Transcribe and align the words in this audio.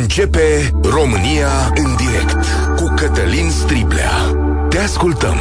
Începe 0.00 0.72
România 0.82 1.72
în 1.74 1.96
direct 1.96 2.46
cu 2.76 2.94
Cătălin 2.96 3.50
Striblea. 3.50 4.10
Te 4.68 4.78
ascultăm. 4.78 5.36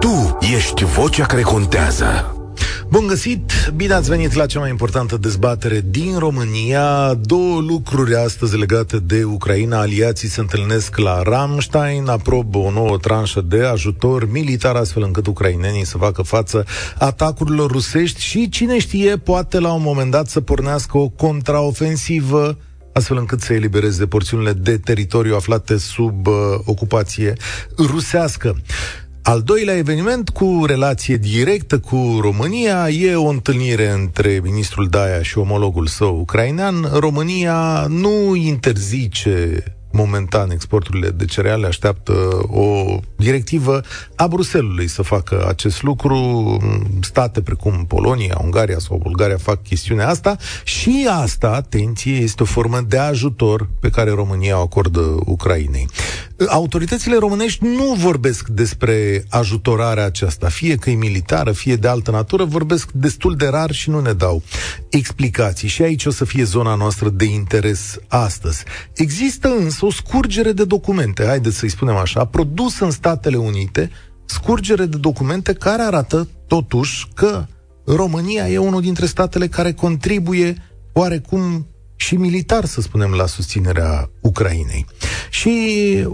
Tu 0.00 0.38
ești 0.56 0.84
vocea 0.84 1.26
care 1.26 1.42
contează. 1.42 2.32
Bun 2.88 3.06
găsit! 3.06 3.52
Bine 3.76 3.92
ați 3.92 4.08
venit 4.08 4.32
la 4.32 4.46
cea 4.46 4.58
mai 4.58 4.70
importantă 4.70 5.16
dezbatere 5.16 5.84
din 5.88 6.18
România. 6.18 7.14
Două 7.14 7.60
lucruri 7.60 8.14
astăzi 8.14 8.56
legate 8.56 8.98
de 8.98 9.24
Ucraina. 9.24 9.80
Aliații 9.80 10.28
se 10.28 10.40
întâlnesc 10.40 10.96
la 10.96 11.22
Ramstein, 11.22 12.08
aprobă 12.08 12.58
o 12.58 12.70
nouă 12.70 12.98
tranșă 12.98 13.40
de 13.40 13.62
ajutor 13.64 14.30
militar, 14.30 14.76
astfel 14.76 15.02
încât 15.02 15.26
ucrainenii 15.26 15.86
să 15.86 15.98
facă 15.98 16.22
față 16.22 16.64
atacurilor 16.98 17.70
rusești 17.70 18.20
și, 18.20 18.48
cine 18.48 18.78
știe, 18.78 19.16
poate 19.16 19.58
la 19.58 19.72
un 19.72 19.82
moment 19.82 20.10
dat 20.10 20.28
să 20.28 20.40
pornească 20.40 20.98
o 20.98 21.08
contraofensivă 21.08 22.58
astfel 22.92 23.16
încât 23.16 23.40
să 23.40 23.52
elibereze 23.52 24.06
porțiunile 24.06 24.52
de 24.52 24.78
teritoriu 24.78 25.34
aflate 25.34 25.76
sub 25.76 26.26
uh, 26.26 26.34
ocupație 26.64 27.32
rusească. 27.78 28.56
Al 29.22 29.42
doilea 29.42 29.76
eveniment 29.76 30.28
cu 30.28 30.64
relație 30.66 31.16
directă 31.16 31.78
cu 31.78 32.18
România 32.20 32.88
e 32.88 33.14
o 33.14 33.26
întâlnire 33.26 33.90
între 33.90 34.40
ministrul 34.42 34.88
Daia 34.88 35.22
și 35.22 35.38
omologul 35.38 35.86
său 35.86 36.18
ucrainean. 36.20 36.88
România 36.92 37.86
nu 37.88 38.34
interzice 38.34 39.64
momentan 39.90 40.50
exporturile 40.50 41.10
de 41.10 41.24
cereale, 41.24 41.66
așteaptă 41.66 42.12
o 42.50 42.98
directivă 43.16 43.80
a 44.14 44.28
Bruselului 44.28 44.88
să 44.88 45.02
facă 45.02 45.46
acest 45.48 45.82
lucru. 45.82 46.56
State 47.00 47.42
precum 47.42 47.84
Polonia, 47.86 48.40
Ungaria 48.42 48.78
sau 48.78 49.00
Bulgaria 49.02 49.36
fac 49.36 49.62
chestiunea 49.62 50.08
asta 50.08 50.36
și 50.64 51.08
asta, 51.10 51.48
atenție, 51.48 52.16
este 52.16 52.42
o 52.42 52.46
formă 52.46 52.80
de 52.80 52.98
ajutor 52.98 53.68
pe 53.80 53.90
care 53.90 54.10
România 54.10 54.58
o 54.58 54.62
acordă 54.62 55.00
Ucrainei. 55.24 55.88
Autoritățile 56.48 57.16
românești 57.16 57.64
nu 57.64 57.94
vorbesc 57.98 58.48
despre 58.48 59.24
ajutorarea 59.28 60.04
aceasta, 60.04 60.48
fie 60.48 60.74
că 60.74 60.90
e 60.90 60.94
militară, 60.94 61.52
fie 61.52 61.76
de 61.76 61.88
altă 61.88 62.10
natură, 62.10 62.44
vorbesc 62.44 62.90
destul 62.90 63.36
de 63.36 63.46
rar 63.46 63.70
și 63.70 63.90
nu 63.90 64.00
ne 64.00 64.12
dau 64.12 64.42
explicații. 64.90 65.68
Și 65.68 65.82
aici 65.82 66.06
o 66.06 66.10
să 66.10 66.24
fie 66.24 66.44
zona 66.44 66.74
noastră 66.74 67.08
de 67.08 67.24
interes 67.24 67.96
astăzi. 68.08 68.64
Există 68.94 69.48
însă 69.48 69.77
o 69.84 69.90
scurgere 69.90 70.52
de 70.52 70.64
documente, 70.64 71.24
haideți 71.26 71.56
să-i 71.56 71.68
spunem 71.68 71.96
așa, 71.96 72.24
produsă 72.24 72.84
în 72.84 72.90
Statele 72.90 73.36
Unite, 73.36 73.90
scurgere 74.24 74.86
de 74.86 74.96
documente 74.96 75.52
care 75.52 75.82
arată 75.82 76.28
totuși 76.46 77.08
că 77.14 77.46
România 77.84 78.48
e 78.48 78.58
unul 78.58 78.80
dintre 78.80 79.06
statele 79.06 79.48
care 79.48 79.72
contribuie 79.72 80.54
oarecum 80.92 81.66
și 82.00 82.16
militar, 82.16 82.64
să 82.64 82.80
spunem, 82.80 83.10
la 83.10 83.26
susținerea 83.26 84.10
Ucrainei. 84.20 84.86
Și 85.30 85.50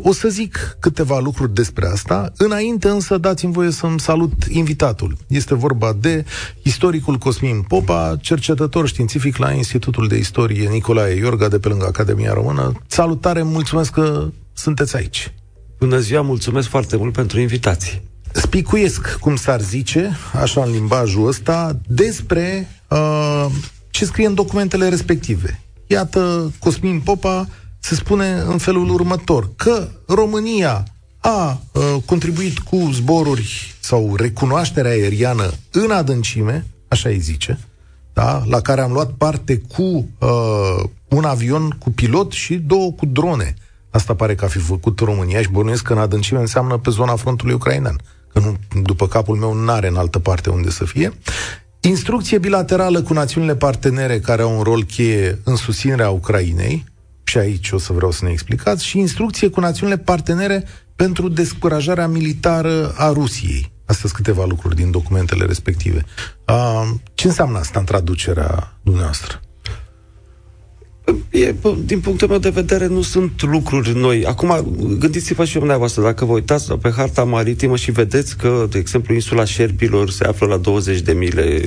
o 0.03 0.13
să 0.13 0.29
zic 0.29 0.77
câteva 0.81 1.19
lucruri 1.19 1.55
despre 1.55 1.87
asta. 1.87 2.33
Înainte 2.37 2.89
însă 2.89 3.19
dați-mi 3.19 3.53
voie 3.53 3.71
să-mi 3.71 4.01
salut 4.01 4.33
invitatul. 4.49 5.17
Este 5.27 5.55
vorba 5.55 5.93
de 5.93 6.25
istoricul 6.63 7.17
Cosmin 7.17 7.63
Popa, 7.63 8.17
cercetător 8.21 8.89
științific 8.89 9.37
la 9.37 9.53
Institutul 9.53 10.09
de 10.09 10.17
Istorie 10.17 10.69
Nicolae 10.69 11.15
Iorga 11.15 11.49
de 11.49 11.59
pe 11.59 11.69
lângă 11.69 11.87
Academia 11.87 12.33
Română. 12.33 12.73
Salutare, 12.87 13.43
mulțumesc 13.43 13.93
că 13.93 14.31
sunteți 14.53 14.97
aici. 14.97 15.33
Bună 15.79 15.99
ziua, 15.99 16.21
mulțumesc 16.23 16.69
foarte 16.69 16.97
mult 16.97 17.13
pentru 17.13 17.41
invitație. 17.41 18.03
Spicuiesc, 18.33 19.17
cum 19.17 19.37
s-ar 19.37 19.61
zice, 19.61 20.17
așa 20.41 20.63
în 20.63 20.71
limbajul 20.71 21.27
ăsta, 21.27 21.79
despre 21.87 22.69
uh, 22.89 23.47
ce 23.91 24.05
scrie 24.05 24.27
în 24.27 24.35
documentele 24.35 24.89
respective. 24.89 25.64
Iată, 25.87 26.53
Cosmin 26.59 27.01
Popa 27.01 27.49
se 27.79 27.95
spune 27.95 28.33
în 28.33 28.59
felul 28.59 28.89
următor, 28.89 29.51
că 29.57 29.89
România 30.07 30.85
a 31.19 31.61
uh, 31.73 31.97
contribuit 32.05 32.59
cu 32.59 32.91
zboruri 32.93 33.77
sau 33.81 34.17
recunoașterea 34.17 34.91
aeriană 34.91 35.51
în 35.71 35.91
adâncime, 35.91 36.67
așa 36.89 37.09
îi 37.09 37.19
zice, 37.19 37.59
da? 38.13 38.43
la 38.47 38.61
care 38.61 38.81
am 38.81 38.93
luat 38.93 39.11
parte 39.11 39.59
cu 39.59 40.09
uh, 40.19 40.85
un 41.09 41.25
avion 41.25 41.77
cu 41.79 41.91
pilot 41.91 42.33
și 42.33 42.55
două 42.55 42.93
cu 42.93 43.07
drone. 43.07 43.55
Asta 43.91 44.15
pare 44.15 44.35
că 44.35 44.45
a 44.45 44.49
fi 44.49 44.59
făcut 44.59 44.99
România 44.99 45.41
și 45.41 45.49
bănuiesc 45.49 45.83
că 45.83 45.93
în 45.93 45.99
adâncime 45.99 46.41
înseamnă 46.41 46.77
pe 46.77 46.91
zona 46.91 47.17
frontului 47.17 47.55
ucrainean. 47.55 48.01
Că 48.33 48.39
nu, 48.39 48.57
după 48.83 49.07
capul 49.07 49.37
meu 49.37 49.53
nu 49.53 49.71
are 49.71 49.89
în 49.89 49.97
altă 49.97 50.19
parte 50.19 50.51
unde 50.51 50.71
să 50.71 50.85
fie. 50.85 51.13
Instrucție 51.87 52.39
bilaterală 52.39 53.03
cu 53.03 53.13
națiunile 53.13 53.57
partenere 53.57 54.21
care 54.21 54.43
au 54.43 54.57
un 54.57 54.63
rol 54.63 54.85
cheie 54.85 55.41
în 55.45 55.57
susținerea 55.57 56.11
Ucrainei, 56.11 56.85
și 57.25 57.39
aici 57.39 57.71
o 57.71 57.79
să 57.79 57.93
vreau 57.93 58.11
să 58.11 58.25
ne 58.25 58.31
explicați, 58.31 58.85
și 58.85 58.99
instrucție 58.99 59.49
cu 59.49 59.61
națiunile 59.61 59.99
partenere 59.99 60.65
pentru 60.97 61.29
descurajarea 61.29 62.07
militară 62.07 62.95
a 62.97 63.13
Rusiei. 63.13 63.73
Astea 63.85 64.09
sunt 64.09 64.13
câteva 64.13 64.45
lucruri 64.45 64.75
din 64.75 64.91
documentele 64.91 65.45
respective. 65.45 66.05
Uh, 66.47 66.91
ce 67.15 67.27
înseamnă 67.27 67.59
asta 67.59 67.79
în 67.79 67.85
traducerea 67.85 68.77
dumneavoastră? 68.83 69.41
E, 71.31 71.55
din 71.85 72.01
punctul 72.01 72.29
meu 72.29 72.39
de 72.39 72.49
vedere, 72.49 72.87
nu 72.87 73.03
sunt 73.03 73.43
lucruri 73.43 73.97
noi. 73.97 74.25
Acum, 74.27 74.77
gândiți-vă 74.99 75.45
și 75.45 75.59
dumneavoastră, 75.59 76.03
dacă 76.03 76.25
vă 76.25 76.33
uitați 76.33 76.73
pe 76.73 76.91
harta 76.91 77.25
maritimă 77.25 77.77
și 77.77 77.91
vedeți 77.91 78.37
că, 78.37 78.67
de 78.71 78.79
exemplu, 78.79 79.15
insula 79.15 79.45
Șerpilor 79.45 80.11
se 80.11 80.25
află 80.25 80.47
la 80.47 80.57
20 80.57 81.01
de 81.01 81.13
mile 81.13 81.63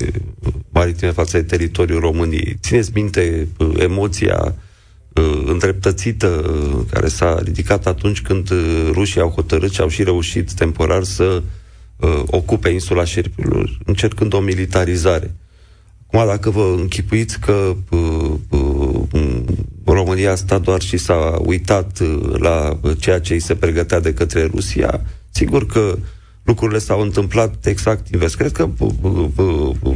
maritime 0.69 1.11
față 1.11 1.37
de 1.37 1.43
teritoriul 1.43 1.99
României. 1.99 2.57
Țineți 2.61 2.91
minte 2.93 3.47
emoția 3.77 4.55
îndreptățită 5.45 6.51
care 6.91 7.07
s-a 7.07 7.39
ridicat 7.43 7.85
atunci 7.85 8.21
când 8.21 8.49
rușii 8.91 9.21
au 9.21 9.29
hotărât 9.29 9.71
și 9.71 9.81
au 9.81 9.87
și 9.87 10.03
reușit 10.03 10.53
temporar 10.53 11.03
să 11.03 11.43
ocupe 12.25 12.69
insula 12.69 13.03
Șerpilor, 13.03 13.77
încercând 13.85 14.33
o 14.33 14.39
militarizare. 14.39 15.35
Acum, 16.07 16.27
dacă 16.27 16.49
vă 16.49 16.75
închipuiți 16.77 17.39
că 17.39 17.75
uh, 17.89 18.31
uh, 18.49 18.56
România 20.07 20.31
a 20.31 20.35
stat 20.35 20.61
doar 20.61 20.81
și 20.81 20.97
s-a 20.97 21.41
uitat 21.45 21.99
uh, 21.99 22.39
la 22.39 22.79
ceea 22.99 23.19
ce 23.19 23.33
îi 23.33 23.39
se 23.39 23.55
pregătea 23.55 23.99
de 23.99 24.13
către 24.13 24.43
Rusia, 24.45 25.01
sigur 25.29 25.65
că 25.65 25.97
lucrurile 26.43 26.79
s-au 26.79 27.01
întâmplat 27.01 27.65
exact 27.65 28.07
invers. 28.13 28.35
Cred 28.35 28.51
că 28.51 28.69
uh, 28.77 28.91
uh, 29.01 29.69
uh, 29.81 29.95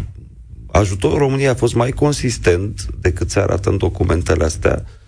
ajutorul 0.72 1.18
României 1.18 1.48
a 1.48 1.56
fost 1.56 1.74
mai 1.74 1.92
consistent 1.92 2.88
decât 3.02 3.30
se 3.30 3.40
arată 3.40 3.70
în 3.70 3.78
documentele 3.78 4.44
astea 4.44 4.86
Uh, 4.86 5.01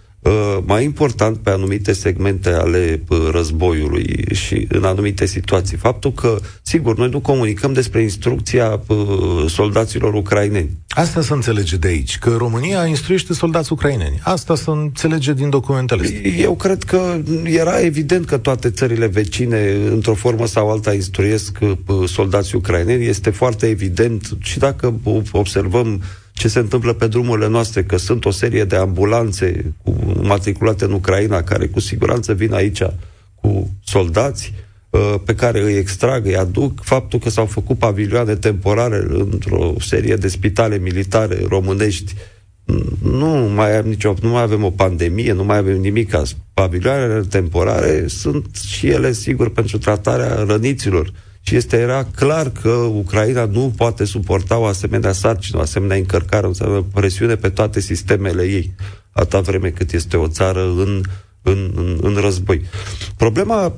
mai 0.66 0.84
important 0.84 1.38
pe 1.38 1.50
anumite 1.50 1.94
segmente 1.94 2.50
ale 2.50 3.03
uh, 3.07 3.17
războiului 3.31 4.25
și 4.34 4.67
în 4.69 4.84
anumite 4.84 5.25
situații. 5.25 5.78
Faptul 5.78 6.11
că, 6.13 6.39
sigur, 6.61 6.97
noi 6.97 7.09
nu 7.09 7.19
comunicăm 7.19 7.73
despre 7.73 8.01
instrucția 8.01 8.81
uh, 8.88 8.97
soldaților 9.47 10.13
ucraineni. 10.13 10.69
Asta 10.88 11.22
se 11.22 11.33
înțelege 11.33 11.75
de 11.75 11.88
aici, 11.88 12.17
că 12.17 12.35
România 12.38 12.85
instruiește 12.85 13.33
soldați 13.33 13.72
ucraineni. 13.72 14.19
Asta 14.23 14.56
se 14.56 14.69
înțelege 14.69 15.33
din 15.33 15.50
documentele 15.50 16.01
astea. 16.01 16.31
Eu 16.31 16.56
cred 16.56 16.83
că 16.83 17.17
era 17.44 17.79
evident 17.79 18.25
că 18.25 18.38
toate 18.38 18.69
țările 18.69 19.07
vecine, 19.07 19.72
într-o 19.89 20.13
formă 20.13 20.45
sau 20.45 20.72
alta, 20.72 20.94
instruiesc 20.94 21.57
soldații 22.06 22.57
ucraineni. 22.57 23.06
Este 23.06 23.29
foarte 23.29 23.67
evident 23.67 24.38
și 24.39 24.59
dacă 24.59 24.94
observăm 25.31 26.01
ce 26.43 26.49
se 26.49 26.59
întâmplă 26.59 26.93
pe 26.93 27.07
drumurile 27.07 27.47
noastre, 27.47 27.83
că 27.83 27.97
sunt 27.97 28.25
o 28.25 28.31
serie 28.31 28.63
de 28.63 28.75
ambulanțe 28.75 29.73
cu, 29.83 29.95
matriculate 30.21 30.85
în 30.85 30.91
Ucraina, 30.91 31.43
care 31.43 31.67
cu 31.67 31.79
siguranță 31.79 32.33
vin 32.33 32.53
aici 32.53 32.81
cu 33.35 33.69
soldați, 33.83 34.53
uh, 34.89 35.15
pe 35.25 35.35
care 35.35 35.61
îi 35.61 35.73
extrag, 35.73 36.25
îi 36.25 36.37
aduc, 36.37 36.83
faptul 36.83 37.19
că 37.19 37.29
s-au 37.29 37.45
făcut 37.45 37.77
pavilioane 37.77 38.35
temporare 38.35 39.05
într-o 39.09 39.73
serie 39.79 40.15
de 40.15 40.27
spitale 40.27 40.77
militare 40.77 41.39
românești, 41.47 42.13
nu 43.01 43.51
mai, 43.55 43.77
am 43.77 43.85
nicio, 43.85 44.13
nu 44.21 44.29
mai 44.29 44.41
avem 44.41 44.63
o 44.63 44.69
pandemie, 44.69 45.31
nu 45.31 45.43
mai 45.43 45.57
avem 45.57 45.79
nimic. 45.79 46.15
Pavilioanele 46.53 47.21
temporare 47.29 48.07
sunt 48.07 48.56
și 48.68 48.88
ele, 48.88 49.12
sigur, 49.12 49.50
pentru 49.50 49.77
tratarea 49.77 50.44
răniților 50.47 51.13
și 51.45 51.56
este 51.56 51.78
era 51.78 52.07
clar 52.16 52.50
că 52.50 52.69
Ucraina 52.69 53.45
nu 53.45 53.74
poate 53.78 54.06
suporta 54.06 54.57
o 54.57 54.66
asemenea 54.66 55.12
sarcină, 55.12 55.57
o 55.57 55.62
asemenea 55.62 55.98
încărcare, 55.98 56.45
o 56.48 56.50
asemenea 56.50 56.86
presiune 56.94 57.36
pe 57.36 57.50
toate 57.50 57.80
sistemele 57.80 58.44
ei, 58.44 58.74
atâta 59.12 59.40
vreme 59.42 59.69
cât 59.69 59.92
este 59.94 60.18
o 60.18 60.28
țară 60.28 60.62
în, 60.63 61.01
în, 61.42 61.72
în, 61.75 62.00
în 62.01 62.16
război. 62.16 62.62
Problema 63.18 63.78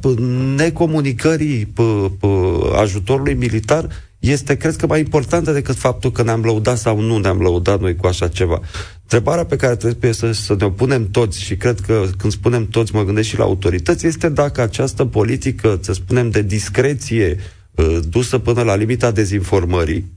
necomunicării 0.55 1.65
p- 1.65 2.09
p- 2.17 2.79
ajutorului 2.79 3.33
militar 3.33 3.87
este, 4.29 4.55
cred 4.55 4.75
că, 4.75 4.87
mai 4.87 4.99
importantă 4.99 5.51
decât 5.51 5.75
faptul 5.75 6.11
că 6.11 6.23
ne-am 6.23 6.41
lăudat 6.41 6.77
sau 6.77 6.99
nu 6.99 7.17
ne-am 7.17 7.39
lăudat 7.39 7.79
noi 7.79 7.95
cu 7.95 8.07
așa 8.07 8.27
ceva. 8.27 8.61
Întrebarea 9.01 9.45
pe 9.45 9.55
care 9.55 9.75
trebuie 9.75 10.11
să, 10.11 10.31
să 10.31 10.55
ne 10.59 10.69
punem 10.69 11.09
toți, 11.11 11.41
și 11.41 11.55
cred 11.55 11.79
că 11.79 12.05
când 12.17 12.33
spunem 12.33 12.67
toți, 12.67 12.95
mă 12.95 13.03
gândesc 13.03 13.27
și 13.27 13.37
la 13.37 13.43
autorități, 13.43 14.07
este 14.07 14.29
dacă 14.29 14.61
această 14.61 15.05
politică, 15.05 15.79
să 15.81 15.93
spunem, 15.93 16.29
de 16.29 16.41
discreție, 16.41 17.37
uh, 17.75 17.99
dusă 18.09 18.37
până 18.37 18.61
la 18.61 18.75
limita 18.75 19.11
dezinformării, 19.11 20.11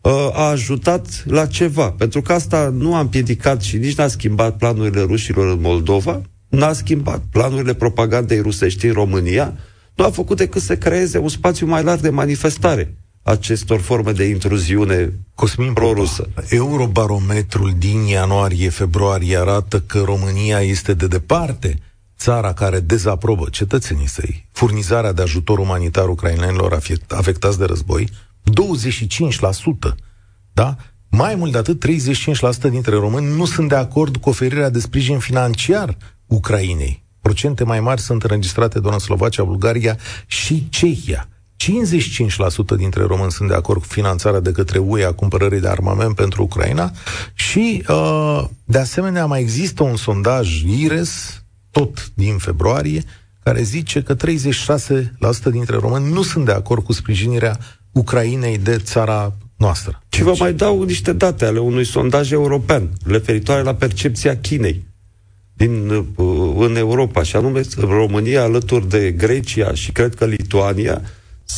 uh, 0.00 0.12
a 0.32 0.48
ajutat 0.48 1.24
la 1.26 1.46
ceva. 1.46 1.90
Pentru 1.90 2.22
că 2.22 2.32
asta 2.32 2.74
nu 2.76 2.94
a 2.94 3.00
împiedicat 3.00 3.62
și 3.62 3.76
nici 3.76 3.96
n-a 3.96 4.06
schimbat 4.06 4.56
planurile 4.56 5.00
rușilor 5.00 5.52
în 5.52 5.60
Moldova, 5.60 6.22
n-a 6.48 6.72
schimbat. 6.72 7.22
Planurile 7.30 7.74
propagandei 7.74 8.40
rusești 8.40 8.86
în 8.86 8.92
România 8.92 9.56
nu 9.94 10.04
a 10.04 10.10
făcut 10.10 10.36
decât 10.36 10.62
să 10.62 10.76
creeze 10.76 11.18
un 11.18 11.28
spațiu 11.28 11.66
mai 11.66 11.82
larg 11.82 12.00
de 12.00 12.10
manifestare 12.10 12.94
acestor 13.22 13.80
forme 13.80 14.12
de 14.12 14.24
intruziune 14.24 15.12
Cosmin 15.34 15.72
prorusă. 15.72 16.28
Eurobarometrul 16.48 17.74
din 17.78 18.02
ianuarie-februarie 18.02 19.36
arată 19.36 19.80
că 19.80 20.02
România 20.04 20.60
este 20.60 20.94
de 20.94 21.06
departe 21.06 21.78
țara 22.18 22.52
care 22.52 22.80
dezaprobă 22.80 23.48
cetățenii 23.50 24.08
săi 24.08 24.48
furnizarea 24.60 25.12
de 25.12 25.22
ajutor 25.22 25.58
umanitar 25.58 26.08
ucrainenilor 26.08 26.82
afectați 27.08 27.58
de 27.58 27.64
război, 27.64 28.08
25%. 29.90 29.94
Da? 30.52 30.76
Mai 31.08 31.34
mult 31.34 31.52
de 31.52 31.58
atât, 31.58 31.84
35% 32.66 32.70
dintre 32.70 32.94
români 32.94 33.36
nu 33.36 33.44
sunt 33.44 33.68
de 33.68 33.74
acord 33.74 34.16
cu 34.16 34.28
oferirea 34.28 34.70
de 34.70 34.80
sprijin 34.80 35.18
financiar 35.18 35.96
Ucrainei. 36.26 37.04
Procente 37.20 37.64
mai 37.64 37.80
mari 37.80 38.00
sunt 38.00 38.22
înregistrate 38.22 38.80
doar 38.80 38.92
în 38.92 38.98
Slovacia, 38.98 39.44
Bulgaria 39.44 39.98
și 40.26 40.68
Cehia. 40.68 41.28
55% 41.64 42.76
dintre 42.76 43.02
români 43.02 43.30
sunt 43.30 43.48
de 43.48 43.54
acord 43.54 43.80
cu 43.80 43.86
finanțarea 43.86 44.40
de 44.40 44.52
către 44.52 44.78
UE 44.78 45.04
a 45.04 45.12
cumpărării 45.12 45.60
de 45.60 45.68
armament 45.68 46.14
pentru 46.14 46.42
Ucraina 46.42 46.92
și, 47.34 47.84
uh, 47.88 48.44
de 48.64 48.78
asemenea, 48.78 49.26
mai 49.26 49.40
există 49.40 49.82
un 49.82 49.96
sondaj 49.96 50.62
IRES, 50.62 51.42
tot 51.70 52.12
din 52.14 52.36
februarie, 52.38 53.02
care 53.42 53.62
zice 53.62 54.02
că 54.02 54.14
36% 54.14 55.50
dintre 55.50 55.76
români 55.76 56.12
nu 56.12 56.22
sunt 56.22 56.44
de 56.44 56.52
acord 56.52 56.84
cu 56.84 56.92
sprijinirea 56.92 57.58
Ucrainei 57.92 58.58
de 58.58 58.76
țara 58.76 59.32
noastră. 59.56 60.02
Și 60.08 60.22
vă 60.22 60.34
mai 60.38 60.52
dau 60.52 60.82
niște 60.82 61.12
date 61.12 61.44
ale 61.44 61.58
unui 61.58 61.84
sondaj 61.84 62.30
european 62.30 62.90
referitoare 63.04 63.62
la 63.62 63.74
percepția 63.74 64.40
Chinei 64.40 64.88
din, 65.52 65.88
uh, 65.90 66.54
în 66.56 66.76
Europa, 66.76 67.22
și 67.22 67.36
anume 67.36 67.60
România 67.76 68.42
alături 68.42 68.88
de 68.88 69.12
Grecia 69.12 69.74
și 69.74 69.92
cred 69.92 70.14
că 70.14 70.24
Lituania, 70.24 71.02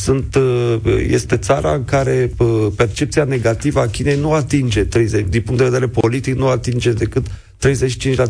sunt, 0.01 0.35
uh, 0.35 0.75
este 1.07 1.37
țara 1.37 1.73
în 1.73 1.85
care 1.85 2.31
uh, 2.37 2.67
percepția 2.75 3.23
negativă 3.23 3.79
a 3.79 3.87
Chinei 3.87 4.17
nu 4.19 4.33
atinge 4.33 4.83
30, 4.85 5.25
din 5.29 5.41
punct 5.41 5.59
de 5.59 5.67
vedere 5.67 5.87
politic, 5.87 6.35
nu 6.35 6.47
atinge 6.47 6.91
decât 6.91 7.25
35 7.57 8.15
la 8.17 8.25
35% 8.27 8.29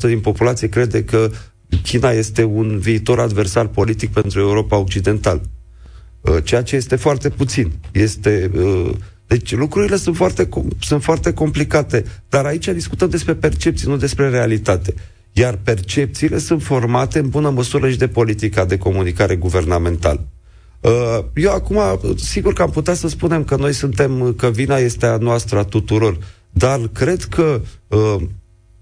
din 0.00 0.20
populație 0.20 0.68
crede 0.68 1.04
că 1.04 1.30
China 1.82 2.10
este 2.10 2.44
un 2.44 2.78
viitor 2.78 3.20
adversar 3.20 3.66
politic 3.66 4.10
pentru 4.12 4.40
Europa 4.40 4.76
Occidentală. 4.76 5.40
Uh, 6.20 6.36
ceea 6.42 6.62
ce 6.62 6.76
este 6.76 6.96
foarte 6.96 7.28
puțin. 7.28 7.72
Este, 7.92 8.50
deci 9.26 9.54
lucrurile 9.54 9.96
sunt 9.96 10.16
foarte, 10.16 10.48
sunt 10.80 11.02
foarte 11.02 11.32
complicate, 11.32 12.04
dar 12.28 12.44
aici 12.44 12.68
discutăm 12.68 13.08
despre 13.08 13.34
percepții, 13.34 13.88
nu 13.88 13.96
despre 13.96 14.28
realitate. 14.28 14.94
Iar 15.32 15.58
percepțiile 15.62 16.38
sunt 16.38 16.62
formate 16.62 17.18
în 17.18 17.28
bună 17.28 17.50
măsură 17.50 17.90
și 17.90 17.98
de 17.98 18.08
politica 18.08 18.64
de 18.64 18.78
comunicare 18.78 19.36
guvernamentală. 19.36 20.28
Uh, 20.84 21.24
eu 21.34 21.52
acum, 21.52 21.78
sigur 22.16 22.52
că 22.52 22.62
am 22.62 22.70
putea 22.70 22.94
să 22.94 23.08
spunem 23.08 23.44
că 23.44 23.56
noi 23.56 23.72
suntem, 23.72 24.34
că 24.36 24.50
vina 24.50 24.76
este 24.76 25.06
a 25.06 25.16
noastră, 25.16 25.58
a 25.58 25.64
tuturor, 25.64 26.18
dar 26.50 26.80
cred 26.92 27.22
că 27.22 27.60
uh, 27.88 28.16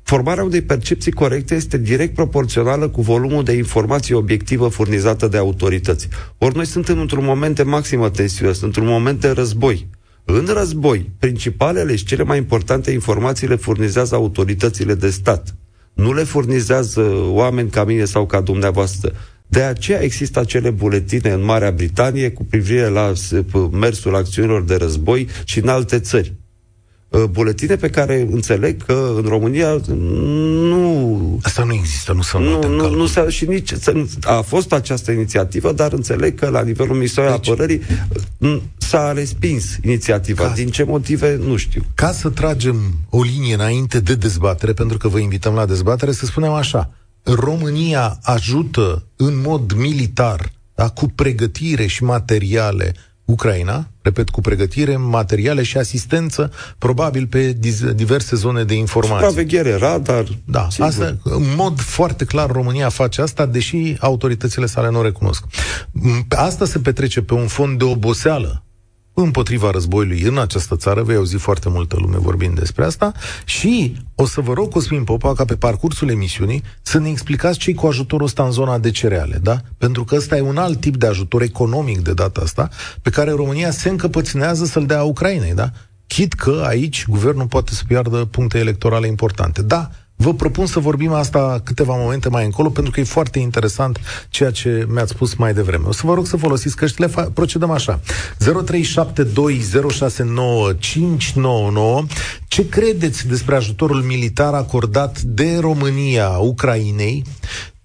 formarea 0.03 0.45
unei 0.45 0.63
percepții 0.63 1.13
corecte 1.13 1.55
este 1.55 1.79
direct 1.79 2.15
proporțională 2.15 2.89
cu 2.89 3.01
volumul 3.01 3.45
de 3.45 3.53
informație 3.53 4.15
obiectivă 4.15 4.69
furnizată 4.69 5.29
de 5.29 5.37
autorități. 5.37 6.09
Ori 6.39 6.57
noi 6.57 6.67
suntem 6.67 6.99
într-un 6.99 7.25
moment 7.25 7.55
de 7.55 7.63
maximă 7.63 8.11
tensiune, 8.11 8.53
într-un 8.61 8.87
moment 8.87 9.21
de 9.21 9.31
război. 9.31 9.87
În 10.25 10.49
război, 10.53 11.11
principalele 11.19 11.97
și 11.97 12.05
cele 12.05 12.23
mai 12.23 12.39
importante 12.39 12.91
informații 12.91 13.49
le 13.49 13.57
furnizează 13.57 14.15
autoritățile 14.15 14.95
de 14.95 15.11
stat. 15.11 15.55
Nu 15.93 16.13
le 16.13 16.23
furnizează 16.23 17.01
oameni 17.29 17.71
ca 17.71 17.85
mine 17.85 18.05
sau 18.05 18.27
ca 18.27 18.41
dumneavoastră. 18.41 19.13
De 19.53 19.63
aceea 19.63 20.03
există 20.03 20.41
acele 20.41 20.71
buletine 20.71 21.31
în 21.31 21.45
Marea 21.45 21.71
Britanie 21.71 22.31
cu 22.31 22.45
privire 22.45 22.89
la 22.89 23.13
mersul 23.71 24.15
acțiunilor 24.15 24.63
de 24.63 24.77
război 24.77 25.29
și 25.45 25.59
în 25.59 25.69
alte 25.69 25.99
țări. 25.99 26.33
Uh, 27.09 27.25
buletine 27.31 27.77
pe 27.77 27.91
care 27.91 28.29
înțeleg 28.31 28.85
că 28.85 29.13
în 29.17 29.29
România 29.29 29.81
nu... 29.89 31.39
Asta 31.43 31.65
nu 31.65 31.73
există, 31.73 32.13
nu 32.13 32.23
sunt 32.23 32.45
nu, 32.45 32.69
nu, 32.69 32.95
nu 32.95 33.07
se, 33.07 33.29
și 33.29 33.45
nici 33.45 33.73
a 34.23 34.41
fost 34.41 34.73
această 34.73 35.11
inițiativă, 35.11 35.73
dar 35.73 35.93
înțeleg 35.93 36.39
că 36.39 36.49
la 36.49 36.63
nivelul 36.63 36.95
Ministerului 36.95 37.37
deci, 37.37 37.49
Apărării 37.49 37.81
uh, 38.39 38.61
s-a 38.77 39.13
respins 39.13 39.79
inițiativa. 39.83 40.45
Ca, 40.45 40.53
Din 40.53 40.69
ce 40.69 40.83
motive, 40.83 41.41
nu 41.47 41.57
știu. 41.57 41.83
Ca 41.95 42.13
să 42.13 42.29
tragem 42.29 42.77
o 43.11 43.23
linie 43.23 43.55
înainte 43.55 44.01
de 44.01 44.15
dezbatere, 44.15 44.73
pentru 44.73 44.97
că 44.97 45.09
vă 45.09 45.19
invităm 45.19 45.55
la 45.55 45.67
dezbatere, 45.67 46.13
să 46.13 46.27
spunem 46.27 46.51
așa. 46.51 46.91
România 47.23 48.19
ajută 48.23 49.05
în 49.17 49.41
mod 49.41 49.73
militar, 49.73 50.53
da, 50.75 50.89
cu 50.89 51.07
pregătire 51.07 51.87
și 51.87 52.05
materiale, 52.05 52.95
Ucraina, 53.25 53.87
repet, 54.03 54.29
cu 54.29 54.41
pregătire, 54.41 54.97
materiale 54.97 55.63
și 55.63 55.77
asistență, 55.77 56.53
probabil 56.79 57.27
pe 57.27 57.53
diverse 57.95 58.37
zone 58.37 58.65
de 58.65 58.75
informație. 58.75 59.27
Supraveghere, 59.27 59.75
radar. 59.75 60.25
Da, 60.45 60.67
sigur. 60.71 60.87
asta, 60.87 61.17
în 61.23 61.43
mod 61.57 61.81
foarte 61.81 62.25
clar, 62.25 62.51
România 62.51 62.89
face 62.89 63.23
asta, 63.23 63.47
deși 63.47 63.97
autoritățile 64.01 64.67
sale 64.67 64.91
nu 64.91 64.99
o 64.99 65.03
recunosc. 65.03 65.45
Asta 66.29 66.65
se 66.65 66.79
petrece 66.79 67.23
pe 67.23 67.35
un 67.35 67.47
fond 67.47 67.79
de 67.79 67.85
oboseală 67.85 68.65
împotriva 69.15 69.71
războiului 69.71 70.21
în 70.21 70.39
această 70.39 70.77
țară, 70.77 71.03
vei 71.03 71.17
auzi 71.17 71.37
foarte 71.37 71.69
multă 71.69 71.97
lume 71.99 72.19
vorbind 72.19 72.59
despre 72.59 72.85
asta 72.85 73.13
și 73.45 73.97
o 74.15 74.27
să 74.27 74.41
vă 74.41 74.53
rog, 74.53 74.69
Cosmin 74.69 75.05
Popa, 75.05 75.35
ca 75.35 75.45
pe 75.45 75.57
parcursul 75.57 76.09
emisiunii 76.09 76.63
să 76.83 76.99
ne 76.99 77.09
explicați 77.09 77.59
ce 77.59 77.75
cu 77.75 77.87
ajutorul 77.87 78.27
ăsta 78.27 78.45
în 78.45 78.51
zona 78.51 78.79
de 78.79 78.91
cereale, 78.91 79.39
da? 79.43 79.61
Pentru 79.79 80.05
că 80.05 80.15
ăsta 80.15 80.37
e 80.37 80.41
un 80.41 80.57
alt 80.57 80.81
tip 80.81 80.97
de 80.97 81.07
ajutor 81.07 81.43
economic 81.43 81.99
de 81.99 82.13
data 82.13 82.41
asta, 82.41 82.69
pe 83.03 83.11
care 83.11 83.31
România 83.31 83.71
se 83.71 83.89
încăpățânează 83.89 84.65
să-l 84.65 84.87
dea 84.87 85.03
Ucrainei, 85.03 85.55
da? 85.55 85.71
Chit 86.07 86.33
că 86.33 86.63
aici 86.67 87.07
guvernul 87.09 87.47
poate 87.47 87.75
să 87.75 87.83
piardă 87.87 88.25
puncte 88.25 88.59
electorale 88.59 89.07
importante. 89.07 89.63
Da, 89.63 89.91
Vă 90.17 90.35
propun 90.35 90.67
să 90.67 90.79
vorbim 90.79 91.13
asta 91.13 91.61
câteva 91.65 91.97
momente 91.97 92.29
mai 92.29 92.45
încolo, 92.45 92.71
pentru 92.71 92.93
că 92.93 93.01
e 93.01 93.05
foarte 93.05 93.39
interesant 93.39 94.01
ceea 94.29 94.51
ce 94.51 94.87
mi-ați 94.89 95.11
spus 95.11 95.35
mai 95.35 95.55
devreme. 95.55 95.87
O 95.87 95.93
să 95.93 96.03
vă 96.05 96.15
rog 96.15 96.27
să 96.27 96.37
folosiți 96.37 96.77
căștile, 96.77 97.09
fa- 97.09 97.33
procedăm 97.35 97.71
așa. 97.71 98.01
0372069599. 98.39 98.45
Ce 102.49 102.69
credeți 102.69 103.27
despre 103.27 103.57
ajutorul 103.57 104.03
militar 104.03 104.55
acordat 104.55 105.21
de 105.21 105.59
România 105.61 106.29
Ucrainei? 106.29 107.25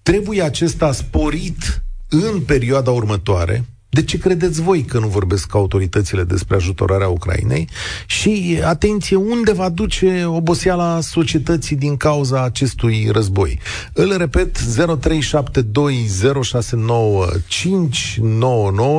Trebuie 0.02 0.42
acesta 0.42 0.92
sporit 0.92 1.82
în 2.08 2.40
perioada 2.40 2.90
următoare? 2.90 3.64
De 3.90 4.04
ce 4.04 4.18
credeți 4.18 4.62
voi 4.62 4.82
că 4.82 4.98
nu 4.98 5.06
vorbesc 5.06 5.54
autoritățile 5.54 6.22
despre 6.22 6.56
ajutorarea 6.56 7.08
Ucrainei? 7.08 7.68
Și, 8.06 8.60
atenție, 8.64 9.16
unde 9.16 9.52
va 9.52 9.68
duce 9.68 10.24
oboseala 10.26 11.00
societății 11.00 11.76
din 11.76 11.96
cauza 11.96 12.44
acestui 12.44 13.08
război? 13.12 13.58
Îl 13.94 14.16
repet, 14.18 14.58
0372069599 14.58 14.66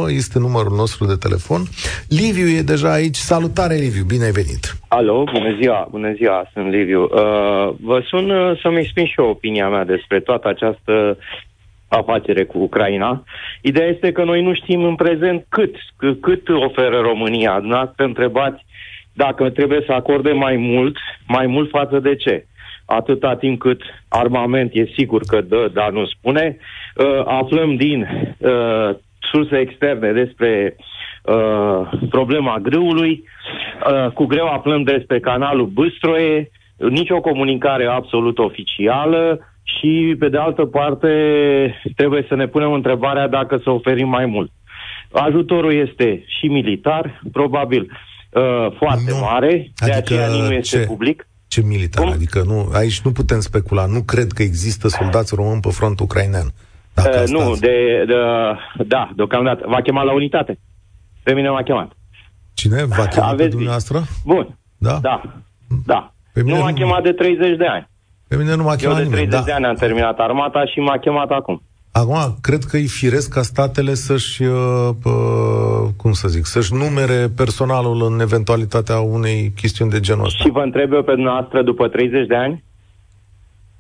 este 0.08 0.39
numărul 0.39 0.75
nostru 0.75 1.05
de 1.05 1.15
telefon. 1.15 1.62
Liviu 2.08 2.48
e 2.48 2.62
deja 2.62 2.91
aici. 2.91 3.15
Salutare, 3.15 3.75
Liviu, 3.75 4.03
bine 4.03 4.24
ai 4.24 4.31
venit! 4.31 4.77
Alo, 4.88 5.24
bună 5.24 5.55
ziua, 5.62 5.88
bună 5.91 6.13
ziua, 6.13 6.50
sunt 6.53 6.69
Liviu. 6.69 7.03
Uh, 7.03 7.10
vă 7.81 8.01
sun 8.05 8.29
uh, 8.29 8.60
să-mi 8.62 8.79
exprim 8.79 9.05
și 9.05 9.13
eu 9.17 9.29
opinia 9.29 9.69
mea 9.69 9.86
despre 9.86 10.19
toată 10.19 10.48
această 10.48 11.17
afacere 11.89 12.43
cu 12.43 12.58
Ucraina. 12.58 13.24
Ideea 13.62 13.88
este 13.88 14.12
că 14.12 14.24
noi 14.24 14.41
nu 14.41 14.53
știm 14.53 14.84
în 14.84 14.96
prezent 14.96 15.46
cât, 15.50 15.75
cât 16.22 16.50
oferă 16.50 17.00
România. 17.00 17.60
Dumneavoastră 17.60 18.05
întrebați 18.05 18.65
dacă 19.13 19.50
trebuie 19.50 19.84
să 19.86 19.91
acorde 19.91 20.31
mai 20.31 20.55
mult, 20.55 20.98
mai 21.27 21.48
mult 21.48 21.69
față 21.69 22.00
de 22.00 22.15
ce. 22.15 22.46
Atâta 22.86 23.36
timp 23.36 23.60
cât 23.60 23.81
armament 24.08 24.72
e 24.74 24.93
sigur 24.98 25.22
că 25.27 25.41
dă, 25.41 25.69
dar 25.74 25.91
nu 25.91 26.05
spune. 26.05 26.58
Uh, 26.96 27.22
aflăm 27.25 27.75
din 27.75 28.08
uh, 28.38 28.89
surse 29.31 29.58
externe 29.58 30.12
despre 30.12 30.75
uh, 31.24 31.89
problema 32.10 32.58
grâului. 32.58 33.24
Uh, 33.91 34.12
cu 34.12 34.25
greu 34.25 34.48
aflăm 34.48 34.84
despre 34.84 35.19
canalul 35.19 35.65
Băstroie, 35.65 36.50
nicio 36.77 37.19
comunicare 37.22 37.86
absolut 37.86 38.38
oficială 38.38 39.39
și, 39.78 40.16
pe 40.20 40.30
de 40.30 40.38
altă 40.38 40.66
parte, 40.66 41.10
trebuie 41.96 42.26
să 42.28 42.36
ne 42.36 42.48
punem 42.48 42.72
întrebarea 42.72 43.28
dacă 43.28 43.60
să 43.64 43.70
oferim 43.70 44.08
mai 44.08 44.26
mult. 44.26 44.52
Ajutorul 45.12 45.74
este 45.74 46.24
și 46.40 46.48
militar, 46.48 47.22
probabil 47.32 47.82
uh, 47.82 48.76
foarte 48.78 49.12
nu. 49.12 49.18
mare, 49.18 49.72
de 49.76 49.92
adică 49.92 49.98
aceea 49.98 50.28
nu 50.28 50.54
este 50.54 50.78
ce? 50.78 50.86
public. 50.86 51.28
Ce 51.48 51.62
militar? 51.62 52.04
Cum? 52.04 52.14
Adică 52.14 52.44
nu, 52.46 52.70
aici 52.74 53.02
nu 53.02 53.12
putem 53.12 53.40
specula. 53.40 53.86
Nu 53.86 54.02
cred 54.02 54.32
că 54.32 54.42
există 54.42 54.88
soldați 54.88 55.36
români 55.36 55.62
pe 55.62 55.70
frontul 55.70 56.06
ucrainean. 56.06 56.48
Uh, 56.98 57.24
nu, 57.28 57.56
de, 57.60 58.04
de, 58.08 58.16
da, 58.88 59.12
deocamdată. 59.16 59.66
V-a 59.68 59.82
chemat 59.82 60.06
la 60.06 60.14
unitate. 60.14 60.60
Pe 61.24 61.34
mine 61.34 61.50
m-a 61.50 61.64
chemat. 61.64 61.92
Cine? 62.54 62.86
V-a 62.86 63.08
chemat 63.08 63.30
Aveți 63.30 63.44
pe 63.44 63.48
dumneavoastră? 63.48 64.04
Bun. 64.26 64.58
Da? 64.78 65.00
Da. 65.02 65.22
Da. 65.86 66.14
Pe 66.34 66.44
mine 66.44 66.58
nu 66.58 66.64
m-a 66.64 66.74
chemat 66.74 67.04
de 67.04 67.12
30 67.12 67.58
de 67.58 67.66
ani. 67.66 67.88
Pe 68.29 68.36
mine 68.36 68.55
nu 68.55 68.63
m-a 68.63 68.75
chemat 68.75 68.98
Eu 68.98 69.03
de 69.03 69.09
30 69.09 69.25
nimeni, 69.25 69.29
de 69.45 69.51
da. 69.51 69.55
ani 69.55 69.65
am 69.65 69.75
terminat 69.75 70.19
armata 70.19 70.65
și 70.65 70.79
m-a 70.79 70.98
chemat 70.98 71.29
acum. 71.29 71.62
Acum, 71.91 72.38
cred 72.41 72.63
că 72.63 72.77
e 72.77 72.86
firesc 72.86 73.33
ca 73.33 73.41
statele 73.41 73.93
să-și, 73.93 74.43
uh, 74.43 74.89
uh, 75.03 75.89
cum 75.98 76.12
să 76.12 76.27
zic, 76.27 76.45
să-și 76.45 76.74
numere 76.74 77.27
personalul 77.36 78.12
în 78.12 78.19
eventualitatea 78.19 79.00
unei 79.00 79.51
chestiuni 79.55 79.91
de 79.91 80.00
genul 80.00 80.25
ăsta. 80.25 80.43
Și 80.43 80.50
vă 80.50 80.59
întreb 80.62 80.93
eu 80.93 81.03
pe 81.03 81.12
dumneavoastră 81.13 81.62
după 81.63 81.88
30 81.88 82.27
de 82.27 82.36
ani? 82.36 82.63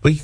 Păi, 0.01 0.21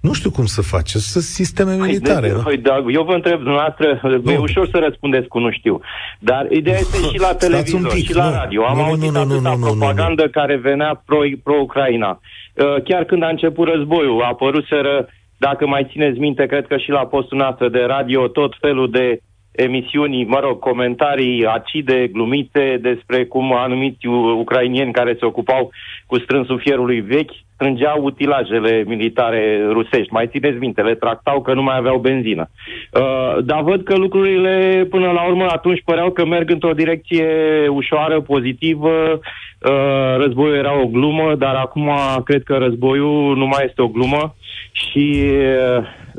nu 0.00 0.12
știu 0.12 0.30
cum 0.30 0.46
să 0.46 0.62
face, 0.62 0.98
să 0.98 1.20
sisteme 1.20 1.74
militare. 1.74 2.28
Păi, 2.28 2.36
da? 2.36 2.42
păi, 2.42 2.56
da, 2.56 2.92
eu 2.92 3.02
vă 3.04 3.12
întreb 3.12 3.36
dumneavoastră, 3.36 4.00
Nu. 4.22 4.30
e 4.30 4.38
ușor 4.38 4.68
să 4.68 4.78
răspundeți 4.88 5.28
cu 5.28 5.38
nu 5.38 5.50
știu. 5.50 5.80
Dar 6.18 6.46
ideea 6.50 6.78
este 6.78 6.96
și 6.96 7.18
la 7.18 7.26
Stați 7.26 7.44
un 7.44 7.50
televizor, 7.50 7.92
pic, 7.92 8.04
și 8.06 8.14
la 8.14 8.28
nu. 8.28 8.34
radio. 8.34 8.64
Am 8.64 8.76
Nu, 8.76 8.82
nu, 8.82 8.88
auzit 8.88 9.04
nu, 9.04 9.10
nu, 9.10 9.18
atâta 9.20 9.34
nu, 9.34 9.56
nu, 9.56 9.56
nu, 9.56 9.72
nu. 9.72 9.78
propagandă 9.78 10.28
care 10.28 10.56
venea 10.56 11.02
pro, 11.06 11.18
pro-Ucraina. 11.42 12.10
Uh, 12.10 12.45
Chiar 12.84 13.04
când 13.04 13.22
a 13.22 13.28
început 13.28 13.68
războiul, 13.68 14.22
a 14.22 14.26
apăruseră, 14.26 15.08
dacă 15.38 15.66
mai 15.66 15.86
țineți 15.90 16.18
minte, 16.18 16.46
cred 16.46 16.66
că 16.66 16.76
și 16.76 16.90
la 16.90 17.06
postul 17.06 17.38
noastră 17.38 17.68
de 17.68 17.82
radio, 17.82 18.28
tot 18.28 18.54
felul 18.60 18.90
de 18.90 19.20
emisiuni, 19.52 20.24
mă 20.24 20.40
rog, 20.40 20.58
comentarii 20.58 21.46
acide, 21.46 22.06
glumite 22.06 22.78
despre 22.82 23.24
cum 23.24 23.52
anumiți 23.52 24.06
u- 24.06 24.38
ucrainieni 24.38 24.92
care 24.92 25.16
se 25.18 25.24
ocupau 25.24 25.70
cu 26.06 26.18
strânsul 26.18 26.60
fierului 26.60 27.00
vechi 27.00 27.45
strângeau 27.56 28.04
utilajele 28.04 28.84
militare 28.86 29.66
rusești. 29.70 30.12
Mai 30.12 30.28
țineți 30.28 30.58
minte, 30.58 30.82
le 30.82 30.94
tractau 30.94 31.42
că 31.42 31.54
nu 31.54 31.62
mai 31.62 31.76
aveau 31.76 31.98
benzină. 31.98 32.48
Uh, 32.92 33.44
dar 33.44 33.62
văd 33.62 33.82
că 33.82 33.96
lucrurile 33.96 34.86
până 34.90 35.10
la 35.10 35.26
urmă 35.26 35.46
atunci 35.48 35.82
păreau 35.84 36.10
că 36.10 36.26
merg 36.26 36.50
într-o 36.50 36.72
direcție 36.72 37.26
ușoară, 37.68 38.20
pozitivă. 38.20 38.90
Uh, 38.90 40.16
războiul 40.16 40.56
era 40.56 40.80
o 40.80 40.86
glumă, 40.86 41.34
dar 41.34 41.54
acum 41.54 41.90
cred 42.24 42.42
că 42.42 42.56
războiul 42.56 43.36
nu 43.36 43.46
mai 43.46 43.64
este 43.64 43.82
o 43.82 43.88
glumă 43.88 44.34
și 44.72 45.24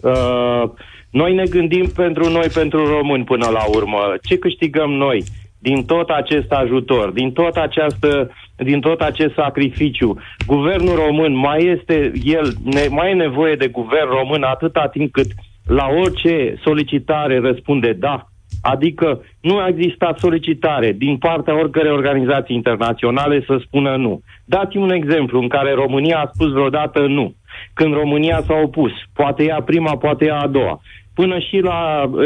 uh, 0.01 0.69
noi 1.09 1.33
ne 1.33 1.43
gândim 1.49 1.85
pentru 1.95 2.29
noi, 2.29 2.47
pentru 2.53 2.85
români 2.85 3.23
până 3.23 3.47
la 3.49 3.63
urmă. 3.75 3.99
Ce 4.21 4.37
câștigăm 4.37 4.89
noi 4.91 5.23
din 5.67 5.85
tot 5.85 6.09
acest 6.09 6.51
ajutor, 6.51 7.09
din 7.09 7.31
tot, 7.31 7.55
această, 7.55 8.31
din 8.55 8.79
tot 8.79 9.01
acest 9.01 9.33
sacrificiu? 9.33 10.17
Guvernul 10.45 10.95
român 10.95 11.35
mai 11.35 11.59
este 11.75 12.11
el, 12.23 12.47
ne, 12.63 12.87
mai 12.89 13.11
e 13.11 13.13
nevoie 13.13 13.55
de 13.55 13.67
guvern 13.67 14.09
român 14.09 14.43
atâta 14.43 14.87
timp 14.87 15.11
cât 15.11 15.27
la 15.65 15.87
orice 16.03 16.55
solicitare 16.63 17.39
răspunde 17.39 17.93
da. 17.93 18.25
Adică 18.61 19.21
nu 19.41 19.57
a 19.57 19.67
existat 19.67 20.19
solicitare 20.19 20.91
din 20.91 21.17
partea 21.17 21.59
oricărei 21.59 21.91
organizații 21.91 22.55
internaționale 22.55 23.43
să 23.47 23.57
spună 23.65 23.95
nu. 23.95 24.21
Dați-mi 24.45 24.83
un 24.83 24.91
exemplu 24.91 25.39
în 25.39 25.47
care 25.47 25.73
România 25.73 26.17
a 26.19 26.31
spus 26.33 26.51
vreodată 26.51 26.99
nu. 26.99 27.33
Când 27.73 27.93
România 27.93 28.41
s-a 28.41 28.55
opus, 28.63 28.91
poate 29.13 29.43
ea 29.43 29.61
prima, 29.61 29.97
poate 29.97 30.25
ea 30.25 30.39
a 30.39 30.47
doua. 30.47 30.81
Până 31.19 31.39
și 31.39 31.57
la 31.71 31.79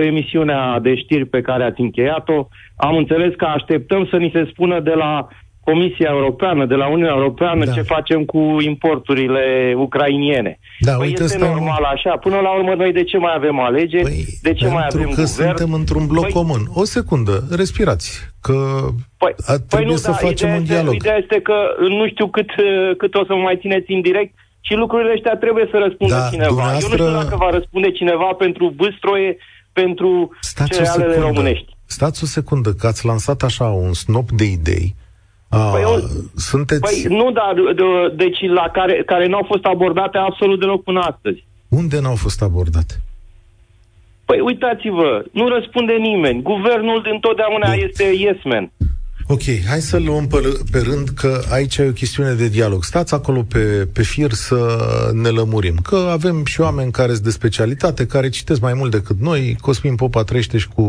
emisiunea 0.10 0.80
de 0.86 0.96
știri 0.96 1.26
pe 1.26 1.42
care 1.42 1.64
ați 1.64 1.82
încheiat-o, 1.82 2.48
am 2.76 2.96
înțeles 2.96 3.34
că 3.38 3.46
așteptăm 3.46 4.08
să 4.12 4.16
ni 4.18 4.30
se 4.34 4.48
spună 4.52 4.80
de 4.80 4.94
la 5.04 5.28
Comisia 5.64 6.10
Europeană, 6.18 6.66
de 6.66 6.76
la 6.76 6.88
Uniunea 6.88 7.14
Europeană, 7.16 7.66
Da. 7.66 7.72
ce 7.72 7.82
facem 7.82 8.24
cu 8.26 8.58
importurile 8.72 9.74
ucrainiene. 9.78 10.60
Da, 10.80 10.92
păi 10.92 11.08
uite, 11.08 11.24
este 11.24 11.36
ăsta 11.36 11.46
e 11.46 11.50
un- 11.50 11.56
normal 11.56 11.84
așa. 11.84 12.18
Până 12.18 12.40
la 12.40 12.52
urmă, 12.58 12.74
noi 12.74 12.92
de 12.92 13.04
ce 13.04 13.18
mai 13.18 13.34
avem 13.36 13.60
alegeri? 13.60 14.04
Păi, 14.04 14.26
de 14.42 14.54
ce 14.54 14.66
mai 14.68 14.86
pentru 14.88 14.98
avem 14.98 15.10
că 15.10 15.22
guvern? 15.22 15.56
suntem 15.58 15.74
într-un 15.74 16.06
bloc 16.08 16.26
Păi- 16.28 16.32
comun. 16.34 16.62
O 16.74 16.84
secundă, 16.84 17.36
respirați, 17.62 18.10
că 18.42 18.56
Păi, 19.18 19.34
a, 19.46 19.54
trebuie 19.70 19.90
nu, 19.90 19.96
să 19.96 20.10
da, 20.12 20.18
facem 20.28 20.48
ideea 20.48 20.56
un 20.56 20.62
este, 20.62 20.74
dialog. 20.74 20.94
Ideea 20.94 21.18
este 21.18 21.40
că 21.42 21.56
nu 22.00 22.08
știu 22.08 22.28
cât, 22.28 22.50
uh, 22.58 22.96
cât 22.98 23.16
o 23.16 23.24
să 23.26 23.34
mă 23.36 23.42
mai 23.42 23.58
țineți 23.64 23.92
în 23.92 24.02
direct 24.02 24.34
și 24.62 24.74
lucrurile 24.74 25.14
astea 25.18 25.36
trebuie 25.38 25.68
să 25.72 25.78
răspundă 25.78 26.14
Da, 26.14 26.28
cineva. 26.32 26.48
Eu 26.48 26.54
nu 26.54 26.58
dumneavoastră- 26.58 26.96
știu 26.96 27.12
dacă 27.22 27.36
va 27.36 27.50
răspunde 27.50 27.92
cineva 27.92 28.30
pentru 28.38 28.74
bâstroie, 28.76 29.38
pentru 29.74 30.30
Stați 30.40 30.72
o 30.72 30.76
cerealele 30.76 31.14
secundă. 31.14 31.28
românești. 31.28 31.70
Stați 31.86 32.24
o 32.24 32.26
secundă, 32.26 32.70
că 32.74 32.88
ați 32.88 33.06
lansat 33.06 33.42
așa 33.42 33.66
un 33.66 33.94
snop 33.94 34.30
de 34.32 34.44
idei. 34.44 34.96
A, 35.50 35.58
Păi, 35.72 35.82
eu- 35.82 36.02
sunteți... 36.36 36.82
Păi 36.82 37.16
nu, 37.18 37.32
dar 37.32 37.54
de, 37.76 37.84
deci 38.24 38.40
la 38.54 38.70
care, 38.74 39.04
care 39.06 39.28
nu 39.28 39.36
au 39.36 39.44
fost 39.48 39.64
abordate 39.66 40.18
absolut 40.18 40.60
deloc 40.60 40.84
până 40.84 41.00
astăzi. 41.00 41.46
Unde 41.70 42.00
n-au 42.00 42.16
fost 42.16 42.42
abordate? 42.42 42.94
Păi 44.26 44.40
uitați-vă, 44.40 45.24
nu 45.32 45.48
răspunde 45.48 45.94
nimeni. 45.94 46.42
Guvernul 46.42 47.08
întotdeauna 47.14 47.68
Bun. 47.74 47.84
este 47.88 48.04
yes 48.04 48.38
man. 48.44 48.72
Ok, 49.32 49.42
hai 49.68 49.82
să 49.82 49.98
luăm 49.98 50.28
pe, 50.28 50.60
pe 50.72 50.80
rând 50.80 51.10
că 51.10 51.42
aici 51.50 51.78
e 51.78 51.88
o 51.88 51.92
chestiune 51.92 52.34
de 52.34 52.48
dialog. 52.48 52.84
Stați 52.84 53.14
acolo 53.14 53.44
pe, 53.44 53.60
pe 53.94 54.04
fir 54.04 54.34
să 54.34 54.78
ne 55.14 55.30
lămurim. 55.30 55.76
Că 55.76 55.96
avem 55.96 56.46
și 56.46 56.62
oameni 56.62 56.92
care 56.92 57.12
sunt 57.12 57.24
de 57.24 57.30
specialitate, 57.30 58.06
care 58.06 58.30
citesc 58.30 58.62
mai 58.62 58.74
mult 58.74 58.92
decât 58.92 59.20
noi. 59.20 59.58
Cosmin 59.62 59.96
Popa 59.96 60.24
trăiește 60.24 60.58
și 60.58 60.68
cu 60.68 60.82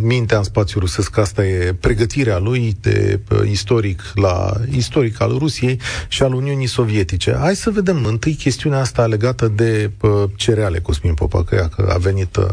mintea 0.00 0.38
în 0.38 0.44
spațiu 0.44 0.80
rusesc. 0.80 1.18
Asta 1.18 1.44
e 1.44 1.76
pregătirea 1.80 2.38
lui 2.38 2.76
de 2.80 3.20
uh, 3.30 3.50
istoric 3.50 4.02
la 4.14 4.52
istoric 4.70 5.20
al 5.20 5.36
Rusiei 5.38 5.80
și 6.08 6.22
al 6.22 6.32
Uniunii 6.32 6.66
Sovietice. 6.66 7.36
Hai 7.40 7.56
să 7.56 7.70
vedem 7.70 8.04
întâi 8.04 8.34
chestiunea 8.34 8.80
asta 8.80 9.06
legată 9.06 9.48
de 9.48 9.90
uh, 10.00 10.10
cereale, 10.36 10.78
Cosmin 10.78 11.14
Popa, 11.14 11.44
că, 11.44 11.54
ea, 11.54 11.68
că 11.68 11.90
a, 11.94 11.98
venit, 11.98 12.36
uh, 12.36 12.46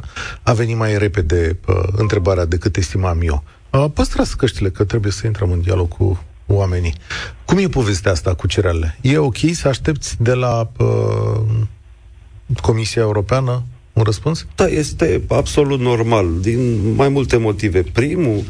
a 0.43 0.53
venit 0.53 0.77
mai 0.77 0.97
repede 0.97 1.59
uh, 1.67 1.75
întrebarea 1.91 2.45
decât 2.45 2.77
estimam 2.77 3.19
eu. 3.23 3.43
Uh, 3.71 3.85
Păstrați 3.93 4.37
căștile, 4.37 4.69
că 4.69 4.83
trebuie 4.83 5.11
să 5.11 5.25
intrăm 5.25 5.51
în 5.51 5.61
dialog 5.61 5.87
cu 5.87 6.23
oamenii. 6.47 6.93
Cum 7.45 7.57
e 7.57 7.67
povestea 7.67 8.11
asta 8.11 8.33
cu 8.33 8.47
cerealele? 8.47 8.97
E 9.01 9.17
ok 9.17 9.37
să 9.51 9.67
aștepți 9.67 10.15
de 10.19 10.33
la 10.33 10.71
uh, 10.77 11.41
Comisia 12.61 13.01
Europeană 13.01 13.63
un 13.93 14.03
răspuns? 14.03 14.45
Da, 14.55 14.65
este 14.65 15.21
absolut 15.27 15.79
normal, 15.79 16.27
din 16.41 16.93
mai 16.93 17.09
multe 17.09 17.37
motive. 17.37 17.81
Primul 17.81 18.43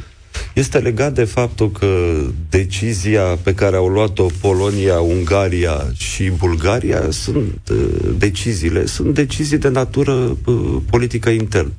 este 0.54 0.78
legat 0.80 1.14
de 1.14 1.24
faptul 1.24 1.72
că 1.72 2.20
decizia 2.50 3.24
pe 3.24 3.54
care 3.54 3.76
au 3.76 3.88
luat-o 3.88 4.26
Polonia, 4.42 5.00
Ungaria 5.00 5.92
și 5.94 6.30
Bulgaria 6.30 7.02
sunt 7.10 7.70
uh, 7.72 8.14
deciziile, 8.18 8.86
sunt 8.86 9.14
decizii 9.14 9.58
de 9.58 9.70
natură 9.70 10.38
uh, 10.46 10.78
politică 10.90 11.30
internă. 11.30 11.72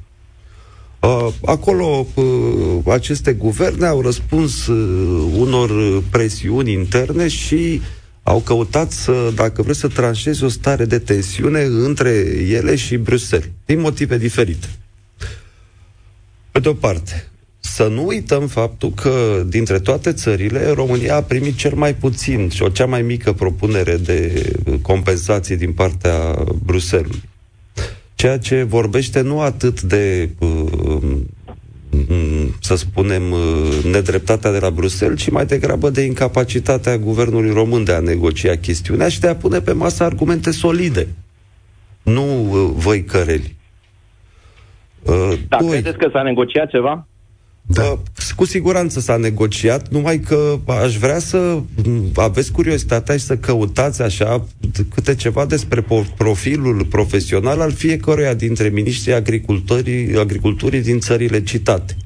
Uh, 1.03 1.29
Acolo 1.45 2.07
uh, 2.15 2.25
aceste 2.87 3.33
guverne 3.33 3.87
au 3.87 4.01
răspuns 4.01 4.67
uh, 4.67 5.33
unor 5.37 5.71
presiuni 6.11 6.73
interne 6.73 7.29
și 7.29 7.81
au 8.23 8.39
căutat 8.41 8.91
să, 8.91 9.33
dacă 9.35 9.63
vreți, 9.63 9.79
să 9.79 9.89
tranșeze 9.89 10.45
o 10.45 10.49
stare 10.49 10.85
de 10.85 10.99
tensiune 10.99 11.61
între 11.63 12.11
ele 12.49 12.77
și 12.77 12.97
Bruxelles, 12.97 13.49
din 13.65 13.81
motive 13.81 14.19
diferite. 14.19 14.67
Pe 16.51 16.61
de 16.61 16.69
o 16.69 16.73
parte, 16.73 17.29
să 17.61 17.87
nu 17.87 18.07
uităm 18.07 18.47
faptul 18.47 18.93
că 18.95 19.45
dintre 19.47 19.79
toate 19.79 20.13
țările, 20.13 20.71
România 20.71 21.17
a 21.17 21.23
primit 21.23 21.57
cel 21.57 21.75
mai 21.75 21.95
puțin 21.95 22.49
și 22.49 22.63
o 22.63 22.69
cea 22.69 22.87
mai 22.87 23.03
mică 23.03 23.33
propunere 23.33 23.97
de 23.97 24.51
compensații 24.83 25.57
din 25.57 25.73
partea 25.73 26.45
Bruselului. 26.65 27.23
Ceea 28.23 28.39
ce 28.39 28.63
vorbește 28.63 29.21
nu 29.21 29.41
atât 29.41 29.81
de, 29.81 30.31
uh, 30.39 31.03
mm, 31.91 32.55
să 32.61 32.75
spunem, 32.77 33.33
uh, 33.33 33.85
nedreptatea 33.93 34.53
de 34.53 34.59
la 34.59 34.71
Bruxelles, 34.71 35.21
ci 35.21 35.31
mai 35.31 35.47
degrabă 35.47 35.91
de 35.91 36.01
incapacitatea 36.01 36.99
guvernului 36.99 37.53
român 37.53 37.85
de 37.85 37.93
a 37.93 38.01
negocia 38.01 38.57
chestiunea 38.57 39.09
și 39.09 39.21
de 39.21 39.29
a 39.29 39.37
pune 39.37 39.61
pe 39.61 39.73
masă 39.73 40.05
argumente 40.05 40.51
solide. 40.51 41.09
Nu 42.03 42.51
uh, 42.51 42.71
voi 42.75 43.05
căreli. 43.05 43.57
Uh, 45.03 45.33
Da, 45.49 45.57
doi, 45.61 45.71
credeți 45.71 45.99
că 45.99 46.09
s-a 46.13 46.23
negociat 46.23 46.71
ceva? 46.71 47.07
Da. 47.67 47.83
Uh, 47.83 47.99
Cu 48.37 48.45
siguranță 48.45 49.01
s-a 49.01 49.17
negociat, 49.17 49.89
numai 49.89 50.21
că 50.21 50.59
aș 50.67 50.97
vrea 50.97 51.19
să 51.19 51.61
m, 51.85 52.11
aveți 52.15 52.53
curiozitatea 52.53 53.17
și 53.17 53.25
să 53.25 53.37
căutați 53.37 54.03
așa 54.03 54.47
câte 54.95 55.15
ceva 55.15 55.47
despre 55.47 55.83
po- 55.83 56.17
profilul 56.17 56.85
profesional 56.85 57.61
al 57.61 57.73
fiecăruia 57.73 58.35
dintre 58.35 58.69
miniștrii 58.69 59.15
agriculturii, 59.15 60.17
agriculturii 60.19 60.81
din 60.83 61.01
țările 61.01 61.43
citate. 61.43 61.97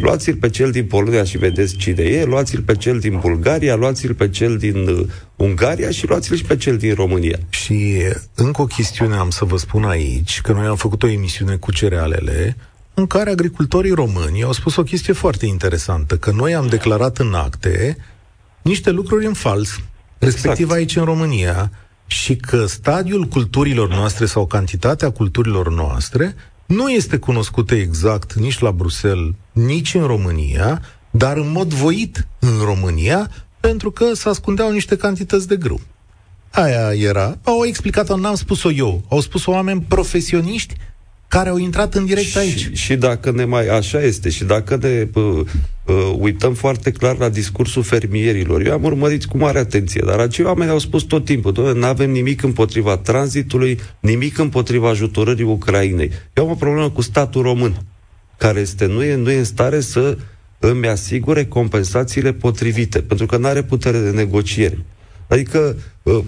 Luați-l 0.00 0.34
pe 0.34 0.48
cel 0.48 0.70
din 0.70 0.84
Polonia 0.84 1.24
și 1.24 1.38
vedeți 1.38 1.76
cine 1.76 2.02
e, 2.02 2.24
luați-l 2.24 2.60
pe 2.60 2.74
cel 2.74 2.98
din 2.98 3.18
Bulgaria, 3.20 3.74
luați-l 3.74 4.14
pe 4.14 4.28
cel 4.28 4.56
din 4.56 4.76
uh, 4.88 5.06
Ungaria 5.36 5.90
și 5.90 6.06
luați-l 6.06 6.36
și 6.36 6.44
pe 6.44 6.56
cel 6.56 6.76
din 6.76 6.94
România. 6.94 7.38
Și 7.48 7.96
încă 8.34 8.62
o 8.62 8.66
chestiune 8.66 9.14
am 9.14 9.30
să 9.30 9.44
vă 9.44 9.56
spun 9.56 9.84
aici, 9.84 10.40
că 10.40 10.52
noi 10.52 10.66
am 10.66 10.76
făcut 10.76 11.02
o 11.02 11.08
emisiune 11.08 11.54
cu 11.56 11.72
cerealele, 11.72 12.56
în 12.98 13.06
care 13.06 13.30
agricultorii 13.30 13.92
români 13.92 14.42
au 14.42 14.52
spus 14.52 14.76
o 14.76 14.82
chestie 14.82 15.12
foarte 15.12 15.46
interesantă, 15.46 16.16
că 16.16 16.30
noi 16.30 16.54
am 16.54 16.66
declarat 16.66 17.18
în 17.18 17.34
acte 17.34 17.96
niște 18.62 18.90
lucruri 18.90 19.26
în 19.26 19.32
fals, 19.32 19.80
respectiv 20.18 20.64
Exact. 20.64 20.78
aici 20.78 20.96
în 20.96 21.04
România, 21.04 21.70
și 22.06 22.36
că 22.36 22.66
stadiul 22.66 23.24
culturilor 23.24 23.88
noastre 23.88 24.26
sau 24.26 24.46
cantitatea 24.46 25.10
culturilor 25.10 25.72
noastre 25.72 26.34
nu 26.66 26.88
este 26.88 27.16
cunoscută 27.16 27.74
exact 27.74 28.32
nici 28.32 28.58
la 28.58 28.70
Bruxelles, 28.70 29.34
nici 29.52 29.94
în 29.94 30.06
România, 30.06 30.82
dar 31.10 31.36
în 31.36 31.50
mod 31.50 31.72
voit 31.72 32.26
în 32.38 32.58
România, 32.64 33.30
pentru 33.60 33.90
că 33.90 34.14
se 34.14 34.28
ascundeau 34.28 34.70
niște 34.70 34.96
cantități 34.96 35.48
de 35.48 35.56
grâu. 35.56 35.80
Aia 36.50 36.92
era. 36.94 37.38
Au 37.44 37.64
explicat-o, 37.64 38.16
n-am 38.16 38.34
spus-o 38.34 38.70
eu. 38.70 39.02
Au 39.08 39.20
spus-o 39.20 39.50
oameni 39.50 39.80
profesioniști 39.80 40.74
care 41.28 41.48
au 41.48 41.56
intrat 41.56 41.94
în 41.94 42.06
direct 42.06 42.26
și, 42.26 42.38
aici. 42.38 42.70
Și 42.72 42.96
dacă 42.96 43.30
ne 43.30 43.44
mai... 43.44 43.68
Așa 43.68 44.00
este. 44.00 44.28
Și 44.28 44.44
dacă 44.44 44.78
ne 44.82 45.08
uh, 45.14 45.40
uh, 45.84 46.14
uităm 46.18 46.54
foarte 46.54 46.90
clar 46.90 47.16
la 47.16 47.28
discursul 47.28 47.82
fermierilor, 47.82 48.66
eu 48.66 48.72
am 48.72 48.84
urmărit 48.84 49.24
cu 49.24 49.36
mare 49.36 49.58
atenție, 49.58 50.02
dar 50.06 50.18
acei 50.18 50.44
oameni 50.44 50.70
au 50.70 50.78
spus 50.78 51.02
tot 51.02 51.24
timpul, 51.24 51.74
nu 51.76 51.86
avem 51.86 52.10
nimic 52.10 52.42
împotriva 52.42 52.96
tranzitului, 52.96 53.80
nimic 54.00 54.38
împotriva 54.38 54.88
ajutorării 54.88 55.44
Ucrainei. 55.44 56.10
Eu 56.32 56.44
am 56.44 56.50
o 56.50 56.54
problemă 56.54 56.90
cu 56.90 57.00
statul 57.00 57.42
român, 57.42 57.82
care 58.36 58.60
este, 58.60 58.86
nu, 58.86 59.02
e, 59.02 59.14
nu 59.14 59.30
e 59.30 59.38
în 59.38 59.44
stare 59.44 59.80
să 59.80 60.16
îmi 60.58 60.88
asigure 60.88 61.44
compensațiile 61.44 62.32
potrivite, 62.32 63.00
pentru 63.00 63.26
că 63.26 63.36
nu 63.36 63.46
are 63.46 63.62
putere 63.62 63.98
de 63.98 64.10
negociere. 64.10 64.78
Adică 65.28 65.76
uh, 66.02 66.18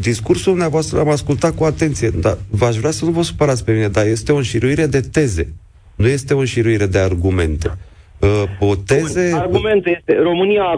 discursul 0.00 0.52
dumneavoastră 0.52 0.98
l-am 0.98 1.08
ascultat 1.08 1.54
cu 1.54 1.64
atenție, 1.64 2.10
dar 2.20 2.38
v-aș 2.50 2.76
vrea 2.76 2.90
să 2.90 3.04
nu 3.04 3.10
vă 3.10 3.22
supărați 3.22 3.64
pe 3.64 3.72
mine, 3.72 3.88
dar 3.88 4.06
este 4.06 4.32
o 4.32 4.36
înșiruire 4.36 4.86
de 4.86 5.00
teze, 5.00 5.54
nu 5.96 6.06
este 6.06 6.34
o 6.34 6.38
înșiruire 6.38 6.86
de 6.86 6.98
argumente. 6.98 7.78
Uh, 8.20 8.68
o 8.68 8.74
teze... 8.76 9.32
Argumentul 9.34 9.92
este, 9.96 10.22
România 10.22 10.62
a, 10.62 10.76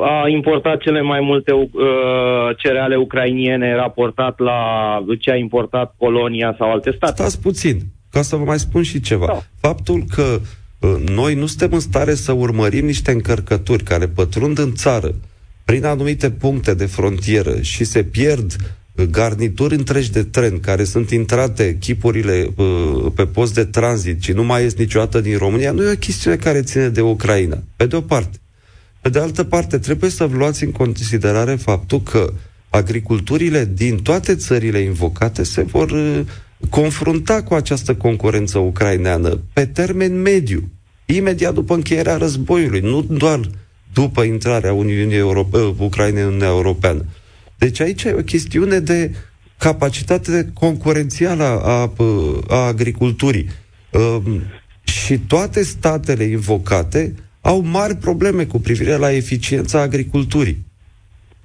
a 0.00 0.28
importat 0.28 0.80
cele 0.80 1.02
mai 1.02 1.20
multe 1.20 1.52
uh, 1.52 1.68
cereale 2.56 2.96
ucrainiene 2.96 3.74
raportat 3.74 4.38
la 4.38 4.60
ce 5.20 5.30
a 5.30 5.36
importat 5.36 5.94
Polonia 5.98 6.54
sau 6.58 6.70
alte 6.70 6.92
state. 6.96 7.12
Stați 7.12 7.40
puțin, 7.40 7.80
ca 8.10 8.22
să 8.22 8.36
vă 8.36 8.44
mai 8.44 8.58
spun 8.58 8.82
și 8.82 9.00
ceva. 9.00 9.26
Da. 9.26 9.40
Faptul 9.60 10.02
că 10.14 10.22
uh, 10.80 11.08
noi 11.14 11.34
nu 11.34 11.46
suntem 11.46 11.72
în 11.72 11.80
stare 11.80 12.14
să 12.14 12.32
urmărim 12.32 12.84
niște 12.84 13.10
încărcături 13.10 13.82
care 13.82 14.06
pătrund 14.06 14.58
în 14.58 14.72
țară, 14.74 15.14
prin 15.64 15.84
anumite 15.84 16.30
puncte 16.30 16.74
de 16.74 16.86
frontieră 16.86 17.60
și 17.60 17.84
se 17.84 18.02
pierd 18.02 18.56
uh, 18.56 19.04
garnituri 19.04 19.74
întregi 19.74 20.12
de 20.12 20.22
tren 20.22 20.60
care 20.60 20.84
sunt 20.84 21.10
intrate 21.10 21.76
chipurile 21.80 22.52
uh, 22.56 23.12
pe 23.14 23.26
post 23.26 23.54
de 23.54 23.64
tranzit 23.64 24.22
și 24.22 24.32
nu 24.32 24.44
mai 24.44 24.62
ies 24.62 24.74
niciodată 24.74 25.20
din 25.20 25.36
România, 25.36 25.72
nu 25.72 25.84
e 25.84 25.92
o 25.92 25.96
chestiune 25.96 26.36
care 26.36 26.62
ține 26.62 26.88
de 26.88 27.00
Ucraina, 27.00 27.62
pe 27.76 27.86
de 27.86 27.96
o 27.96 28.00
parte. 28.00 28.36
Pe 29.00 29.08
de 29.08 29.18
altă 29.18 29.44
parte, 29.44 29.78
trebuie 29.78 30.10
să 30.10 30.28
luați 30.32 30.64
în 30.64 30.70
considerare 30.70 31.54
faptul 31.54 32.02
că 32.02 32.32
agriculturile 32.68 33.70
din 33.74 33.96
toate 34.02 34.34
țările 34.34 34.78
invocate 34.78 35.42
se 35.42 35.62
vor 35.62 35.90
uh, 35.90 36.20
confrunta 36.70 37.42
cu 37.42 37.54
această 37.54 37.94
concurență 37.94 38.58
ucraineană 38.58 39.40
pe 39.52 39.66
termen 39.66 40.20
mediu, 40.20 40.68
imediat 41.04 41.54
după 41.54 41.74
încheierea 41.74 42.16
războiului, 42.16 42.80
nu 42.80 43.02
doar 43.02 43.40
după 43.92 44.22
intrarea 44.22 44.72
Uniunii 44.72 45.16
Europe- 45.16 45.56
uh, 45.56 45.74
Ucrainei 45.78 46.20
în 46.22 46.26
Uniunea 46.26 46.48
Europeană. 46.48 47.04
Deci 47.58 47.80
aici 47.80 48.02
e 48.04 48.12
o 48.18 48.22
chestiune 48.22 48.78
de 48.78 49.14
capacitate 49.58 50.50
concurențială 50.54 51.44
a, 51.44 51.92
a 52.48 52.56
agriculturii. 52.66 53.48
Um, 53.90 54.42
și 54.82 55.18
toate 55.18 55.62
statele 55.62 56.24
invocate 56.24 57.14
au 57.40 57.60
mari 57.60 57.96
probleme 57.96 58.44
cu 58.44 58.58
privire 58.60 58.96
la 58.96 59.12
eficiența 59.12 59.80
agriculturii. 59.80 60.64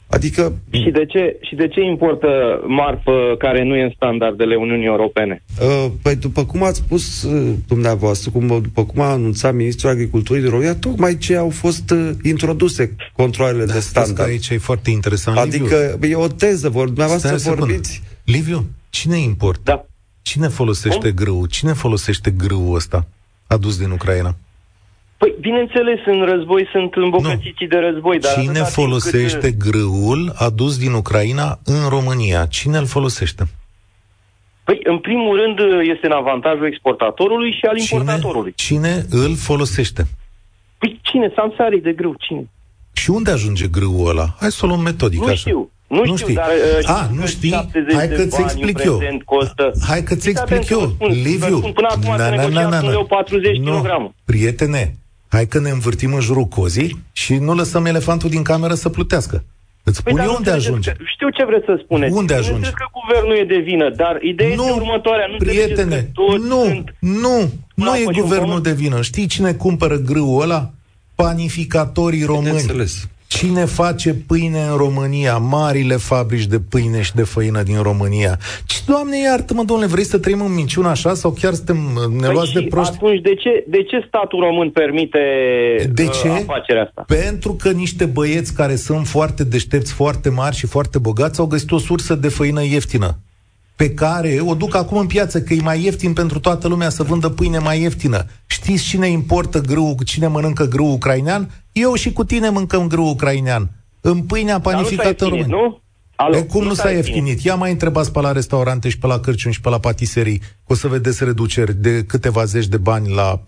Adică... 0.09 0.53
Și 0.71 0.89
de 0.91 1.05
ce, 1.05 1.37
și 1.41 1.55
de 1.55 1.67
ce 1.67 1.81
importă 1.81 2.27
marfă 2.67 3.35
care 3.37 3.63
nu 3.63 3.75
e 3.75 3.83
în 3.83 3.91
standardele 3.95 4.55
Uniunii 4.55 4.85
Europene? 4.85 5.43
Uh, 5.61 5.91
păi 6.01 6.15
după 6.15 6.45
cum 6.45 6.63
ați 6.63 6.77
spus 6.77 7.23
uh, 7.23 7.53
dumneavoastră, 7.67 8.31
cum, 8.31 8.47
după 8.47 8.85
cum 8.85 9.01
a 9.01 9.11
anunțat 9.11 9.53
Ministrul 9.53 9.91
Agriculturii 9.91 10.41
din 10.41 10.51
România, 10.51 10.75
tocmai 10.75 11.17
ce 11.17 11.35
au 11.35 11.49
fost 11.49 11.91
uh, 11.91 12.09
introduse 12.23 12.95
controlele 13.13 13.65
da, 13.65 13.73
de 13.73 13.79
standard. 13.79 14.29
aici 14.29 14.49
e 14.49 14.57
foarte 14.57 14.89
interesant, 14.89 15.37
Adică 15.37 15.97
Liviu. 15.99 16.19
e 16.19 16.23
o 16.23 16.27
teză, 16.27 16.69
vor, 16.69 16.85
dumneavoastră 16.85 17.37
Stai 17.37 17.55
vorbiți... 17.55 18.01
Liviu, 18.23 18.65
cine 18.89 19.17
import? 19.17 19.63
Da. 19.63 19.85
Cine 20.21 20.47
folosește 20.47 21.11
grâu? 21.11 21.45
Cine 21.45 21.73
folosește 21.73 22.31
grâul 22.31 22.75
ăsta 22.75 23.07
adus 23.47 23.77
din 23.77 23.89
Ucraina? 23.89 24.35
Păi, 25.17 25.35
bineînțeles, 25.39 25.99
în 26.05 26.25
război 26.25 26.67
sunt 26.71 26.93
îmbogățiții 26.93 27.67
de 27.67 27.77
război. 27.77 28.19
Dar 28.19 28.33
Cine 28.33 28.59
folosește 28.59 29.49
cât... 29.49 29.57
grâul 29.57 30.33
adus 30.35 30.77
din 30.77 30.93
Ucraina 30.93 31.59
în 31.65 31.89
România? 31.89 32.45
Cine 32.45 32.77
îl 32.77 32.85
folosește? 32.85 33.43
Păi, 34.63 34.79
în 34.83 34.97
primul 34.99 35.39
rând, 35.41 35.57
este 35.89 36.05
în 36.05 36.11
avantajul 36.11 36.65
exportatorului 36.65 37.51
și 37.51 37.65
al 37.65 37.77
cine, 37.77 37.99
importatorului. 37.99 38.53
Cine 38.55 39.05
îl 39.09 39.35
folosește? 39.35 40.07
Păi, 40.77 40.99
cine? 41.01 41.31
Samsarii 41.35 41.81
de 41.81 41.91
grâu, 41.91 42.15
cine? 42.19 42.49
Și 42.93 43.09
unde 43.09 43.31
ajunge 43.31 43.67
grâul 43.67 44.09
ăla? 44.09 44.35
Hai 44.39 44.51
să 44.51 44.65
o 44.65 44.67
luăm 44.67 44.79
metodic. 44.79 45.19
Nu 45.19 45.25
așa. 45.25 45.35
știu. 45.35 45.71
Nu, 45.87 46.01
nu 46.05 46.15
știu, 46.15 46.33
dar... 46.33 46.49
Uh, 46.81 46.89
A, 46.89 47.09
nu 47.13 47.25
știi? 47.25 47.69
Hai 47.93 48.07
că-ți 48.07 48.41
explic 48.41 48.83
eu. 48.83 49.01
Costă... 49.25 49.71
Hai 49.87 50.03
că-ți 50.03 50.29
explic 50.29 50.69
eu. 50.69 50.95
Liviu. 50.99 51.59
Până 51.59 51.87
acum 51.89 52.15
na, 52.17 52.29
na, 52.35 52.47
na, 52.47 52.69
na, 52.69 52.81
na. 52.81 53.05
40 53.07 53.57
kg. 53.57 54.11
Prietene, 54.25 54.97
Hai 55.27 55.47
că 55.47 55.59
ne 55.59 55.69
învârtim 55.69 56.13
în 56.13 56.19
jurul 56.19 56.45
cozii 56.45 57.03
și 57.11 57.35
nu 57.35 57.53
lăsăm 57.53 57.85
elefantul 57.85 58.29
din 58.29 58.43
cameră 58.43 58.73
să 58.73 58.89
plutească. 58.89 59.43
Îți 59.83 60.03
păi 60.03 60.13
spun 60.13 60.15
păi, 60.15 60.25
eu 60.25 60.35
unde 60.37 60.51
ajunge. 60.51 60.93
Știu 61.13 61.29
ce 61.29 61.45
vreți 61.45 61.65
să 61.65 61.79
spuneți. 61.83 62.13
Unde 62.13 62.33
ajunge? 62.33 62.69
că 62.69 62.85
guvernul 63.01 63.37
e 63.37 63.43
de 63.43 63.57
vină, 63.57 63.89
dar 63.89 64.21
ideea 64.21 64.55
nu, 64.55 64.63
este 64.63 64.79
următoarea. 64.79 65.25
Nu 65.31 65.37
prietene, 65.37 66.11
nu, 66.47 66.63
sunt 66.63 66.95
nu, 66.99 67.51
nu 67.75 67.95
e 67.95 68.03
guvernul 68.21 68.61
de 68.61 68.73
vină. 68.73 69.01
Știi 69.01 69.27
cine 69.27 69.53
cumpără 69.53 69.97
grâul 69.97 70.41
ăla? 70.41 70.71
Panificatorii 71.15 72.23
români. 72.23 72.89
Cine 73.27 73.65
face 73.65 74.13
pâine 74.13 74.61
în 74.61 74.77
România? 74.77 75.37
Marile 75.37 75.95
fabrici 75.95 76.45
de 76.45 76.59
pâine 76.69 77.01
și 77.01 77.15
de 77.15 77.23
făină 77.23 77.63
din 77.63 77.81
România. 77.81 78.37
Și, 78.65 78.85
Doamne, 78.85 79.17
iartă-mă, 79.21 79.63
domnule, 79.63 79.89
vrei 79.89 80.03
să 80.03 80.17
trăim 80.17 80.41
în 80.41 80.53
minciună 80.53 80.87
așa 80.87 81.13
sau 81.13 81.31
chiar 81.31 81.53
suntem 81.53 81.77
ne 82.19 82.25
păi 82.25 82.33
luați 82.33 82.53
de 82.53 82.65
proști? 82.69 82.93
atunci, 82.95 83.21
de 83.21 83.33
ce, 83.33 83.63
de 83.67 83.83
ce 83.83 84.05
statul 84.07 84.39
român 84.39 84.69
permite 84.69 85.19
de 85.93 86.03
uh, 86.03 86.19
ce? 86.21 86.29
afacerea 86.29 86.83
asta? 86.83 87.05
Pentru 87.07 87.53
că 87.53 87.71
niște 87.71 88.05
băieți 88.05 88.53
care 88.53 88.75
sunt 88.75 89.07
foarte 89.07 89.43
deștepți, 89.43 89.93
foarte 89.93 90.29
mari 90.29 90.55
și 90.55 90.67
foarte 90.67 90.97
bogați 90.99 91.39
au 91.39 91.45
găsit 91.45 91.71
o 91.71 91.77
sursă 91.77 92.15
de 92.15 92.29
făină 92.29 92.63
ieftină 92.63 93.17
pe 93.77 93.89
care 93.93 94.39
o 94.45 94.53
duc 94.53 94.75
acum 94.75 94.97
în 94.97 95.07
piață, 95.07 95.41
că 95.41 95.53
e 95.53 95.61
mai 95.61 95.83
ieftin 95.83 96.13
pentru 96.13 96.39
toată 96.39 96.67
lumea 96.67 96.89
să 96.89 97.03
vândă 97.03 97.29
pâine 97.29 97.57
mai 97.57 97.81
ieftină. 97.81 98.25
Știți 98.45 98.83
cine 98.83 99.07
importă 99.07 99.61
grâu, 99.61 99.95
cine 100.05 100.27
mănâncă 100.27 100.65
grâu 100.65 100.91
ucrainean? 100.91 101.49
Eu 101.71 101.93
și 101.93 102.13
cu 102.13 102.23
tine 102.23 102.49
mâncăm 102.49 102.87
grâu 102.87 103.07
ucrainean. 103.07 103.69
În 104.01 104.21
pâinea 104.21 104.59
panificată 104.59 105.23
în 105.23 105.29
România. 105.29 105.55
Nu? 105.55 105.81
Alo, 106.15 106.35
e 106.35 106.41
cum 106.41 106.61
nu, 106.61 106.67
nu 106.67 106.73
s-a 106.73 106.89
ieftinit? 106.89 107.41
Ia 107.41 107.55
mai 107.55 107.71
întrebați 107.71 108.11
pe 108.11 108.21
la 108.21 108.31
restaurante 108.31 108.89
și 108.89 108.99
pe 108.99 109.07
la 109.07 109.19
cărciuni 109.19 109.53
și 109.53 109.61
pe 109.61 109.69
la 109.69 109.79
patiserii. 109.79 110.41
O 110.67 110.73
să 110.73 110.87
vedeți 110.87 111.23
reduceri 111.23 111.73
de 111.73 112.03
câteva 112.07 112.43
zeci 112.43 112.67
de 112.67 112.77
bani 112.77 113.13
la, 113.13 113.39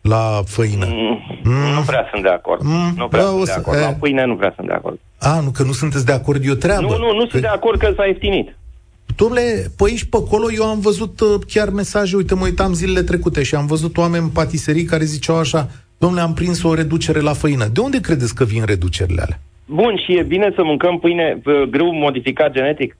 la 0.00 0.42
făină. 0.46 0.86
Mm, 0.88 1.18
mm. 1.44 1.74
Nu 1.74 1.80
prea 1.86 2.08
sunt 2.12 2.22
de 2.22 2.28
acord. 2.28 2.62
Mm, 2.62 2.92
nu 2.96 3.08
prea 3.08 3.22
da, 3.22 3.28
sunt 3.28 3.44
de 3.44 3.52
acord. 3.52 3.78
Să, 3.78 3.84
la 3.84 3.92
pâine 3.92 4.24
nu 4.24 4.36
prea 4.36 4.52
sunt 4.56 4.66
de 4.66 4.72
acord. 4.72 4.98
A, 5.18 5.40
nu, 5.40 5.50
că 5.50 5.62
nu 5.62 5.72
sunteți 5.72 6.06
de 6.06 6.12
acord, 6.12 6.44
e 6.44 6.50
o 6.50 6.54
treabă. 6.54 6.82
Nu, 6.82 6.96
nu, 6.98 7.12
nu 7.12 7.22
că... 7.22 7.28
sunt 7.30 7.42
de 7.42 7.48
acord 7.48 7.78
că 7.78 7.92
s-a 7.96 8.04
ieftinit. 8.04 8.56
Dom'le, 9.22 9.70
pe 9.76 9.84
aici, 9.86 10.04
pe 10.04 10.16
acolo, 10.16 10.52
eu 10.52 10.64
am 10.64 10.80
văzut 10.80 11.20
uh, 11.20 11.40
chiar 11.46 11.70
mesaje, 11.70 12.16
uite, 12.16 12.34
mă 12.34 12.44
uitam 12.44 12.72
zilele 12.72 13.02
trecute 13.02 13.42
și 13.42 13.54
am 13.54 13.66
văzut 13.66 13.96
oameni 13.96 14.22
în 14.22 14.30
patiserii 14.30 14.84
care 14.84 15.04
ziceau 15.04 15.36
așa, 15.36 15.70
domnule, 15.98 16.22
am 16.22 16.34
prins 16.34 16.62
o 16.62 16.74
reducere 16.74 17.20
la 17.20 17.32
făină. 17.32 17.66
De 17.72 17.80
unde 17.80 18.00
credeți 18.00 18.34
că 18.34 18.44
vin 18.44 18.64
reducerile 18.64 19.22
alea? 19.22 19.40
Bun, 19.66 20.00
și 20.06 20.18
e 20.18 20.22
bine 20.22 20.52
să 20.54 20.62
mâncăm 20.64 20.98
pâine 20.98 21.40
uh, 21.44 21.68
grâu 21.70 21.92
modificat 21.92 22.52
genetic? 22.52 22.96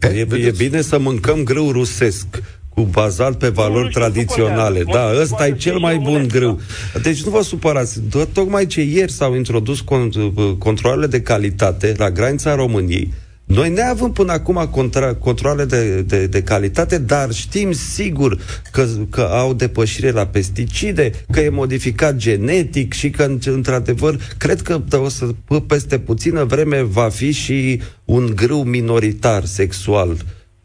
E, 0.00 0.26
e 0.46 0.52
bine 0.56 0.80
să 0.80 0.98
mâncăm 0.98 1.44
grâu 1.44 1.70
rusesc, 1.70 2.26
cu 2.74 2.82
bazat 2.82 3.38
pe 3.38 3.48
valori 3.48 3.84
nu, 3.84 3.90
tradiționale. 3.90 4.82
Da, 4.92 5.10
ăsta 5.20 5.46
e 5.46 5.52
cel 5.52 5.78
mai 5.78 5.96
bun 5.96 6.28
grâu. 6.28 6.60
Deci 7.02 7.24
nu 7.24 7.30
vă 7.30 7.42
supărați. 7.42 8.00
Tocmai 8.32 8.66
ce 8.66 8.82
ieri 8.82 9.12
s-au 9.12 9.34
introdus 9.34 9.84
uh, 9.88 10.30
controlele 10.58 11.06
de 11.06 11.22
calitate 11.22 11.94
la 11.96 12.10
granița 12.10 12.54
României, 12.54 13.12
noi 13.50 13.70
ne 13.70 13.82
avem 13.82 14.12
până 14.12 14.32
acum 14.32 14.68
contra, 14.70 15.14
controle 15.14 15.64
de, 15.64 16.02
de, 16.02 16.26
de 16.26 16.42
calitate, 16.42 16.98
dar 16.98 17.32
știm 17.32 17.72
sigur 17.72 18.38
că, 18.72 18.86
că 19.10 19.20
au 19.20 19.54
depășire 19.54 20.10
la 20.10 20.26
pesticide, 20.26 21.10
că 21.30 21.40
e 21.40 21.48
modificat 21.48 22.16
genetic 22.16 22.92
și 22.92 23.10
că, 23.10 23.30
într-adevăr, 23.44 24.18
cred 24.38 24.62
că 24.62 24.82
o 24.90 25.08
să, 25.08 25.26
peste 25.66 25.98
puțină 25.98 26.44
vreme 26.44 26.82
va 26.82 27.08
fi 27.08 27.30
și 27.30 27.80
un 28.04 28.32
grâu 28.34 28.62
minoritar 28.62 29.44
sexual 29.44 30.16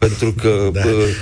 pentru 0.07 0.33
că 0.41 0.69
da. 0.73 0.81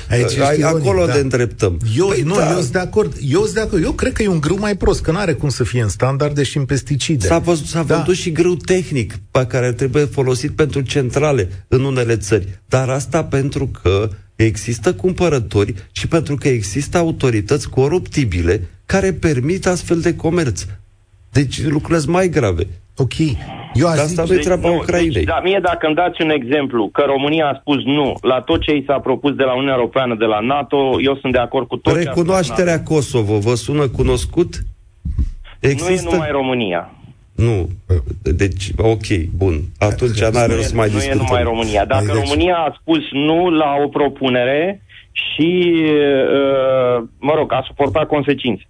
Aici 0.10 0.38
ai, 0.38 0.60
acolo 0.60 1.06
da. 1.06 1.14
de 1.14 1.20
îndreptăm. 1.20 1.80
Eu, 1.98 2.08
păi 2.08 2.22
nu, 2.22 2.36
da. 2.36 2.52
eu 2.52 2.60
sunt 2.60 2.72
de 2.72 2.80
acord. 2.80 3.18
Eu 3.22 3.42
sunt 3.42 3.54
de 3.54 3.60
acord. 3.60 3.84
Eu 3.84 3.92
cred 3.92 4.14
că 4.14 4.24
e 4.24 4.28
un 4.28 4.40
grâu 4.40 4.60
mai 4.60 4.78
prost, 4.78 5.02
că 5.02 5.12
nu 5.12 5.18
are 5.18 5.34
cum 5.34 5.50
să 5.50 5.64
fie 5.64 5.82
în 5.82 5.90
standarde 5.90 6.44
și 6.44 6.58
în 6.58 6.66
pesticide. 6.66 7.28
S-a, 7.28 7.40
văzut, 7.40 7.66
s-a 7.66 7.84
da. 7.84 7.96
vândut 7.96 8.16
și 8.16 8.32
grâu 8.32 8.56
tehnic, 8.56 9.14
pe 9.32 9.46
care 9.46 9.72
trebuie 9.72 10.06
folosit 10.06 10.52
pentru 10.52 10.82
centrale 10.82 11.66
în 11.68 11.84
unele 11.84 12.18
țări. 12.18 12.60
Dar 12.66 12.90
asta 12.90 13.24
pentru 13.24 13.68
că 13.82 14.10
există 14.36 14.94
cumpărători 14.94 15.74
și 15.92 16.08
pentru 16.08 16.36
că 16.36 16.48
există 16.48 16.98
autorități 16.98 17.70
coruptibile 17.70 18.70
care 18.86 19.14
permit 19.14 19.66
astfel 19.66 20.00
de 20.00 20.16
comerț. 20.16 20.66
Deci 21.32 21.64
lucrurile 21.64 22.00
sunt 22.00 22.12
mai 22.12 22.30
grave. 22.30 22.68
Ok. 22.98 23.14
Eu 23.74 23.88
aș 23.88 23.98
asta 23.98 24.24
zice... 24.24 24.34
nu 24.34 24.40
e 24.40 24.44
treaba 24.44 24.70
nu, 24.70 24.76
Ucrainei. 24.76 25.10
Deci, 25.12 25.24
da, 25.24 25.40
mie 25.44 25.60
dacă 25.64 25.86
îmi 25.86 25.96
dați 25.96 26.22
un 26.22 26.30
exemplu, 26.30 26.90
că 26.92 27.04
România 27.08 27.46
a 27.48 27.58
spus 27.60 27.84
nu 27.84 28.16
la 28.22 28.42
tot 28.42 28.62
ce 28.62 28.72
i 28.72 28.84
s-a 28.88 29.00
propus 29.00 29.36
de 29.36 29.44
la 29.44 29.54
Uniunea 29.54 29.76
Europeană, 29.76 30.16
de 30.16 30.26
la 30.26 30.40
NATO, 30.40 31.02
eu 31.02 31.18
sunt 31.22 31.34
de 31.34 31.40
acord 31.40 31.68
cu 31.68 31.78
tot 31.78 31.94
ce 31.94 32.00
a 32.00 32.02
spus 32.02 32.16
Recunoașterea 32.16 32.76
NATO. 32.76 32.94
Kosovo 32.94 33.38
vă 33.40 33.56
sună 33.56 33.88
cunoscut? 33.88 34.56
Nu 35.60 35.70
e 35.70 36.02
numai 36.04 36.32
România. 36.32 36.92
Nu. 37.36 37.70
Deci, 38.22 38.72
ok, 38.78 39.08
bun. 39.36 39.62
Atunci 39.80 40.22
n-are 40.22 40.48
Nu 40.52 40.56
rost 40.56 40.68
să 40.68 40.74
e, 40.74 40.78
mai 40.78 40.88
nu 40.90 40.96
e 40.96 40.98
discutăm. 40.98 41.26
numai 41.26 41.44
România. 41.44 41.86
Dacă 41.86 42.04
Mai 42.06 42.14
deci- 42.16 42.24
România 42.24 42.56
a 42.56 42.78
spus 42.82 43.00
nu 43.12 43.50
la 43.50 43.76
o 43.86 43.88
propunere 43.88 44.82
și, 45.12 45.74
uh, 45.84 47.04
mă 47.20 47.34
rog, 47.36 47.54
a 47.54 47.64
suportat 47.68 48.08
consecințe. 48.08 48.68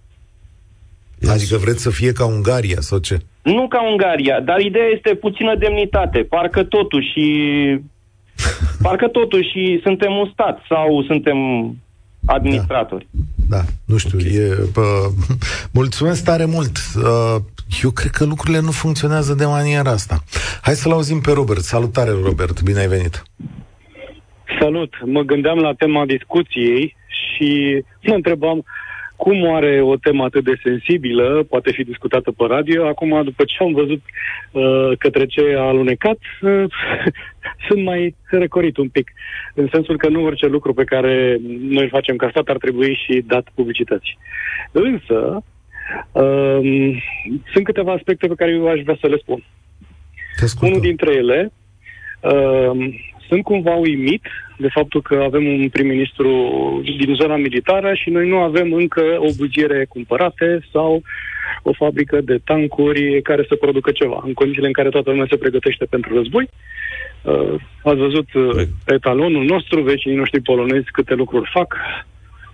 Adică 1.28 1.56
vreți 1.56 1.82
să 1.82 1.90
fie 1.90 2.12
ca 2.12 2.26
Ungaria 2.26 2.80
sau 2.80 2.98
ce? 2.98 3.18
Nu 3.44 3.68
ca 3.68 3.90
Ungaria, 3.90 4.40
dar 4.40 4.60
ideea 4.60 4.86
este 4.94 5.14
puțină 5.14 5.54
demnitate. 5.56 6.18
Parcă 6.18 6.62
totuși, 6.62 7.20
parcă 8.82 9.08
totuși 9.08 9.80
suntem 9.82 10.12
un 10.12 10.28
stat 10.32 10.60
sau 10.68 11.02
suntem 11.02 11.38
administratori. 12.26 13.06
Da, 13.48 13.60
nu 13.86 13.96
știu, 13.96 14.18
okay. 14.18 14.32
e... 14.32 14.54
Pă, 14.72 14.82
mulțumesc 15.80 16.24
tare 16.24 16.44
mult. 16.44 16.76
Uh, 16.96 17.36
Eu 17.82 17.90
cred 17.90 18.10
că 18.10 18.24
lucrurile 18.24 18.60
nu 18.60 18.70
funcționează 18.70 19.34
de 19.34 19.44
maniera 19.44 19.90
asta. 19.90 20.16
Hai 20.62 20.74
să-l 20.74 20.92
auzim 20.92 21.20
pe 21.20 21.32
Robert. 21.32 21.60
Salutare, 21.60 22.10
Robert, 22.10 22.62
bine 22.62 22.78
ai 22.78 22.86
venit. 22.86 23.22
Salut! 24.60 24.92
Mă 25.04 25.22
gândeam 25.22 25.58
la 25.58 25.72
tema 25.72 26.04
discuției 26.06 26.96
și 27.06 27.82
mă 28.02 28.14
întrebam 28.14 28.64
cum 29.24 29.42
oare 29.42 29.80
o 29.82 29.96
temă 29.96 30.24
atât 30.24 30.44
de 30.44 30.60
sensibilă 30.62 31.46
poate 31.48 31.72
fi 31.72 31.84
discutată 31.84 32.30
pe 32.30 32.44
radio. 32.48 32.86
Acum, 32.86 33.22
după 33.24 33.44
ce 33.44 33.56
am 33.60 33.72
văzut 33.72 34.02
uh, 34.52 34.90
către 34.98 35.26
ce 35.26 35.54
a 35.56 35.60
alunecat, 35.60 36.18
uh, 36.40 36.64
sunt 37.68 37.84
mai 37.84 38.14
recorit 38.30 38.76
un 38.76 38.88
pic. 38.88 39.12
În 39.54 39.68
sensul 39.72 39.96
că 39.98 40.08
nu 40.08 40.24
orice 40.24 40.46
lucru 40.46 40.74
pe 40.74 40.84
care 40.84 41.36
noi 41.68 41.82
îl 41.82 41.88
facem 41.88 42.16
ca 42.16 42.28
stat 42.30 42.48
ar 42.48 42.56
trebui 42.56 43.00
și 43.04 43.22
dat 43.26 43.46
publicității. 43.54 44.18
Însă, 44.72 45.44
uh, 46.12 46.60
sunt 47.52 47.64
câteva 47.64 47.92
aspecte 47.92 48.26
pe 48.26 48.34
care 48.40 48.50
eu 48.50 48.68
aș 48.68 48.80
vrea 48.80 48.98
să 49.00 49.06
le 49.06 49.16
spun. 49.16 49.44
Te 50.36 50.44
ascultăm. 50.44 50.68
Unul 50.68 50.86
dintre 50.88 51.14
ele, 51.14 51.52
uh, 52.20 52.94
sunt 53.28 53.42
cumva 53.42 53.74
uimit 53.74 54.22
de 54.56 54.68
faptul 54.68 55.02
că 55.02 55.22
avem 55.22 55.46
un 55.46 55.68
prim-ministru 55.68 56.30
din 56.98 57.14
zona 57.14 57.36
militară 57.36 57.94
și 57.94 58.10
noi 58.10 58.28
nu 58.28 58.38
avem 58.38 58.72
încă 58.72 59.02
o 59.18 59.28
buziere 59.36 59.84
cumpărate 59.88 60.60
sau 60.72 61.02
o 61.62 61.72
fabrică 61.72 62.20
de 62.20 62.38
tancuri 62.44 63.22
care 63.22 63.44
să 63.48 63.54
producă 63.54 63.90
ceva, 63.90 64.22
în 64.24 64.32
condițiile 64.32 64.66
în 64.66 64.72
care 64.72 64.88
toată 64.88 65.10
lumea 65.10 65.26
se 65.28 65.36
pregătește 65.36 65.84
pentru 65.84 66.14
război. 66.14 66.48
Uh, 67.22 67.54
ați 67.82 67.98
văzut 67.98 68.32
uh, 68.34 68.66
etalonul 68.86 69.44
nostru, 69.44 69.82
vecinii 69.82 70.16
noștri 70.16 70.40
polonezi 70.40 70.90
câte 70.90 71.14
lucruri 71.14 71.50
fac, 71.52 71.76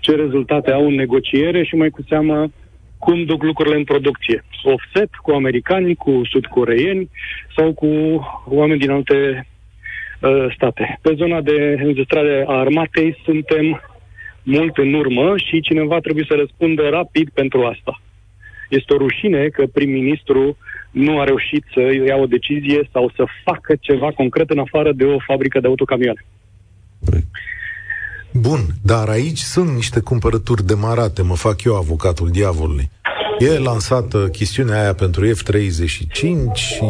ce 0.01 0.15
rezultate 0.15 0.71
au 0.71 0.87
în 0.87 0.95
negociere 0.95 1.65
și 1.65 1.75
mai 1.75 1.91
cu 1.91 2.03
seamă 2.09 2.51
cum 2.99 3.25
duc 3.25 3.43
lucrurile 3.43 3.77
în 3.77 3.85
producție. 3.85 4.45
Offset 4.63 5.15
cu 5.15 5.31
americani, 5.31 5.95
cu 5.95 6.21
sudcoreeni 6.31 7.11
sau 7.57 7.73
cu 7.73 7.87
oameni 8.45 8.81
din 8.81 8.91
alte 8.91 9.47
uh, 10.21 10.55
state. 10.55 10.99
Pe 11.03 11.15
zona 11.17 11.41
de 11.41 11.77
înzestrare 11.83 12.45
a 12.47 12.59
armatei 12.59 13.17
suntem 13.25 13.81
mult 14.43 14.77
în 14.77 14.93
urmă 14.93 15.35
și 15.37 15.61
cineva 15.61 15.99
trebuie 15.99 16.25
să 16.29 16.35
răspundă 16.35 16.89
rapid 16.89 17.29
pentru 17.35 17.65
asta. 17.65 18.01
Este 18.69 18.95
o 18.95 18.97
rușine 18.97 19.49
că 19.49 19.67
prim-ministru 19.67 20.57
nu 20.91 21.21
a 21.21 21.25
reușit 21.25 21.65
să 21.75 21.81
ia 22.07 22.17
o 22.17 22.27
decizie 22.27 22.89
sau 22.93 23.13
să 23.17 23.25
facă 23.45 23.75
ceva 23.81 24.11
concret 24.11 24.51
în 24.51 24.59
afară 24.59 24.93
de 24.93 25.05
o 25.05 25.19
fabrică 25.27 25.61
de 25.61 25.67
autocamioane. 25.67 26.25
Bun, 28.33 28.61
dar 28.83 29.09
aici 29.09 29.39
sunt 29.39 29.69
niște 29.69 30.01
cumpărături 30.01 30.67
demarate, 30.67 31.23
mă 31.23 31.35
fac 31.35 31.65
eu 31.65 31.77
avocatul 31.77 32.29
diavolului. 32.31 32.91
E 33.39 33.59
lansată 33.59 34.29
chestiunea 34.33 34.81
aia 34.81 34.95
pentru 34.95 35.27
F-35, 35.27 36.23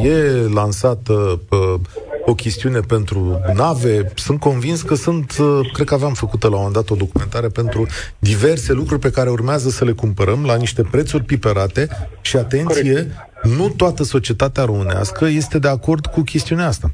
e 0.05 0.53
lansată 0.55 1.41
uh, 1.51 1.81
o 2.31 2.35
chestiune 2.35 2.81
pentru 2.81 3.41
nave. 3.55 4.13
Sunt 4.15 4.41
convins 4.41 4.83
că 4.83 4.95
sunt, 4.95 5.37
uh, 5.41 5.71
cred 5.73 5.87
că 5.87 5.95
aveam 5.95 6.15
făcută 6.15 6.47
la 6.47 6.53
un 6.57 6.59
moment 6.59 6.75
dat 6.75 6.91
o 6.91 6.95
documentare 7.05 7.49
pentru 7.49 7.87
diverse 8.19 8.73
lucruri 8.73 9.01
pe 9.01 9.11
care 9.11 9.31
urmează 9.31 9.69
să 9.69 9.85
le 9.85 9.93
cumpărăm 9.93 10.45
la 10.45 10.57
niște 10.57 10.83
prețuri 10.83 11.25
piperate 11.25 11.89
și 12.21 12.37
atenție, 12.37 12.93
Corect. 12.93 13.57
nu 13.57 13.69
toată 13.69 14.03
societatea 14.03 14.65
românească 14.65 15.27
este 15.27 15.59
de 15.59 15.69
acord 15.69 16.07
cu 16.07 16.21
chestiunea 16.21 16.67
asta. 16.67 16.91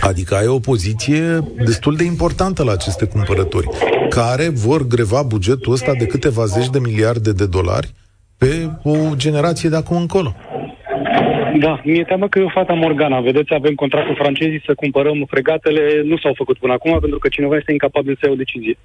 Adică 0.00 0.34
ai 0.34 0.46
o 0.46 0.58
poziție 0.58 1.52
destul 1.64 1.96
de 1.96 2.04
importantă 2.04 2.62
la 2.62 2.72
aceste 2.72 3.04
cumpărături, 3.04 3.68
care 4.08 4.48
vor 4.48 4.86
greva 4.86 5.22
bugetul 5.22 5.72
ăsta 5.72 5.92
de 5.98 6.06
câteva 6.06 6.44
zeci 6.44 6.70
de 6.70 6.78
miliarde 6.78 7.32
de 7.32 7.46
dolari 7.46 7.94
pe 8.36 8.70
o 8.82 9.14
generație 9.14 9.68
de 9.68 9.76
acum 9.76 9.96
încolo. 9.96 10.34
Da, 11.58 11.80
mi-e 11.84 12.04
teamă 12.04 12.28
că 12.28 12.38
e 12.38 12.42
o 12.42 12.48
fata 12.48 12.74
Morgana. 12.74 13.20
Vedeți, 13.20 13.54
avem 13.54 13.74
contract 13.74 14.06
cu 14.06 14.14
francezii 14.14 14.62
să 14.66 14.74
cumpărăm 14.74 15.24
fregatele, 15.28 16.02
nu 16.04 16.16
s-au 16.16 16.34
făcut 16.34 16.58
până 16.58 16.72
acum 16.72 16.98
pentru 17.00 17.18
că 17.18 17.28
cineva 17.28 17.56
este 17.56 17.72
incapabil 17.72 18.16
să 18.20 18.26
ia 18.26 18.32
o 18.32 18.42
decizie. 18.44 18.76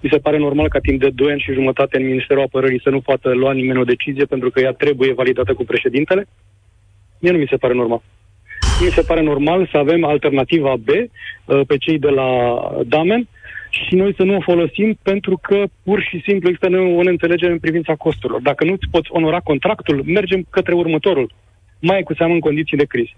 Mi 0.00 0.10
se 0.12 0.18
pare 0.18 0.38
normal 0.38 0.68
ca 0.68 0.78
timp 0.78 1.00
de 1.00 1.10
2 1.14 1.30
ani 1.30 1.40
și 1.40 1.52
jumătate 1.52 1.96
în 1.96 2.06
Ministerul 2.06 2.42
Apărării 2.42 2.80
să 2.82 2.90
nu 2.90 3.00
poată 3.00 3.34
lua 3.34 3.52
nimeni 3.52 3.78
o 3.78 3.90
decizie 3.94 4.24
pentru 4.24 4.50
că 4.50 4.60
ea 4.60 4.72
trebuie 4.72 5.12
validată 5.12 5.54
cu 5.54 5.64
președintele. 5.64 6.26
Mie 7.18 7.32
nu 7.32 7.38
mi 7.38 7.50
se 7.50 7.56
pare 7.56 7.74
normal. 7.74 8.02
Mi 8.80 8.90
se 8.90 9.02
pare 9.02 9.22
normal 9.22 9.68
să 9.70 9.76
avem 9.76 10.04
alternativa 10.04 10.74
B 10.76 10.88
uh, 10.88 11.60
pe 11.66 11.76
cei 11.76 11.98
de 11.98 12.08
la 12.08 12.30
Damen 12.86 13.28
și 13.70 13.94
noi 13.94 14.14
să 14.14 14.22
nu 14.22 14.36
o 14.36 14.40
folosim 14.40 14.98
pentru 15.02 15.38
că 15.42 15.64
pur 15.84 16.00
și 16.02 16.22
simplu 16.26 16.48
există 16.48 16.80
o 16.98 17.02
neînțelegere 17.02 17.52
în 17.52 17.58
privința 17.58 17.94
costurilor. 17.94 18.40
Dacă 18.40 18.64
nu 18.64 18.72
îți 18.72 18.90
poți 18.90 19.08
onora 19.12 19.40
contractul, 19.40 20.02
mergem 20.06 20.46
către 20.50 20.74
următorul, 20.74 21.30
mai 21.80 22.02
cu 22.02 22.14
seamă 22.14 22.32
în 22.32 22.40
condiții 22.40 22.76
de 22.76 22.84
criză. 22.84 23.12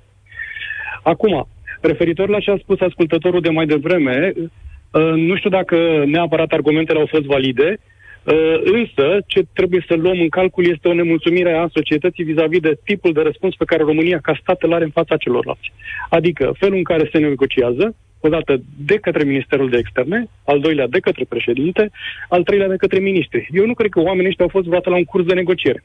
Acum, 1.03 1.49
referitor 1.81 2.29
la 2.29 2.41
ce 2.41 2.51
a 2.51 2.57
spus 2.57 2.81
ascultătorul 2.81 3.41
de 3.41 3.51
mai 3.51 3.67
devreme, 3.67 4.33
uh, 4.37 5.13
nu 5.17 5.37
știu 5.37 5.51
dacă 5.51 6.05
neapărat 6.07 6.51
argumentele 6.53 6.99
au 6.99 7.07
fost 7.07 7.25
valide, 7.25 7.79
Uh, 8.25 8.61
însă, 8.65 9.19
ce 9.27 9.43
trebuie 9.53 9.85
să 9.89 9.95
luăm 9.95 10.21
în 10.21 10.29
calcul 10.29 10.67
este 10.67 10.89
o 10.89 10.93
nemulțumire 10.93 11.53
a 11.53 11.69
societății 11.73 12.25
vis-a-vis 12.25 12.61
de 12.61 12.79
tipul 12.85 13.13
de 13.13 13.21
răspuns 13.21 13.55
pe 13.55 13.65
care 13.65 13.83
România 13.83 14.19
ca 14.23 14.39
stat 14.41 14.63
îl 14.63 14.73
are 14.73 14.85
în 14.85 14.91
fața 14.91 15.17
celorlalți. 15.17 15.73
Adică 16.09 16.53
felul 16.59 16.77
în 16.77 16.83
care 16.83 17.09
se 17.13 17.19
negociază, 17.19 17.97
odată 18.21 18.63
de 18.77 18.97
către 18.97 19.25
Ministerul 19.25 19.71
de 19.71 19.77
Externe, 19.77 20.27
al 20.45 20.61
doilea 20.61 20.87
de 20.87 20.99
către 20.99 21.25
președinte, 21.29 21.91
al 22.29 22.43
treilea 22.43 22.69
de 22.69 22.77
către 22.77 22.99
ministri. 22.99 23.49
Eu 23.53 23.67
nu 23.67 23.75
cred 23.75 23.91
că 23.91 24.01
oamenii 24.01 24.29
ăștia 24.29 24.45
au 24.45 24.51
fost 24.51 24.65
vreodată 24.65 24.91
la 24.91 24.97
un 24.97 25.05
curs 25.05 25.25
de 25.25 25.35
negociere. 25.35 25.83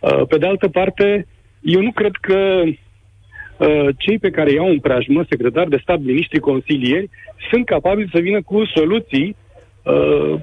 Uh, 0.00 0.26
pe 0.28 0.38
de 0.38 0.46
altă 0.46 0.68
parte, 0.68 1.26
eu 1.60 1.82
nu 1.82 1.92
cred 1.92 2.12
că 2.20 2.62
uh, 2.64 3.88
cei 3.96 4.18
pe 4.18 4.30
care 4.30 4.52
iau 4.52 4.68
în 4.68 4.80
preajmă, 4.80 5.24
secretari 5.28 5.70
de 5.70 5.78
stat, 5.82 6.00
ministri, 6.00 6.38
consilieri, 6.38 7.10
sunt 7.50 7.66
capabili 7.66 8.10
să 8.12 8.20
vină 8.20 8.42
cu 8.42 8.64
soluții 8.64 9.36
uh, 9.82 10.40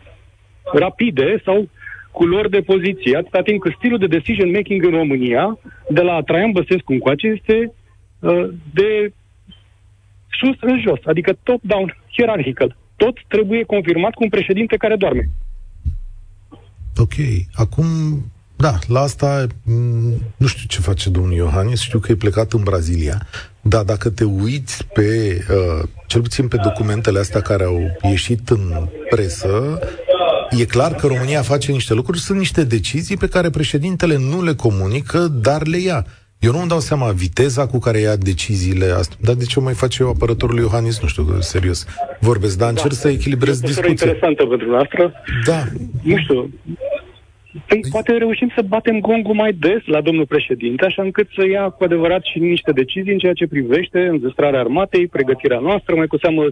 rapide 0.74 1.42
sau 1.46 1.70
cu 2.12 2.26
lor 2.26 2.50
de 2.50 2.62
poziție, 2.62 3.18
atâta 3.18 3.42
timp 3.42 3.62
că 3.62 3.72
stilul 3.78 3.98
de 3.98 4.08
decision 4.08 4.52
making 4.52 4.84
în 4.84 4.92
România, 4.92 5.60
de 5.90 6.02
la 6.02 6.22
Traian 6.22 6.52
Băsescu 6.52 6.92
încoace, 6.92 7.28
este 7.28 7.74
uh, 8.20 8.48
de 8.74 9.14
sus 10.40 10.58
în 10.60 10.82
jos, 10.82 11.00
adică 11.04 11.38
top-down, 11.44 11.98
hierarchical. 12.12 12.78
Tot 12.96 13.18
trebuie 13.28 13.64
confirmat 13.64 14.14
cu 14.14 14.24
un 14.24 14.30
președinte 14.30 14.76
care 14.76 14.96
doarme. 14.96 15.30
Ok, 16.98 17.14
acum, 17.54 17.86
da, 18.58 18.80
la 18.88 19.00
asta 19.00 19.46
m- 19.48 20.18
nu 20.38 20.48
știu 20.48 20.66
ce 20.68 20.80
face 20.82 21.10
domnul 21.10 21.34
Iohannis, 21.34 21.80
știu 21.80 22.00
că 22.00 22.12
e 22.12 22.16
plecat 22.16 22.54
în 22.54 22.64
Brazilia, 22.64 23.28
dar 23.62 23.84
dacă 23.84 24.10
te 24.10 24.24
uiți 24.24 24.86
pe, 24.94 25.38
uh, 25.50 25.88
cel 26.08 26.22
puțin 26.22 26.48
pe 26.48 26.58
documentele 26.64 27.20
astea 27.20 27.42
care 27.42 27.64
au 27.64 27.80
ieșit 28.02 28.50
în 28.50 28.88
presă, 29.10 29.80
e 30.60 30.66
clar 30.66 30.96
că 30.96 31.08
România 31.08 31.42
face 31.42 31.72
niște 31.72 31.94
lucruri, 31.94 32.20
sunt 32.20 32.38
niște 32.38 32.64
decizii 32.64 33.18
pe 33.18 33.28
care 33.28 33.50
președintele 33.50 34.18
nu 34.18 34.44
le 34.44 34.54
comunică, 34.54 35.20
dar 35.20 35.68
le 35.68 35.78
ia. 35.78 36.06
Eu 36.40 36.52
nu 36.52 36.60
îmi 36.60 36.68
dau 36.68 36.80
seama 36.80 37.12
viteza 37.12 37.68
cu 37.68 37.80
care 37.80 38.00
ia 38.00 38.16
deciziile 38.16 38.86
astea. 38.98 39.18
Dar 39.22 39.36
de 39.36 39.44
ce 39.46 39.60
o 39.60 39.64
mai 39.64 39.74
face 39.74 40.02
eu 40.04 40.10
apărătorul 40.10 40.58
Iohannis? 40.60 41.00
Nu 41.02 41.08
știu, 41.08 41.38
serios. 41.40 41.86
Vorbesc, 42.20 42.58
dar 42.58 42.70
încerc 42.70 42.90
da. 42.90 42.96
să 42.96 43.08
echilibrez 43.10 43.56
E 43.58 43.62
o 43.64 43.68
discuția. 43.68 43.90
interesantă 43.92 44.46
pentru 44.46 44.70
noastră. 44.70 45.14
Da. 45.46 45.64
Nu 46.02 46.18
știu. 46.18 46.50
Păi, 47.68 47.80
poate 47.92 48.18
reușim 48.18 48.52
să 48.56 48.62
batem 48.62 49.00
gongul 49.00 49.34
mai 49.34 49.54
des 49.54 49.86
la 49.86 50.02
domnul 50.02 50.26
președinte, 50.26 50.86
așa 50.86 51.02
încât 51.02 51.28
să 51.36 51.48
ia 51.48 51.70
cu 51.70 51.84
adevărat 51.84 52.24
și 52.24 52.40
niște 52.40 52.72
decizii 52.72 53.12
în 53.12 53.18
ceea 53.18 53.34
ce 53.34 53.48
privește 53.48 54.08
înzestrarea 54.08 54.60
armatei, 54.60 55.08
pregătirea 55.08 55.60
noastră, 55.60 55.96
mai 55.96 56.08
cu 56.08 56.18
seamă 56.18 56.44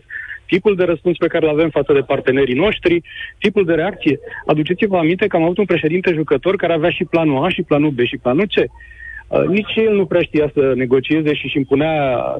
tipul 0.46 0.76
de 0.76 0.84
răspuns 0.84 1.18
pe 1.18 1.28
care 1.28 1.46
îl 1.46 1.52
avem 1.52 1.70
față 1.70 1.94
de 1.94 2.00
partenerii 2.00 2.56
noștri, 2.56 3.02
tipul 3.40 3.66
de 3.66 3.74
reacție. 3.74 4.20
Aduceți-vă 4.46 4.98
aminte 4.98 5.28
că 5.28 5.36
am 5.36 5.44
avut 5.44 5.58
un 5.58 5.66
președinte 5.66 6.14
jucător 6.14 6.56
care 6.56 6.74
avea 6.74 6.90
și 6.90 7.04
planul 7.04 7.44
A, 7.44 7.50
și 7.50 7.62
planul 7.62 7.90
B, 7.90 8.00
și 8.00 8.18
planul 8.18 8.46
C. 8.46 8.58
Uh, 8.58 9.46
nici 9.48 9.76
el 9.76 9.96
nu 9.96 10.06
prea 10.06 10.22
știa 10.22 10.52
să 10.54 10.74
negocieze 10.76 11.34
și 11.34 11.46
își 11.46 11.58
impunea 11.58 11.96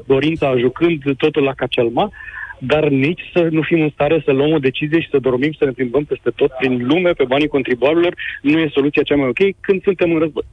dorința 0.06 0.56
jucând 0.56 1.16
totul 1.16 1.42
la 1.42 1.52
cacelma, 1.52 2.12
dar 2.58 2.88
nici 2.88 3.20
să 3.32 3.48
nu 3.50 3.62
fim 3.62 3.80
în 3.80 3.90
stare 3.92 4.22
să 4.24 4.32
luăm 4.32 4.52
o 4.52 4.58
decizie 4.58 5.00
și 5.00 5.08
să 5.10 5.18
dormim, 5.18 5.52
să 5.58 5.64
ne 5.64 5.70
plimbăm 5.70 6.04
peste 6.04 6.30
tot 6.30 6.50
prin 6.58 6.86
lume, 6.86 7.10
pe 7.10 7.24
banii 7.24 7.48
contribuabililor, 7.48 8.14
nu 8.42 8.58
e 8.58 8.70
soluția 8.72 9.02
cea 9.02 9.16
mai 9.16 9.28
ok 9.28 9.60
când 9.60 9.82
suntem 9.82 10.12
în 10.12 10.18
război. 10.18 10.44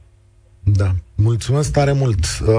Da, 0.64 0.90
mulțumesc 1.16 1.72
tare 1.72 1.92
mult. 1.92 2.18
Uh, 2.18 2.56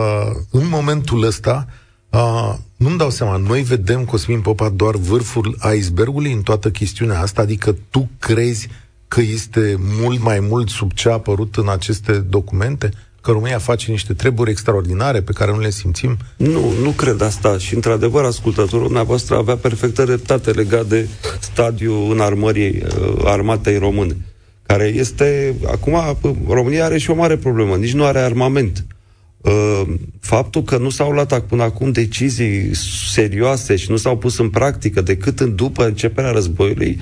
în 0.51 0.67
momentul 0.69 1.23
ăsta, 1.23 1.65
uh, 2.10 2.53
nu-mi 2.77 2.97
dau 2.97 3.10
seama, 3.10 3.38
noi 3.38 3.62
vedem, 3.62 4.06
Cosmin 4.06 4.41
Popa, 4.41 4.69
doar 4.69 4.95
vârful 4.95 5.58
icebergului 5.75 6.32
în 6.32 6.41
toată 6.41 6.69
chestiunea 6.69 7.19
asta, 7.19 7.41
adică 7.41 7.75
tu 7.89 8.10
crezi 8.19 8.67
că 9.08 9.21
este 9.21 9.75
mult 10.01 10.23
mai 10.23 10.39
mult 10.39 10.69
sub 10.69 10.91
ce 10.91 11.10
a 11.10 11.13
apărut 11.13 11.56
în 11.56 11.69
aceste 11.69 12.19
documente? 12.19 12.89
Că 13.23 13.31
România 13.31 13.57
face 13.57 13.91
niște 13.91 14.13
treburi 14.13 14.49
extraordinare 14.49 15.21
pe 15.21 15.31
care 15.31 15.51
nu 15.51 15.59
le 15.59 15.69
simțim? 15.69 16.17
Nu, 16.38 16.71
nu 16.81 16.89
cred 16.89 17.21
asta. 17.21 17.57
Și, 17.57 17.75
într-adevăr, 17.75 18.23
ascultătorul 18.23 18.83
dumneavoastră 18.83 19.36
avea 19.36 19.55
perfectă 19.55 20.03
dreptate 20.03 20.51
legat 20.51 20.86
de 20.86 21.07
stadiul 21.39 22.12
în 22.12 22.19
armării 22.19 22.83
uh, 22.83 23.21
armatei 23.23 23.77
române 23.77 24.15
care 24.65 24.86
este, 24.86 25.55
acum, 25.65 26.17
România 26.47 26.86
are 26.86 26.97
și 26.97 27.09
o 27.09 27.15
mare 27.15 27.38
problemă, 27.38 27.75
nici 27.75 27.93
nu 27.93 28.05
are 28.05 28.19
armament. 28.19 28.86
Uh, 29.41 29.81
faptul 30.19 30.63
că 30.63 30.77
nu 30.77 30.89
s-au 30.89 31.12
luat 31.12 31.39
până 31.39 31.63
acum 31.63 31.91
decizii 31.91 32.75
serioase 33.12 33.75
și 33.75 33.89
nu 33.91 33.97
s-au 33.97 34.17
pus 34.17 34.38
în 34.38 34.49
practică 34.49 35.01
decât 35.01 35.39
în, 35.39 35.55
după 35.55 35.86
începerea 35.86 36.31
războiului, 36.31 36.99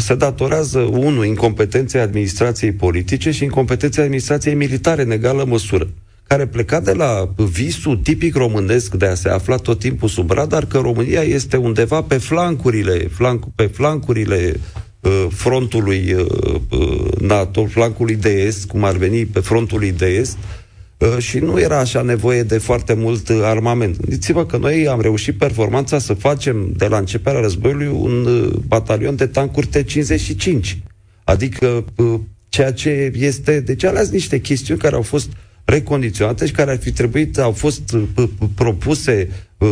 se 0.00 0.14
datorează, 0.14 0.78
unul, 0.78 1.24
incompetenței 1.24 2.00
administrației 2.00 2.72
politice 2.72 3.30
și 3.30 3.44
incompetenței 3.44 4.02
administrației 4.02 4.54
militare 4.54 5.02
în 5.02 5.10
egală 5.10 5.44
măsură 5.44 5.88
care 6.26 6.46
pleca 6.46 6.80
de 6.80 6.92
la 6.92 7.34
visul 7.36 7.96
tipic 7.96 8.34
românesc 8.36 8.94
de 8.94 9.06
a 9.06 9.14
se 9.14 9.28
afla 9.28 9.56
tot 9.56 9.78
timpul 9.78 10.08
sub 10.08 10.30
radar, 10.30 10.64
că 10.64 10.78
România 10.78 11.20
este 11.20 11.56
undeva 11.56 12.02
pe 12.02 12.16
flancurile, 12.16 13.08
flanc, 13.12 13.44
pe 13.54 13.66
flancurile 13.66 14.60
Uh, 15.00 15.26
frontului 15.30 16.12
uh, 16.12 16.60
uh, 16.70 17.20
NATO, 17.20 17.66
flancului 17.66 18.14
de 18.14 18.28
est, 18.28 18.66
cum 18.66 18.84
ar 18.84 18.96
veni 18.96 19.24
pe 19.24 19.40
frontului 19.40 19.92
de 19.92 20.06
est, 20.06 20.36
și 21.18 21.38
nu 21.38 21.60
era 21.60 21.78
așa 21.78 22.02
nevoie 22.02 22.42
de 22.42 22.58
foarte 22.58 22.94
mult 22.94 23.30
armament. 23.42 24.00
Gândiți-vă 24.00 24.46
că 24.46 24.56
noi 24.56 24.88
am 24.88 25.00
reușit 25.00 25.38
performanța 25.38 25.98
să 25.98 26.14
facem 26.14 26.72
de 26.76 26.86
la 26.86 26.98
începerea 26.98 27.40
războiului 27.40 27.86
un 27.86 28.48
batalion 28.66 29.16
de 29.16 29.26
tancuri 29.26 29.66
T-55. 29.66 30.78
Adică 31.24 31.84
ceea 32.48 32.72
ce 32.72 33.12
este... 33.14 33.60
Deci 33.60 33.84
alea 33.84 34.00
sunt 34.00 34.12
niște 34.12 34.40
chestiuni 34.40 34.80
care 34.80 34.94
au 34.94 35.02
fost 35.02 35.28
recondiționate 35.68 36.46
și 36.46 36.52
care 36.52 36.70
ar 36.70 36.78
fi 36.78 36.92
trebuit, 36.92 37.38
au 37.38 37.52
fost 37.52 37.96
propuse 38.54 39.28
uh, 39.58 39.68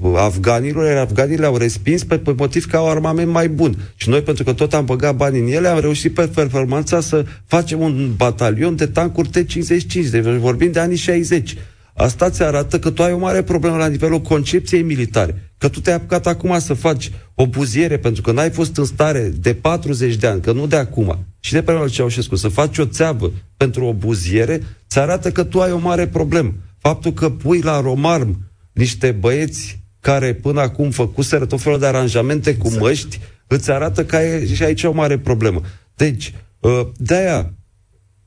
uh, 0.00 0.12
afganilor, 0.16 0.86
iar 0.86 0.96
afganii 0.96 1.36
le-au 1.36 1.56
respins 1.56 2.04
pe, 2.04 2.18
pe 2.18 2.34
motiv 2.36 2.66
că 2.66 2.76
au 2.76 2.90
armament 2.90 3.30
mai 3.30 3.48
bun. 3.48 3.76
Și 3.94 4.08
noi, 4.08 4.22
pentru 4.22 4.44
că 4.44 4.52
tot 4.52 4.74
am 4.74 4.84
băgat 4.84 5.16
bani 5.16 5.38
în 5.38 5.46
ele, 5.46 5.68
am 5.68 5.80
reușit 5.80 6.14
pe 6.14 6.26
performanța 6.34 7.00
să 7.00 7.24
facem 7.46 7.80
un 7.80 8.12
batalion 8.16 8.76
de 8.76 8.86
tancuri 8.86 9.28
T-55, 9.28 10.10
deci 10.10 10.24
vorbim 10.24 10.72
de 10.72 10.80
anii 10.80 10.96
60. 10.96 11.56
Asta 11.94 12.30
ți 12.30 12.42
arată 12.42 12.78
că 12.78 12.90
tu 12.90 13.02
ai 13.02 13.12
o 13.12 13.18
mare 13.18 13.42
problemă 13.42 13.76
la 13.76 13.86
nivelul 13.86 14.20
concepției 14.20 14.82
militare. 14.82 15.52
Că 15.58 15.68
tu 15.68 15.80
te-ai 15.80 15.96
apucat 15.96 16.26
acum 16.26 16.58
să 16.58 16.74
faci 16.74 17.10
o 17.34 17.46
buziere 17.46 17.98
pentru 17.98 18.22
că 18.22 18.32
n-ai 18.32 18.50
fost 18.50 18.76
în 18.76 18.84
stare 18.84 19.32
de 19.40 19.54
40 19.54 20.14
de 20.14 20.26
ani, 20.26 20.40
că 20.40 20.52
nu 20.52 20.66
de 20.66 20.76
acum, 20.76 21.26
și 21.44 21.52
de 21.52 21.62
pe 21.62 21.72
lui 21.72 21.90
Ceaușescu, 21.90 22.36
să 22.36 22.48
faci 22.48 22.78
o 22.78 22.84
țeavă 22.84 23.32
pentru 23.56 23.84
o 23.84 23.92
buziere, 23.92 24.62
ți 24.88 24.98
arată 24.98 25.32
că 25.32 25.44
tu 25.44 25.60
ai 25.60 25.72
o 25.72 25.78
mare 25.78 26.06
problemă. 26.06 26.54
Faptul 26.78 27.12
că 27.12 27.30
pui 27.30 27.60
la 27.60 27.80
romarm 27.80 28.52
niște 28.72 29.10
băieți 29.10 29.82
care 30.00 30.34
până 30.34 30.60
acum 30.60 30.90
făcuseră 30.90 31.46
tot 31.46 31.60
felul 31.60 31.78
de 31.78 31.86
aranjamente 31.86 32.56
cu 32.56 32.66
exact. 32.66 32.84
măști, 32.84 33.20
îți 33.46 33.70
arată 33.70 34.04
că 34.04 34.16
ai 34.16 34.46
și 34.46 34.62
aici 34.62 34.84
o 34.84 34.92
mare 34.92 35.18
problemă. 35.18 35.60
Deci, 35.94 36.34
ă, 36.62 36.92
de-aia, 36.96 37.54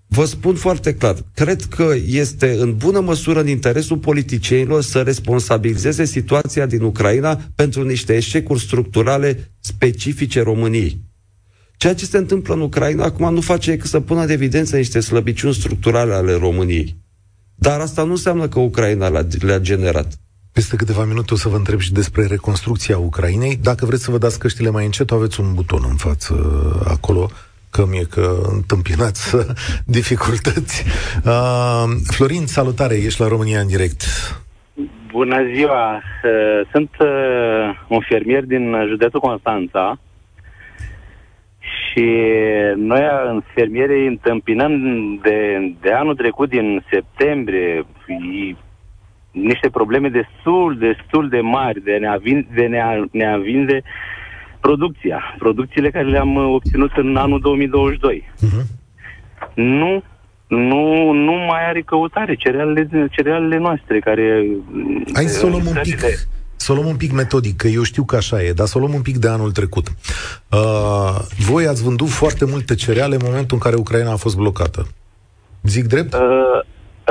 vă 0.07 0.25
spun 0.25 0.55
foarte 0.55 0.93
clar, 0.93 1.15
cred 1.33 1.61
că 1.61 1.93
este 2.05 2.55
în 2.59 2.75
bună 2.75 2.99
măsură 2.99 3.39
în 3.39 3.47
interesul 3.47 3.97
politicienilor 3.97 4.81
să 4.81 5.01
responsabilizeze 5.01 6.05
situația 6.05 6.65
din 6.65 6.81
Ucraina 6.81 7.39
pentru 7.55 7.83
niște 7.83 8.15
eșecuri 8.15 8.59
structurale 8.59 9.51
specifice 9.59 10.41
României. 10.41 11.06
Ceea 11.77 11.95
ce 11.95 12.05
se 12.05 12.17
întâmplă 12.17 12.53
în 12.53 12.61
Ucraina 12.61 13.03
acum 13.03 13.33
nu 13.33 13.41
face 13.41 13.69
decât 13.69 13.89
să 13.89 13.99
pună 13.99 14.25
de 14.25 14.33
evidență 14.33 14.75
niște 14.75 14.99
slăbiciuni 14.99 15.53
structurale 15.53 16.13
ale 16.13 16.33
României. 16.33 16.95
Dar 17.55 17.79
asta 17.79 18.03
nu 18.03 18.11
înseamnă 18.11 18.47
că 18.47 18.59
Ucraina 18.59 19.07
le-a 19.39 19.59
generat. 19.59 20.07
Peste 20.53 20.75
câteva 20.75 21.03
minute 21.03 21.33
o 21.33 21.37
să 21.37 21.49
vă 21.49 21.55
întreb 21.55 21.79
și 21.79 21.93
despre 21.93 22.25
reconstrucția 22.25 22.97
Ucrainei. 22.97 23.55
Dacă 23.61 23.85
vreți 23.85 24.03
să 24.03 24.11
vă 24.11 24.17
dați 24.17 24.39
căștile 24.39 24.69
mai 24.69 24.85
încet, 24.85 25.11
aveți 25.11 25.39
un 25.39 25.53
buton 25.53 25.81
în 25.89 25.95
față 25.95 26.33
acolo, 26.87 27.29
că 27.69 27.85
mie 27.89 28.03
că 28.03 28.37
întâmpinați 28.51 29.35
dificultăți. 29.97 30.83
Uh, 31.25 31.83
Florin, 32.03 32.45
salutare, 32.45 32.95
ești 32.95 33.21
la 33.21 33.27
România 33.27 33.59
în 33.59 33.67
direct. 33.67 34.03
Bună 35.11 35.37
ziua! 35.55 35.93
Uh, 35.95 36.67
sunt 36.71 36.89
uh, 36.99 37.07
un 37.87 37.99
fermier 38.09 38.43
din 38.43 38.75
județul 38.87 39.19
Constanța 39.19 39.99
și 41.89 42.03
noi 42.75 43.01
în 43.27 43.41
fermierii 43.53 44.07
întâmpinăm 44.07 44.73
de, 45.21 45.57
de 45.81 45.91
anul 45.91 46.15
trecut, 46.15 46.49
din 46.49 46.83
septembrie, 46.91 47.85
niște 49.31 49.69
probleme 49.69 50.09
destul, 50.09 50.77
destul 50.77 51.29
de 51.29 51.39
mari 51.39 51.83
de, 51.83 51.97
ne 51.97 52.17
vinde, 52.21 52.47
de 52.53 52.65
ne, 52.65 53.03
ne 53.11 53.39
vinde 53.39 53.83
producția, 54.59 55.35
producțiile 55.37 55.89
care 55.89 56.05
le-am 56.05 56.35
obținut 56.35 56.91
în 56.95 57.15
anul 57.15 57.39
2022. 57.39 58.23
Uh-huh. 58.23 58.41
Mhm. 58.41 58.65
Nu 59.53 60.03
nu, 60.47 61.11
nu 61.11 61.31
mai 61.31 61.67
are 61.67 61.81
căutare 61.81 62.35
cerealele, 62.35 63.07
cerealele 63.11 63.57
noastre 63.57 63.99
care... 63.99 64.45
Hai 65.13 65.23
să 65.23 65.45
o 65.45 65.49
luăm 65.49 65.65
un 65.65 65.73
pic, 65.81 65.99
să 66.67 66.73
o 66.73 66.75
luăm 66.75 66.87
un 66.87 66.95
pic 66.95 67.11
metodic, 67.11 67.57
că 67.57 67.67
eu 67.67 67.83
știu 67.83 68.03
că 68.03 68.15
așa 68.15 68.43
e, 68.43 68.53
dar 68.53 68.67
să 68.67 68.77
o 68.77 68.79
luăm 68.79 68.93
un 68.93 69.01
pic 69.01 69.17
de 69.17 69.27
anul 69.27 69.51
trecut. 69.51 69.87
Uh, 70.51 71.19
voi 71.39 71.67
ați 71.67 71.83
vândut 71.83 72.09
foarte 72.09 72.45
multe 72.45 72.75
cereale 72.75 73.15
în 73.15 73.21
momentul 73.23 73.55
în 73.55 73.59
care 73.59 73.75
Ucraina 73.75 74.11
a 74.11 74.15
fost 74.15 74.35
blocată. 74.35 74.87
Zic 75.63 75.87
drept? 75.87 76.13
Uh, 76.13 76.19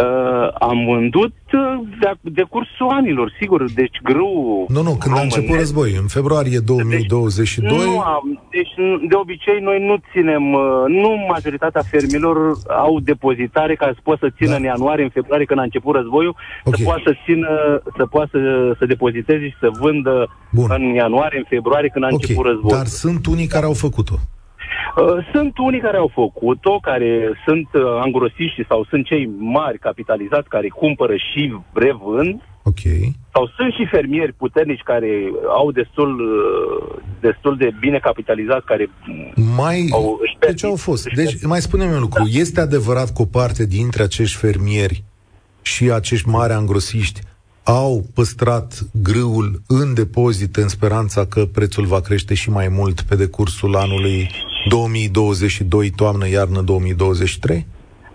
Uh, 0.02 0.48
am 0.58 0.84
vândut 0.84 1.34
uh, 1.52 1.60
de, 2.00 2.10
de 2.20 2.42
cursul 2.42 2.88
anilor, 2.88 3.32
sigur, 3.40 3.72
deci 3.74 4.00
grâu... 4.02 4.64
Nu, 4.68 4.82
nu, 4.82 4.96
când 5.00 5.16
a 5.16 5.20
început 5.20 5.56
război, 5.56 5.90
în 6.00 6.06
februarie 6.06 6.58
2022... 6.58 7.68
Deci, 7.68 7.86
nu 7.86 8.00
am, 8.00 8.42
deci 8.50 8.74
de 9.08 9.14
obicei 9.14 9.58
noi 9.60 9.86
nu 9.86 9.96
ținem, 10.12 10.52
uh, 10.52 10.84
nu 10.88 11.10
majoritatea 11.28 11.82
fermilor 11.90 12.36
au 12.68 13.00
depozitare 13.00 13.74
ca 13.74 13.86
să 13.94 14.00
poată 14.02 14.26
să 14.26 14.34
țină 14.36 14.50
da. 14.50 14.56
în 14.56 14.62
ianuarie, 14.62 15.04
în 15.04 15.10
februarie, 15.10 15.46
când 15.46 15.60
a 15.60 15.62
început 15.62 15.94
războiul, 15.94 16.36
okay. 16.64 16.78
să 16.78 16.84
poată 16.84 17.02
să 17.04 17.16
țină, 17.24 17.82
să 17.96 18.06
poată 18.06 18.30
să, 18.32 18.74
să 18.78 18.86
depoziteze 18.86 19.48
și 19.48 19.56
să 19.60 19.68
vândă 19.80 20.28
Bun. 20.50 20.66
în 20.68 20.82
ianuarie, 20.82 21.38
în 21.38 21.48
februarie, 21.48 21.88
când 21.88 22.04
a 22.04 22.08
okay. 22.08 22.18
început 22.20 22.44
războiul. 22.44 22.76
Dar 22.76 22.86
sunt 22.86 23.26
unii 23.26 23.46
care 23.46 23.64
au 23.64 23.72
făcut-o. 23.72 24.16
Uh, 24.96 25.26
sunt 25.32 25.58
unii 25.58 25.80
care 25.80 25.96
au 25.96 26.10
făcut-o, 26.14 26.78
care 26.78 27.32
sunt 27.46 27.68
uh, 27.72 27.82
angrosiști 28.00 28.66
sau 28.68 28.86
sunt 28.90 29.06
cei 29.06 29.30
mari 29.38 29.78
capitalizați 29.78 30.48
care 30.48 30.68
cumpără 30.68 31.14
și 31.16 31.56
revând. 31.72 32.40
Ok. 32.62 32.82
Sau 33.32 33.50
sunt 33.56 33.72
și 33.72 33.86
fermieri 33.90 34.32
puternici 34.32 34.80
care 34.84 35.32
au 35.48 35.70
destul, 35.70 36.20
uh, 36.20 37.02
destul 37.20 37.56
de 37.56 37.70
bine 37.80 37.98
capitalizați, 37.98 38.64
care 38.64 38.90
mai... 39.56 39.88
au... 39.92 40.20
Deci 40.40 40.64
au 40.64 40.76
fost. 40.76 41.08
Deci, 41.14 41.44
mai 41.44 41.60
spunem 41.60 41.90
un 41.90 42.00
lucru. 42.00 42.22
Da. 42.22 42.38
Este 42.38 42.60
adevărat 42.60 43.12
că 43.12 43.22
o 43.22 43.24
parte 43.24 43.66
dintre 43.66 44.02
acești 44.02 44.36
fermieri 44.36 45.04
și 45.62 45.90
acești 45.90 46.28
mari 46.28 46.52
angrosiști 46.52 47.20
au 47.64 48.04
păstrat 48.14 48.78
grâul 49.02 49.62
în 49.66 49.94
depozite 49.94 50.60
în 50.60 50.68
speranța 50.68 51.26
că 51.26 51.44
prețul 51.44 51.84
va 51.84 52.00
crește 52.00 52.34
și 52.34 52.50
mai 52.50 52.68
mult 52.68 53.00
pe 53.00 53.16
decursul 53.16 53.76
anului 53.76 54.30
2022, 54.68 55.90
toamnă, 55.90 56.28
iarnă 56.28 56.60
2023? 56.60 57.66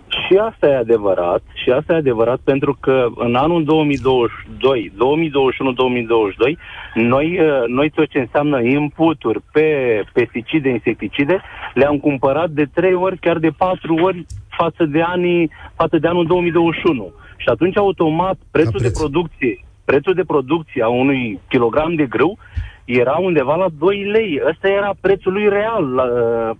Și 0.08 0.36
asta 0.36 0.66
e 0.66 0.76
adevărat, 0.76 1.42
și 1.54 1.70
asta 1.70 1.92
e 1.92 1.96
adevărat 1.96 2.38
pentru 2.44 2.76
că 2.80 3.06
în 3.14 3.34
anul 3.34 3.64
2022, 3.64 4.92
2021-2022, 4.94 6.58
noi, 6.94 7.38
uh, 7.40 7.64
noi 7.66 7.90
tot 7.90 8.08
ce 8.08 8.18
înseamnă 8.18 8.62
inputuri 8.62 9.40
pe 9.52 9.66
pesticide, 10.12 10.68
insecticide, 10.68 11.40
le-am 11.74 11.98
cumpărat 11.98 12.50
de 12.50 12.64
trei 12.74 12.94
ori, 12.94 13.18
chiar 13.18 13.38
de 13.38 13.50
patru 13.56 13.94
ori 13.94 14.26
față 14.48 14.84
de, 14.84 15.02
anii, 15.02 15.50
față 15.74 15.98
de 15.98 16.08
anul 16.08 16.26
2021. 16.26 17.12
Și 17.36 17.48
atunci, 17.48 17.76
automat, 17.76 18.38
prețul 18.50 18.80
preț. 18.80 18.92
de 18.92 18.98
producție, 18.98 19.64
prețul 19.84 20.14
de 20.14 20.24
producție 20.24 20.82
a 20.82 20.88
unui 20.88 21.38
kilogram 21.48 21.94
de 21.94 22.06
grâu 22.06 22.38
era 22.84 23.16
undeva 23.16 23.54
la 23.54 23.68
2 23.78 24.04
lei. 24.04 24.40
Ăsta 24.48 24.68
era 24.68 24.94
prețul 25.00 25.32
lui 25.32 25.48
real 25.48 25.84
la, 25.94 26.04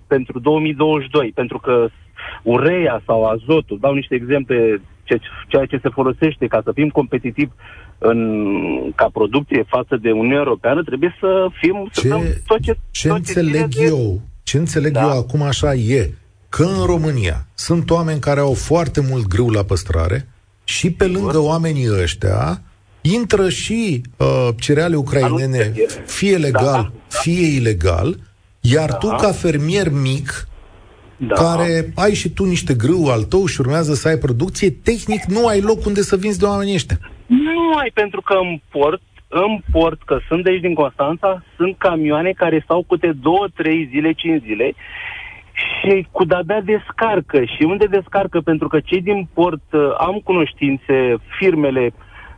pentru 0.07 0.39
2022, 0.39 1.33
pentru 1.35 1.59
că 1.59 1.89
ureia 2.43 3.03
sau 3.07 3.25
azotul, 3.25 3.79
dau 3.81 3.95
niște 3.95 4.15
exemple 4.15 4.81
ceea 5.49 5.67
ce 5.67 5.79
se 5.83 5.89
folosește 5.89 6.47
ca 6.47 6.61
să 6.65 6.73
fim 6.75 6.89
competitivi 6.89 7.51
în, 7.99 8.21
ca 8.95 9.09
producție 9.13 9.65
față 9.69 9.97
de 9.97 10.11
Uniunea 10.11 10.39
Europeană, 10.39 10.83
trebuie 10.83 11.17
să 11.21 11.47
fim... 11.61 11.89
Ce, 11.93 12.09
să 12.09 12.41
tot 12.47 12.61
ce, 12.61 12.77
ce 12.91 13.09
tot 13.09 13.17
înțeleg 13.17 13.69
ce 13.69 13.85
eu, 13.85 14.21
ce 14.43 14.59
înțeleg 14.59 14.93
Da. 14.93 15.03
eu 15.03 15.19
acum 15.19 15.43
așa 15.43 15.75
e 15.75 16.11
că 16.49 16.63
în 16.63 16.87
România 16.87 17.47
sunt 17.55 17.91
oameni 17.91 18.21
care 18.21 18.41
au 18.41 18.53
foarte 18.53 19.01
mult 19.11 19.27
grâu 19.27 19.49
la 19.49 19.63
păstrare 19.63 20.29
și 20.65 20.93
pe 20.93 21.07
lângă 21.07 21.39
oamenii 21.39 21.89
ăștia 22.03 22.63
intră 23.03 23.49
și 23.49 24.01
uh, 24.19 24.49
cereale 24.61 24.97
ucrainene, 24.97 25.63
Anunțe. 25.63 26.03
fie 26.07 26.37
legal, 26.37 26.65
Da. 27.09 27.19
fie 27.21 27.47
ilegal, 27.57 28.17
iar 28.61 28.89
Da. 28.89 28.95
tu 28.97 29.07
ca 29.07 29.33
fermier 29.33 29.91
mic, 29.91 30.47
Da. 31.17 31.35
care 31.35 31.93
ai 31.95 32.15
și 32.15 32.29
tu 32.31 32.45
niște 32.45 32.75
grâu 32.75 33.07
al 33.11 33.23
tău 33.23 33.47
și 33.47 33.61
urmează 33.61 33.95
să 33.95 34.09
ai 34.09 34.17
producție, 34.17 34.71
tehnic 34.71 35.23
nu 35.25 35.47
ai 35.47 35.61
loc 35.61 35.87
unde 35.87 36.01
să 36.01 36.17
vinzi 36.17 36.39
de 36.39 36.45
oamenii 36.45 36.75
ăștia. 36.75 36.99
Nu 37.27 37.77
ai, 37.81 37.91
pentru 37.95 38.21
că 38.21 38.35
în 38.35 38.61
port, 38.71 39.03
în 39.29 39.59
port, 39.73 40.03
că 40.03 40.19
sunt 40.29 40.45
de 40.45 40.51
aici 40.51 40.61
din 40.61 40.75
Constanța, 40.75 41.45
sunt 41.57 41.79
camioane 41.79 42.33
care 42.37 42.61
stau 42.65 42.85
câte 42.89 43.13
două, 43.23 43.47
trei 43.55 43.89
zile, 43.93 44.13
cinci 44.13 44.43
zile 44.43 44.75
și 45.55 46.07
cu 46.11 46.25
de-abia 46.25 46.61
descarcă. 46.61 47.45
Și 47.45 47.63
unde 47.63 47.87
descarcă? 47.87 48.41
Pentru 48.41 48.69
că 48.69 48.81
cei 48.81 49.01
din 49.01 49.29
port 49.35 49.63
uh, 49.73 49.81
am 49.99 50.21
cunoștințe, 50.25 51.17
firmele, 51.39 51.95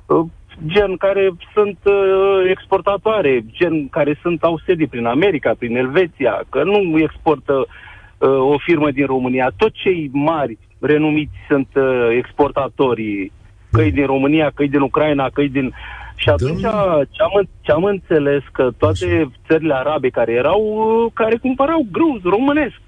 uh, 0.07 0.25
gen 0.67 0.97
care 0.97 1.31
sunt 1.53 1.79
uh, 1.85 2.51
exportatoare, 2.51 3.45
gen 3.51 3.89
care 3.89 4.19
sunt 4.23 4.43
au 4.43 4.61
sedii 4.67 4.87
prin 4.87 5.07
America, 5.07 5.55
prin 5.59 5.77
Elveția, 5.77 6.43
că 6.49 6.63
nu 6.65 6.99
exportă 6.99 7.53
uh, 7.55 8.29
o 8.29 8.59
firmă 8.59 8.91
din 8.91 9.07
România. 9.07 9.53
Tot 9.57 9.73
cei 9.73 10.11
mari, 10.13 10.59
renumiți, 10.81 11.35
sunt 11.49 11.69
uh, 11.75 12.09
exportatorii, 12.17 13.33
căi 13.73 13.91
din 13.91 14.07
România, 14.07 14.51
căi 14.55 14.69
din 14.69 14.81
Ucraina, 14.81 15.29
căi 15.29 15.49
din... 15.49 15.75
Și 16.17 16.29
atunci 16.29 16.61
Dăm- 16.61 17.09
ce 17.11 17.23
am, 17.23 17.49
ce 17.61 17.73
am 17.73 17.85
înțeles 17.85 18.43
că 18.53 18.71
toate 18.79 19.31
țările 19.47 19.75
arabe 19.75 20.09
care 20.09 20.33
erau, 20.33 20.61
uh, 20.63 21.11
care 21.15 21.37
cumpărau 21.37 21.87
grâu 21.93 22.21
românesc, 22.23 22.81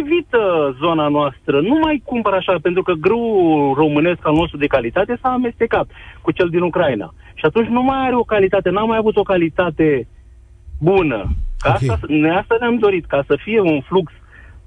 evită 0.00 0.76
zona 0.80 1.08
noastră, 1.08 1.60
nu 1.60 1.78
mai 1.82 2.02
cumpăr 2.04 2.32
așa, 2.32 2.56
pentru 2.62 2.82
că 2.82 2.92
grâu 2.92 3.72
românesc 3.76 4.26
al 4.26 4.34
nostru 4.34 4.58
de 4.58 4.66
calitate 4.66 5.18
s-a 5.22 5.28
amestecat 5.28 5.86
cu 6.22 6.30
cel 6.30 6.48
din 6.48 6.60
Ucraina. 6.60 7.14
Și 7.34 7.44
atunci 7.44 7.68
nu 7.68 7.82
mai 7.82 8.06
are 8.06 8.14
o 8.16 8.22
calitate, 8.22 8.70
n-a 8.70 8.84
mai 8.84 8.96
avut 8.98 9.16
o 9.16 9.22
calitate 9.22 10.08
bună. 10.80 11.26
Ca 11.58 11.68
Ok. 11.82 11.90
asta, 11.90 11.98
noi 12.08 12.30
asta 12.30 12.56
ne-am 12.60 12.78
dorit, 12.78 13.06
ca 13.06 13.24
să 13.26 13.36
fie 13.42 13.60
un 13.60 13.80
flux 13.80 14.12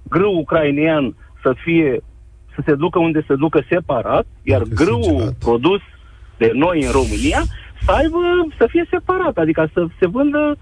grâu 0.10 0.38
ucrainean 0.38 1.16
să 1.42 1.54
fie 1.64 2.02
să 2.56 2.62
se 2.66 2.76
ducă 2.76 3.00
unde 3.00 3.24
se 3.28 3.36
ducă 3.36 3.64
separat, 3.70 4.26
iar 4.44 4.62
Dacă 4.62 4.84
grâul 4.84 5.04
sincerat. 5.04 5.34
produs 5.40 5.82
de 6.38 6.52
noi 6.54 6.84
în 6.86 6.92
România 6.92 7.42
să 7.86 7.92
aibă, 7.92 8.18
să 8.58 8.66
fie 8.70 8.86
separat, 8.90 9.38
adică 9.38 9.70
să 9.74 9.86
se 10.00 10.08
vândă 10.08 10.58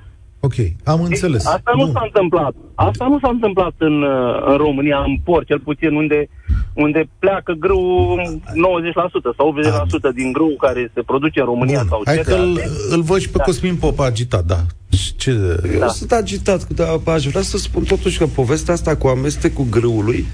Ok, 0.46 0.54
am 0.84 1.02
înțeles. 1.04 1.46
Asta 1.46 1.72
nu 1.76 1.84
Bun. 1.84 1.92
s-a 1.94 2.02
întâmplat. 2.04 2.54
Asta 2.76 3.06
nu 3.08 3.20
s-a 3.22 3.30
întâmplat 3.30 3.74
în, 3.78 4.02
uh, 4.02 4.44
în 4.52 4.58
România, 4.58 4.98
în 5.08 5.16
port, 5.24 5.46
cel 5.48 5.60
puțin 5.60 5.96
unde, 5.96 6.30
unde 6.74 7.10
pleacă 7.20 7.54
grâu 7.60 8.16
90% 8.56 9.34
sau 9.38 9.48
80% 9.48 10.12
din 10.16 10.32
grâu 10.32 10.56
care 10.60 10.92
se 10.94 11.02
produce 11.02 11.40
în 11.40 11.46
România 11.46 11.80
Bun. 11.80 11.88
sau 11.90 12.02
Hai 12.06 12.16
că 12.18 12.32
îl, 12.34 12.36
celelalte. 12.38 12.70
îl 12.90 13.02
văd 13.02 13.20
și 13.20 13.30
pe 13.30 13.38
Da. 13.38 13.44
Cosmin 13.44 13.76
Pop 13.76 14.00
agitat, 14.00 14.44
da. 14.46 14.60
Și 14.98 15.16
Ce... 15.16 15.32
Eu 15.74 15.80
Da. 15.80 15.88
sunt 15.88 16.12
agitat, 16.12 16.68
dar 16.68 16.88
aș 17.06 17.26
vrea 17.26 17.42
să 17.42 17.58
spun 17.58 17.84
totuși 17.84 18.18
că 18.18 18.26
povestea 18.26 18.74
asta 18.74 18.96
cu 18.96 19.08
amestecul 19.08 19.66
grâului 19.70 20.26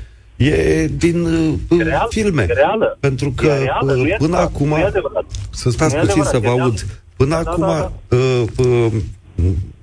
e 0.46 0.88
din 0.98 1.22
uh, 1.26 1.80
Real? 1.80 2.08
filme. 2.10 2.46
E 2.50 2.54
reală? 2.54 2.98
Pentru 3.00 3.32
că 3.36 3.46
E 3.46 3.64
reală, 3.64 3.94
nu 3.94 4.02
uh, 4.02 4.10
e 4.10 4.16
până 4.18 4.36
adevărat, 4.36 4.46
acum... 4.56 4.68
nu 4.68 4.78
e 4.78 4.84
adevărat. 4.84 5.26
Să 5.54 5.70
Stați 5.70 5.94
Nu 5.96 6.00
e 6.02 6.04
puțin 6.06 6.22
adevărat, 6.22 6.42
să 6.44 6.50
vă 6.50 6.58
e 6.58 6.62
aud. 6.62 6.76
reală. 6.80 7.02
Până 7.18 7.30
Da, 7.36 7.44
da, 7.44 7.50
acum... 7.52 7.64
da, 7.64 7.92
Uh, 8.18 8.44
uh, 8.58 8.92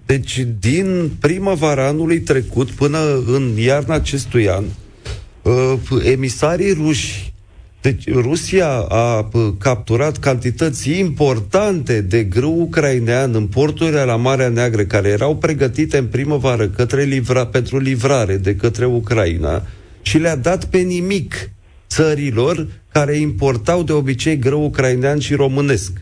deci 0.07 0.47
din 0.61 1.11
primăvara 1.21 1.87
anului 1.87 2.21
trecut 2.21 2.71
până 2.71 2.99
în 3.27 3.53
iarna 3.59 3.95
acestui 3.95 4.49
an, 4.49 4.65
uh, 5.43 5.73
emisarii 6.05 6.73
ruși 6.73 7.35
deci 7.81 8.13
Rusia 8.13 8.69
a 8.89 9.29
p- 9.29 9.59
capturat 9.59 10.17
cantități 10.19 10.99
importante 10.99 12.01
de 12.01 12.23
grâu 12.25 12.61
ucrainean 12.61 13.35
în 13.35 13.47
porturile 13.47 14.03
la 14.05 14.17
Marea 14.17 14.49
Neagră, 14.49 14.83
care 14.85 15.09
erau 15.09 15.37
pregătite 15.37 15.99
în 15.99 16.07
primăvară 16.07 16.67
către 16.69 17.03
livra, 17.03 17.47
pentru 17.47 17.79
livrare 17.79 18.37
de 18.37 18.55
către 18.55 18.85
Ucraina 18.87 19.63
și 20.07 20.19
le-a 20.19 20.37
dat 20.37 20.65
pe 20.65 20.79
nimic 20.79 21.51
țărilor 21.89 22.67
care 22.93 23.17
importau 23.17 23.83
de 23.83 23.93
obicei 23.93 24.39
grâu 24.39 24.65
ucrainean 24.65 25.19
și 25.19 25.35
românesc. 25.35 25.93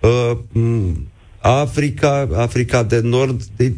Uh, 0.00 0.36
m, 0.52 1.06
Africa, 1.38 2.28
Africa 2.36 2.82
de 2.82 3.00
Nord, 3.02 3.42
de, 3.56 3.72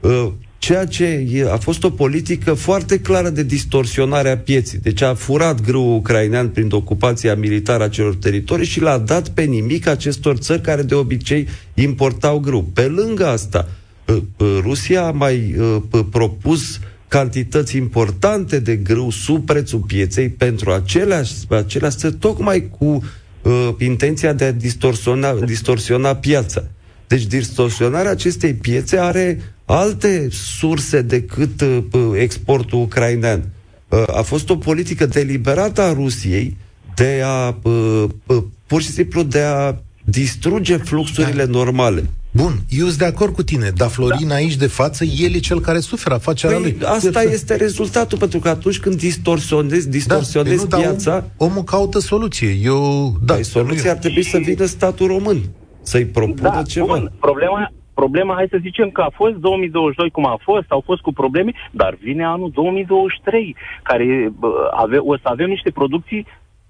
uh, 0.00 0.28
ceea 0.58 0.86
ce 0.86 1.04
e, 1.04 1.50
a 1.50 1.56
fost 1.56 1.84
o 1.84 1.90
politică 1.90 2.54
foarte 2.54 3.00
clară 3.00 3.28
de 3.30 3.42
distorsionare 3.42 4.30
a 4.30 4.38
pieții. 4.38 4.78
Deci 4.78 5.02
a 5.02 5.14
furat 5.14 5.60
grâul 5.60 5.94
ucrainean 5.96 6.48
prin 6.48 6.68
ocupația 6.70 7.34
militară 7.34 7.82
a 7.82 7.88
celor 7.88 8.14
teritorii 8.14 8.66
și 8.66 8.80
l-a 8.80 8.98
dat 8.98 9.28
pe 9.28 9.42
nimic 9.42 9.86
acestor 9.86 10.36
țări 10.36 10.60
care 10.60 10.82
de 10.82 10.94
obicei 10.94 11.48
importau 11.74 12.38
grâu. 12.38 12.62
Pe 12.62 12.86
lângă 12.86 13.26
asta, 13.26 13.68
uh, 14.06 14.16
uh, 14.36 14.58
Rusia 14.60 15.06
a 15.06 15.10
mai 15.10 15.54
uh, 15.58 15.76
p- 15.88 16.10
propus 16.10 16.78
cantități 17.12 17.76
importante 17.76 18.58
de 18.58 18.76
grâu 18.76 19.10
sub 19.10 19.44
prețul 19.44 19.78
pieței 19.78 20.28
pentru 20.28 20.70
aceleași, 20.70 21.32
aceleași 21.48 21.96
țări, 21.96 22.14
tocmai 22.14 22.70
cu 22.78 23.02
uh, 23.42 23.68
intenția 23.78 24.32
de 24.32 24.44
a 24.44 24.52
distorsiona, 24.52 25.34
distorsiona 25.34 26.16
piața. 26.16 26.64
Deci 27.06 27.22
distorsionarea 27.26 28.10
acestei 28.10 28.54
piețe 28.54 28.98
are 28.98 29.40
alte 29.64 30.28
surse 30.30 31.02
decât 31.02 31.60
uh, 31.60 31.78
p- 31.88 32.20
exportul 32.20 32.80
ucrainean. 32.80 33.48
Uh, 33.88 34.02
a 34.06 34.22
fost 34.22 34.50
o 34.50 34.56
politică 34.56 35.06
deliberată 35.06 35.80
a 35.80 35.92
Rusiei 35.92 36.56
de 36.94 37.20
a 37.24 37.56
uh, 37.62 38.04
uh, 38.26 38.42
pur 38.66 38.82
și 38.82 38.90
simplu 38.90 39.22
de 39.22 39.40
a 39.40 39.74
distruge 40.04 40.76
fluxurile 40.76 41.44
normale. 41.44 42.04
Bun, 42.34 42.52
eu 42.70 42.86
sunt 42.86 42.98
de 42.98 43.04
acord 43.04 43.34
cu 43.34 43.42
tine, 43.42 43.68
dar 43.76 43.88
Florin 43.88 44.28
da. 44.28 44.34
aici 44.34 44.56
de 44.56 44.66
față, 44.66 45.04
el 45.04 45.34
e 45.34 45.38
cel 45.38 45.60
care 45.60 45.78
suferă 45.78 46.14
afacerea 46.14 46.56
Păi, 46.56 46.76
lui. 46.78 46.86
asta 46.86 47.22
este 47.22 47.56
rezultatul, 47.56 48.18
pentru 48.18 48.38
că 48.38 48.48
atunci 48.48 48.78
când 48.78 48.94
distorsionezi, 48.94 49.84
da, 49.84 49.90
distorsionezi 49.90 50.54
păi 50.54 50.64
nu, 50.64 50.68
dar 50.68 50.80
piața, 50.80 51.24
om, 51.36 51.48
omul 51.48 51.62
caută 51.62 51.98
soluție. 51.98 52.48
Eu, 52.62 53.12
da, 53.24 53.34
Păi 53.34 53.44
soluția 53.44 53.90
ar 53.90 53.96
trebui 53.96 54.22
să 54.22 54.38
vină 54.38 54.64
statul 54.64 55.06
român, 55.06 55.38
să-i 55.82 56.04
propună 56.06 56.50
Da, 56.54 56.62
ceva. 56.62 56.86
bun. 56.86 57.12
Problema, 57.20 57.72
problema, 57.94 58.34
hai 58.34 58.46
să 58.50 58.58
zicem 58.60 58.90
că 58.90 59.00
a 59.00 59.10
fost 59.14 59.34
2022 59.34 60.10
cum 60.10 60.26
a 60.26 60.38
fost, 60.42 60.66
au 60.68 60.82
fost 60.84 61.00
cu 61.00 61.12
probleme, 61.12 61.52
dar 61.70 61.96
vine 62.00 62.24
anul 62.24 62.50
2023, 62.54 63.56
care 63.82 64.32
bă, 64.38 64.48
ave, 64.70 64.96
o 64.96 65.16
să 65.16 65.22
avem 65.28 65.48
niște 65.48 65.70
producții 65.70 66.26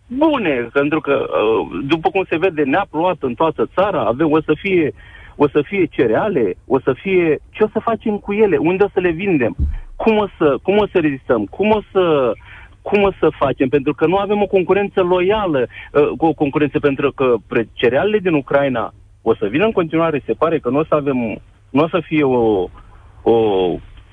bune, 0.06 0.68
pentru 0.72 1.00
că, 1.00 1.12
uh, 1.12 1.82
după 1.86 2.10
cum 2.10 2.24
se 2.28 2.36
vede, 2.36 2.62
ne-a 2.62 2.86
plouat 2.90 3.16
în 3.20 3.34
toată 3.34 3.70
țara, 3.74 4.04
avem, 4.04 4.30
o 4.30 4.40
să 4.40 4.52
fie 4.60 4.94
o 5.36 5.48
să 5.48 5.62
fie 5.62 5.84
cereale, 5.84 6.54
o 6.66 6.80
să 6.80 6.92
fie... 6.92 7.38
Ce 7.50 7.64
o 7.64 7.68
să 7.68 7.78
facem 7.78 8.18
cu 8.18 8.32
ele? 8.32 8.56
Unde 8.56 8.84
o 8.84 8.88
să 8.92 9.00
le 9.00 9.10
vindem? 9.10 9.56
Cum 9.96 10.16
o 10.16 10.26
să, 10.38 10.56
cum 10.62 10.76
o 10.76 10.86
să 10.86 10.98
rezistăm? 10.98 11.44
Cum 11.44 11.70
o 11.70 11.80
să, 11.92 12.32
cum 12.82 13.02
o 13.02 13.10
să 13.18 13.28
facem? 13.38 13.68
Pentru 13.68 13.94
că 13.94 14.06
nu 14.06 14.16
avem 14.16 14.42
o 14.42 14.46
concurență 14.46 15.02
loială, 15.02 15.66
uh, 15.92 16.08
cu 16.16 16.26
o 16.26 16.32
concurență, 16.32 16.78
pentru 16.78 17.12
că 17.12 17.34
pre- 17.46 17.68
cerealele 17.72 18.18
din 18.18 18.32
Ucraina 18.32 18.92
o 19.22 19.34
să 19.34 19.46
vină 19.46 19.64
în 19.64 19.72
continuare, 19.72 20.22
se 20.26 20.32
pare 20.32 20.58
că 20.58 20.68
nu 20.70 20.78
o 20.78 20.84
să 20.84 20.94
avem, 20.94 21.16
nu 21.70 21.82
o 21.82 21.88
să 21.88 22.00
fie 22.04 22.22
o, 22.22 22.68
o, 23.22 23.34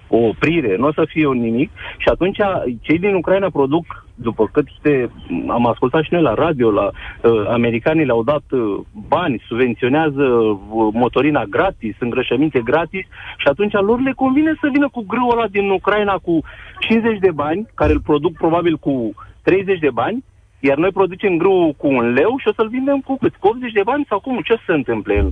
o 0.09 0.17
oprire, 0.17 0.75
nu 0.75 0.87
o 0.87 0.93
să 0.93 1.03
fie 1.07 1.27
un 1.27 1.39
nimic 1.39 1.69
și 1.97 2.07
atunci 2.09 2.37
cei 2.81 2.99
din 2.99 3.13
Ucraina 3.13 3.49
produc, 3.49 4.05
după 4.15 4.49
cât 4.51 4.67
știe, 4.77 5.09
am 5.47 5.67
ascultat 5.67 6.03
și 6.03 6.13
noi 6.13 6.21
la 6.21 6.33
radio, 6.33 6.71
la 6.71 6.89
uh, 6.91 7.47
americanii 7.47 8.05
le-au 8.05 8.23
dat 8.23 8.43
uh, 8.49 8.79
bani, 9.07 9.43
subvenționează 9.47 10.23
uh, 10.23 10.57
motorina 10.93 11.43
gratis, 11.43 11.95
îngrășăminte 11.99 12.61
gratis 12.61 13.05
și 13.37 13.47
atunci 13.47 13.73
lor 13.73 14.01
le 14.01 14.11
convine 14.11 14.53
să 14.61 14.69
vină 14.71 14.89
cu 14.91 15.03
grâul 15.07 15.31
ăla 15.31 15.47
din 15.47 15.69
Ucraina 15.69 16.17
cu 16.17 16.39
50 16.79 17.19
de 17.19 17.31
bani, 17.31 17.67
care 17.75 17.91
îl 17.91 18.01
produc 18.01 18.33
probabil 18.33 18.77
cu 18.77 19.13
30 19.43 19.79
de 19.79 19.89
bani, 19.93 20.23
iar 20.59 20.77
noi 20.77 20.91
producem 20.91 21.37
grâu 21.37 21.73
cu 21.77 21.87
un 21.87 22.13
leu 22.13 22.35
și 22.37 22.47
o 22.47 22.53
să-l 22.53 22.67
vindem 22.67 22.99
cu 22.99 23.17
cât? 23.17 23.35
Cu 23.35 23.47
80 23.47 23.71
de 23.71 23.81
bani 23.83 24.05
sau 24.09 24.19
cum? 24.19 24.39
Ce 24.43 24.55
se 24.65 24.73
întâmple 24.73 25.19
în 25.19 25.29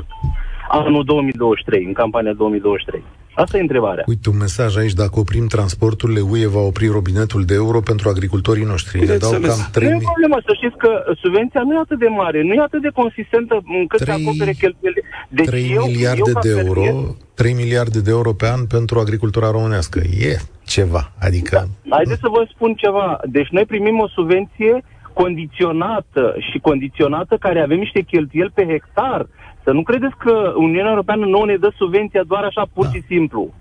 anul 0.69 1.03
2023, 1.03 1.85
în 1.85 1.93
campania 1.93 2.33
2023? 2.33 3.03
Asta 3.35 3.57
e 3.57 3.61
întrebarea. 3.61 4.03
Uite, 4.07 4.29
un 4.29 4.37
mesaj 4.37 4.77
aici, 4.77 4.93
dacă 4.93 5.19
oprim 5.19 5.47
transporturile, 5.47 6.19
UE 6.19 6.47
va 6.47 6.59
opri 6.59 6.87
robinetul 6.87 7.43
de 7.43 7.53
euro 7.53 7.79
pentru 7.79 8.09
agricultorii 8.09 8.63
noștri. 8.63 8.99
Ne 8.99 9.05
dau 9.05 9.31
Bineînțeles. 9.31 9.55
cam 9.55 9.69
3 9.71 9.87
Nu 9.89 9.95
e 9.95 9.99
problemă, 10.11 10.37
să 10.45 10.51
știți 10.55 10.77
că 10.77 10.89
subvenția 11.21 11.61
nu 11.61 11.73
e 11.73 11.79
atât 11.79 11.99
de 11.99 12.07
mare, 12.07 12.43
nu 12.43 12.53
e 12.53 12.59
atât 12.61 12.81
de 12.81 12.91
consistentă 12.93 13.53
încât 13.81 13.99
să 13.99 14.05
Trei- 14.05 14.23
acopere 14.25 14.51
cheltuielile. 14.51 15.03
Deci 15.29 15.45
3 15.45 15.71
eu, 15.77 15.85
miliarde 15.85 16.21
eu, 16.31 16.33
ca 16.33 16.39
de 16.39 16.49
euro, 16.49 16.81
fermier, 16.81 17.15
3 17.33 17.53
miliarde 17.53 17.99
de 18.01 18.11
euro 18.17 18.31
pe 18.33 18.47
an 18.55 18.65
pentru 18.65 18.99
agricultura 18.99 19.51
românească. 19.51 19.99
E 20.29 20.31
ceva, 20.65 21.11
adică... 21.27 21.67
Haideți 21.89 22.19
să 22.19 22.29
vă 22.37 22.41
spun 22.53 22.73
ceva. 22.73 23.19
Deci 23.25 23.49
noi 23.55 23.65
primim 23.65 23.99
o 23.99 24.07
subvenție 24.07 24.83
condiționată 25.13 26.35
și 26.51 26.57
condiționată 26.59 27.37
care 27.39 27.59
avem 27.61 27.77
niște 27.77 28.01
cheltuieli 28.01 28.51
pe 28.53 28.65
hectar. 28.65 29.27
Să 29.67 29.73
nu 29.73 29.83
credeți 29.83 30.15
că 30.17 30.33
Uniunea 30.57 30.89
Europeană 30.89 31.25
nu 31.25 31.43
ne 31.43 31.55
dă 31.55 31.69
subvenția 31.77 32.23
doar 32.27 32.43
așa 32.43 32.63
pur 32.73 32.85
Da. 32.85 32.91
și 32.91 33.01
simplu. 33.07 33.53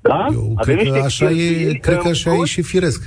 Da? 0.00 0.26
Eu 0.32 0.52
Avem 0.56 0.76
cred 0.76 0.76
că 0.76 0.82
niște 0.82 1.06
așa 1.06 1.24
e, 1.30 1.34
cheltuieli 1.34 1.78
cred 1.78 1.96
că 1.96 2.04
în 2.04 2.10
așa 2.10 2.30
e 2.30 2.34
plus. 2.34 2.48
și 2.48 2.62
firesc. 2.62 3.00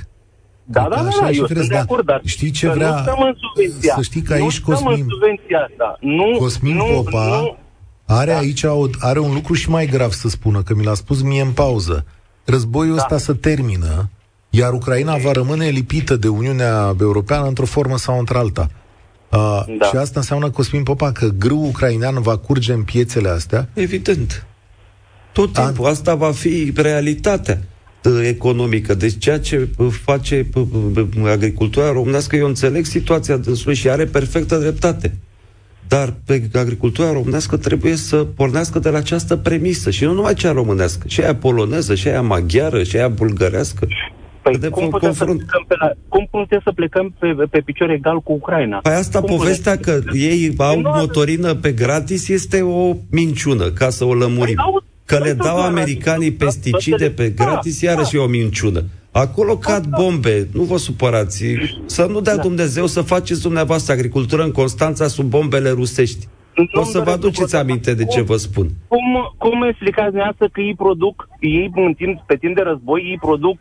Da, 0.64 0.80
Cred 0.80 0.92
da, 0.92 0.96
că 0.96 1.02
da, 1.02 1.08
așa 1.08 1.20
da, 1.20 1.28
e 1.28 1.32
și 1.32 1.38
eu 1.38 1.46
firesc, 1.46 1.66
sunt 1.66 1.78
de 1.78 1.84
da. 1.86 1.92
acord, 1.92 2.06
dar 2.06 2.20
Știi 2.24 2.50
ce 2.50 2.66
că 2.66 2.72
vrea- 2.76 2.90
nu 2.90 2.96
stăm 3.02 3.18
în 3.28 3.34
subvenția. 3.44 3.94
să 3.94 4.02
știi 4.02 4.22
că 4.22 4.36
nu 4.36 4.42
aici 4.42 4.52
stăm 4.52 4.74
Cosmin- 4.74 5.00
în 5.00 5.06
subvenția 5.08 5.58
asta. 5.70 5.96
Nu, 6.00 6.36
Cosmin 6.38 6.76
nu, 6.76 6.84
Popa 6.84 7.26
nu, 7.26 7.56
are 8.06 8.30
Da. 8.32 8.38
aici 8.38 8.62
o, 8.62 8.84
are 9.00 9.18
un 9.18 9.32
lucru 9.34 9.52
și 9.54 9.70
mai 9.70 9.86
grav 9.86 10.10
să 10.10 10.28
spună, 10.28 10.62
că 10.62 10.74
mi 10.74 10.84
l-a 10.84 10.94
spus 10.94 11.22
mie 11.22 11.42
în 11.42 11.50
pauză. 11.52 12.04
Războiul 12.44 12.94
Da. 12.96 13.02
ăsta 13.02 13.18
se 13.18 13.32
termină, 13.32 14.08
iar 14.50 14.72
Ucraina 14.72 15.16
va 15.16 15.32
rămâne 15.32 15.68
lipită 15.68 16.16
de 16.16 16.28
Uniunea 16.28 16.94
Europeană 17.00 17.46
într-o 17.46 17.64
formă 17.64 17.96
sau 17.96 18.18
într-alta. 18.18 18.68
Uh, 19.32 19.64
Da. 19.78 19.86
Și 19.86 19.96
asta 19.96 20.18
înseamnă, 20.20 20.50
Cosmin 20.50 20.82
Popa, 20.82 21.12
că 21.12 21.28
grâu 21.38 21.64
ucrainean 21.64 22.20
va 22.20 22.36
curge 22.36 22.72
în 22.72 22.82
piețele 22.82 23.28
astea. 23.28 23.68
Evident. 23.74 24.46
Tot 25.32 25.52
Da. 25.52 25.64
timpul. 25.64 25.86
Asta 25.86 26.14
va 26.14 26.30
fi 26.32 26.72
realitatea 26.76 27.62
uh, 28.04 28.20
economică. 28.26 28.94
Deci 28.94 29.18
ceea 29.18 29.40
ce 29.40 29.68
uh, 29.76 29.86
face 30.04 30.46
uh, 30.54 30.64
uh, 30.96 31.30
agricultura 31.30 31.92
românească, 31.92 32.36
eu 32.36 32.46
înțeleg 32.46 32.84
situația 32.84 33.36
dânsului 33.36 33.74
și 33.74 33.88
are 33.88 34.04
perfectă 34.04 34.56
dreptate. 34.56 35.14
Dar 35.88 36.14
pe 36.24 36.48
agricultura 36.54 37.12
românească 37.12 37.56
trebuie 37.56 37.96
să 37.96 38.16
pornească 38.16 38.78
de 38.78 38.88
la 38.88 38.98
această 38.98 39.36
premisă. 39.36 39.90
Și 39.90 40.04
nu 40.04 40.12
numai 40.12 40.34
cea 40.34 40.52
românească, 40.52 41.08
și 41.08 41.20
aia 41.20 41.34
poloneză, 41.34 41.94
și 41.94 42.08
aia 42.08 42.22
maghiară, 42.22 42.82
și 42.82 42.96
aia 42.96 43.08
bulgărească. 43.08 43.86
Păi 44.42 44.58
De 44.58 44.68
cum, 44.68 44.82
confrunt- 44.82 44.90
putem 44.90 45.12
să 45.12 45.24
plecăm 45.24 45.64
pe 45.68 45.74
la, 45.78 45.90
cum 46.08 46.28
putem 46.30 46.60
să 46.64 46.72
plecăm 46.72 47.14
pe, 47.18 47.26
pe 47.50 47.60
picior 47.60 47.90
egal 47.90 48.20
cu 48.20 48.32
Ucraina? 48.32 48.78
Păi 48.78 48.92
asta 48.92 49.20
cum 49.20 49.36
povestea 49.36 49.76
putem? 49.76 50.00
că 50.02 50.16
ei 50.16 50.54
au 50.56 50.80
nu 50.80 50.88
avem- 50.88 51.00
motorină 51.00 51.54
pe 51.54 51.72
gratis 51.72 52.28
este 52.28 52.60
o 52.62 52.94
minciună, 53.10 53.70
ca 53.70 53.90
să 53.90 54.04
o 54.04 54.14
lămurim. 54.14 54.54
Păi 54.54 54.64
au- 54.64 54.82
Că 55.04 55.16
păi 55.16 55.26
le 55.26 55.32
nu 55.36 55.44
dau 55.44 55.54
doar 55.56 55.68
americanii 55.68 56.26
atât, 56.26 56.38
pesticide 56.38 57.08
da, 57.08 57.12
pe 57.22 57.28
da, 57.28 57.44
gratis, 57.44 57.80
da. 57.82 57.90
iarăși 57.90 58.16
e 58.16 58.18
o 58.18 58.26
minciună. 58.26 58.84
Acolo 59.10 59.56
cad 59.56 59.86
bombe, 59.86 60.48
nu 60.52 60.62
vă 60.62 60.76
supărați. 60.76 61.44
Să 61.86 62.06
nu 62.10 62.20
dea 62.20 62.36
Dumnezeu 62.36 62.86
să 62.86 63.00
faceți 63.00 63.42
dumneavoastră 63.42 63.92
agricultură 63.92 64.42
în 64.42 64.50
Constanța 64.52 65.06
sub 65.06 65.24
bombele 65.24 65.70
rusești. 65.70 66.26
Nu 66.56 66.80
O 66.80 66.84
să 66.84 66.96
îmi 66.96 67.04
vă 67.04 67.10
doresc 67.10 67.24
aduceți 67.26 67.50
să 67.50 67.56
aminte 67.56 67.94
de 67.94 68.04
ce 68.04 68.20
vă 68.20 68.36
spun. 68.36 68.66
Cum, 68.88 69.34
cum 69.38 69.62
explicați 69.62 70.06
dumneavoastră 70.08 70.48
că 70.52 70.60
ei 70.60 70.74
produc, 70.74 71.28
ei 71.40 71.70
în 71.74 71.92
timp, 71.94 72.20
pe 72.26 72.36
timp 72.36 72.54
de 72.54 72.62
război, 72.62 73.00
ei 73.10 73.18
produc 73.20 73.58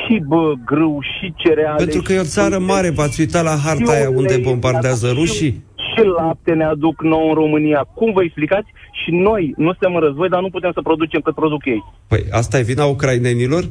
și 0.00 0.22
bă, 0.26 0.52
grâu, 0.64 0.98
și 1.00 1.34
cereale. 1.36 1.76
Pentru 1.84 2.02
că 2.02 2.12
e 2.12 2.18
o 2.18 2.22
și 2.22 2.28
țară 2.28 2.54
fructe, 2.54 2.72
mare, 2.72 2.90
v-ați 2.90 3.20
uitat 3.20 3.44
la 3.44 3.56
harta 3.64 3.92
aia 3.92 4.00
și 4.02 4.16
unde 4.20 4.34
ulei, 4.34 4.44
bombardează 4.48 5.06
și- 5.08 5.14
rușii? 5.14 5.64
Și 5.90 6.02
lapte 6.18 6.52
ne 6.52 6.64
aduc 6.64 7.02
nou 7.02 7.28
în 7.28 7.34
România. 7.34 7.80
Cum 7.94 8.12
vă 8.12 8.22
explicați? 8.22 8.68
Și 9.04 9.10
noi 9.10 9.52
nu 9.56 9.70
suntem 9.70 9.94
în 9.94 10.00
război, 10.00 10.28
dar 10.28 10.40
nu 10.40 10.50
putem 10.50 10.70
să 10.74 10.80
producem 10.82 11.20
cât 11.20 11.34
produc 11.34 11.64
ei. 11.64 11.84
Păi 12.08 12.22
asta 12.30 12.58
e 12.58 12.62
vina 12.62 12.84
ucrainenilor? 12.84 13.64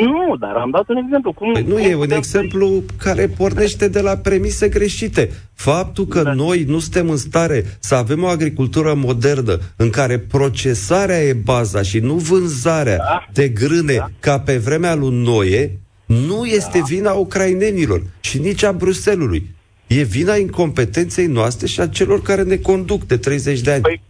Nu, 0.00 0.36
dar 0.36 0.54
am 0.54 0.70
dat 0.70 0.88
un 0.88 0.96
exemplu. 0.96 1.32
Cum, 1.32 1.52
Păi 1.52 1.62
nu 1.62 1.74
cum 1.74 1.82
e 1.84 1.94
un 1.94 2.00
putem 2.00 2.16
exemplu 2.16 2.82
care 2.96 3.26
pornește 3.28 3.88
de 3.88 4.00
la 4.00 4.16
premise 4.16 4.68
greșite. 4.68 5.30
Faptul 5.54 6.06
că 6.06 6.22
Da. 6.22 6.32
noi 6.32 6.64
nu 6.68 6.78
suntem 6.78 7.10
în 7.10 7.16
stare 7.16 7.64
să 7.78 7.94
avem 7.94 8.22
o 8.22 8.26
agricultură 8.26 8.94
modernă 8.94 9.58
în 9.76 9.90
care 9.90 10.18
procesarea 10.18 11.22
e 11.22 11.32
baza 11.32 11.82
și 11.82 11.98
nu 11.98 12.14
vânzarea 12.14 12.96
Da. 12.96 13.26
de 13.32 13.48
grâne 13.48 13.94
Da. 13.94 14.10
ca 14.20 14.40
pe 14.40 14.56
vremea 14.56 14.94
lui 14.94 15.10
Noe, 15.22 15.78
nu 16.06 16.44
este 16.44 16.82
vina 16.86 17.12
ucrainenilor 17.12 18.02
și 18.20 18.38
nici 18.38 18.62
a 18.62 18.72
Bruselului. 18.72 19.50
E 19.86 20.02
vina 20.02 20.34
incompetenței 20.36 21.26
noastre 21.26 21.66
și 21.66 21.80
a 21.80 21.86
celor 21.86 22.22
care 22.22 22.42
ne 22.42 22.56
conduc 22.56 23.06
de 23.06 23.16
30 23.16 23.60
de 23.60 23.70
ani. 23.70 23.82
Păi, 23.82 24.02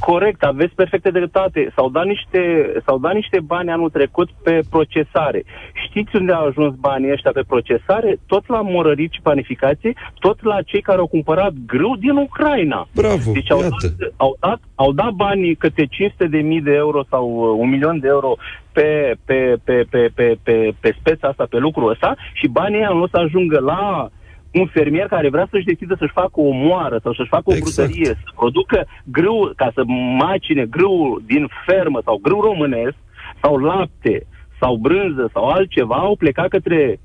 corect, 0.00 0.42
aveți 0.42 0.74
perfecte 0.74 1.10
dreptate. 1.10 1.72
S-au 1.76 1.88
dat, 1.88 2.04
niște, 2.04 2.72
s-au 2.86 2.98
dat 2.98 3.14
niște 3.14 3.40
bani 3.40 3.70
anul 3.70 3.90
trecut 3.90 4.28
pe 4.42 4.60
procesare. 4.70 5.44
Știți 5.88 6.16
unde 6.16 6.32
au 6.32 6.46
ajuns 6.46 6.74
banii 6.74 7.12
ăștia 7.12 7.30
pe 7.34 7.42
procesare? 7.46 8.18
Tot 8.26 8.48
la 8.48 8.60
morărici 8.60 9.14
și 9.14 9.20
panificație, 9.22 9.92
tot 10.18 10.42
la 10.42 10.62
cei 10.62 10.80
care 10.80 10.98
au 10.98 11.06
cumpărat 11.06 11.52
grâu 11.66 11.96
din 11.96 12.16
Ucraina. 12.16 12.88
Bravo, 12.94 13.32
Deci 13.32 13.50
au 13.50 13.60
iată. 13.60 13.74
dat, 13.80 14.12
au, 14.16 14.36
dat, 14.40 14.60
au 14.74 14.92
dat 14.92 15.10
banii 15.10 15.54
câte 15.54 15.86
500 15.86 16.26
de 16.26 16.38
mii 16.38 16.60
de 16.60 16.72
euro 16.72 17.04
sau 17.10 17.24
uh, 17.28 17.56
un 17.58 17.68
milion 17.68 17.98
de 17.98 18.08
euro 18.08 18.36
pe, 18.72 19.14
pe, 19.24 19.56
pe, 19.64 19.84
pe, 19.90 20.10
pe, 20.14 20.36
pe, 20.42 20.74
pe 20.80 20.96
speța 20.98 21.28
asta, 21.28 21.46
pe 21.50 21.58
lucrul 21.58 21.90
ăsta 21.90 22.16
și 22.32 22.48
banii 22.48 22.78
ăia 22.78 22.88
nu 22.88 23.06
să 23.06 23.16
ajungă 23.16 23.60
la 23.60 24.10
un 24.54 24.66
fermier 24.66 25.06
care 25.06 25.28
vrea 25.30 25.46
să-și 25.50 25.64
decide 25.64 25.94
să-și 25.98 26.12
facă 26.12 26.40
o 26.40 26.50
moară 26.50 27.00
sau 27.02 27.14
să-și 27.14 27.28
facă 27.28 27.42
o 27.46 27.54
Exact. 27.54 27.88
brutărie, 27.88 28.06
să 28.24 28.30
producă 28.34 28.86
grâu, 29.04 29.52
ca 29.56 29.70
să 29.74 29.82
macine 30.18 30.64
grâu 30.64 31.20
din 31.26 31.48
fermă 31.66 32.00
sau 32.04 32.18
grâu 32.22 32.40
românesc 32.40 32.96
sau 33.42 33.56
lapte 33.56 34.26
sau 34.60 34.76
brânză 34.76 35.30
sau 35.32 35.44
altceva, 35.48 35.94
au 35.94 36.16
plecat 36.16 36.48
către 36.48 37.00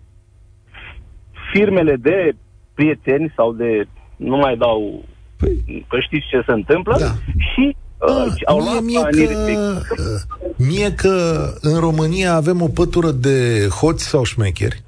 firmele 1.53 1.95
de 1.95 2.31
prieteni 2.73 3.33
sau 3.35 3.53
de, 3.53 3.87
nu 4.15 4.37
mai 4.37 4.57
dau, 4.57 5.03
Păi, 5.37 5.85
că 5.89 5.99
știți 5.99 6.27
ce 6.29 6.43
se 6.45 6.51
întâmplă, 6.51 6.95
Da. 6.99 7.05
și 7.53 7.75
uh, 7.97 8.25
Ah, 8.25 8.33
au 8.45 8.57
mie, 8.61 8.69
luat 8.71 8.83
mie, 8.83 8.99
banii 9.01 9.25
că, 9.25 9.31
respectiv. 9.33 9.57
uh, 9.57 10.65
mie 10.69 10.93
că 10.93 11.45
în 11.61 11.79
România 11.79 12.33
avem 12.33 12.61
o 12.61 12.67
pătură 12.67 13.11
de 13.11 13.67
hoți 13.81 14.07
sau 14.07 14.23
șmecheri 14.23 14.81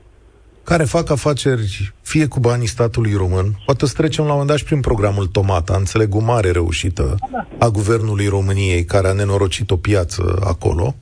care 0.64 0.84
fac 0.84 1.10
afaceri 1.10 1.94
fie 2.02 2.26
cu 2.28 2.40
banii 2.40 2.68
statului 2.68 3.14
român, 3.14 3.60
poate 3.66 3.86
să 3.86 3.94
trecem 3.94 4.24
la 4.24 4.30
un 4.32 4.38
moment 4.38 4.50
dat 4.50 4.58
și 4.58 4.64
prin 4.64 4.80
programul 4.80 5.26
Tomata, 5.26 5.76
înțeleg 5.78 6.16
o 6.16 6.20
mare 6.20 6.52
reușită 6.52 7.16
a 7.60 7.68
guvernului 7.70 8.28
României 8.28 8.86
care 8.86 9.08
a 9.08 9.14
nenorocit 9.14 9.72
o 9.72 9.78
piață 9.78 10.42
acolo, 10.44 10.96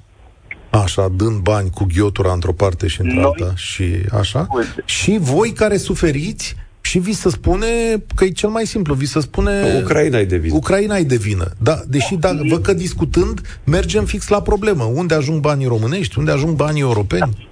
așa, 0.70 1.12
dând 1.16 1.39
bani 1.39 1.70
cu 1.70 1.86
ghiotura 1.93 2.34
într-o 2.34 2.53
parte 2.53 2.88
și 2.88 3.01
într-alta 3.01 3.45
Noi- 3.45 3.53
și 3.55 3.95
așa, 4.12 4.47
Uite. 4.51 4.84
și 4.86 5.18
voi 5.22 5.51
care 5.51 5.78
suferiți 5.78 6.55
și 6.82 6.99
vi 6.99 7.14
se 7.14 7.30
spune 7.30 7.68
că 8.16 8.24
e 8.24 8.30
cel 8.30 8.49
mai 8.49 8.66
simplu, 8.66 8.93
vi 8.93 9.05
se 9.05 9.20
spune 9.20 9.82
Ucraina 9.84 10.20
e 10.20 10.26
de 10.26 10.38
vină. 10.38 10.55
Ucraina 10.55 10.97
e 10.97 11.03
de 11.03 11.16
vină. 11.16 11.51
Da, 11.57 11.80
deși 11.88 12.16
da, 12.16 12.38
văd 12.49 12.62
că 12.62 12.74
discutând 12.74 13.60
mergem 13.64 14.05
fix 14.05 14.28
la 14.28 14.41
problemă. 14.41 14.84
Unde 14.84 15.14
ajung 15.14 15.39
banii 15.39 15.68
românești? 15.68 16.20
Unde 16.20 16.32
ajung 16.32 16.55
banii 16.55 16.82
europeni? 16.82 17.49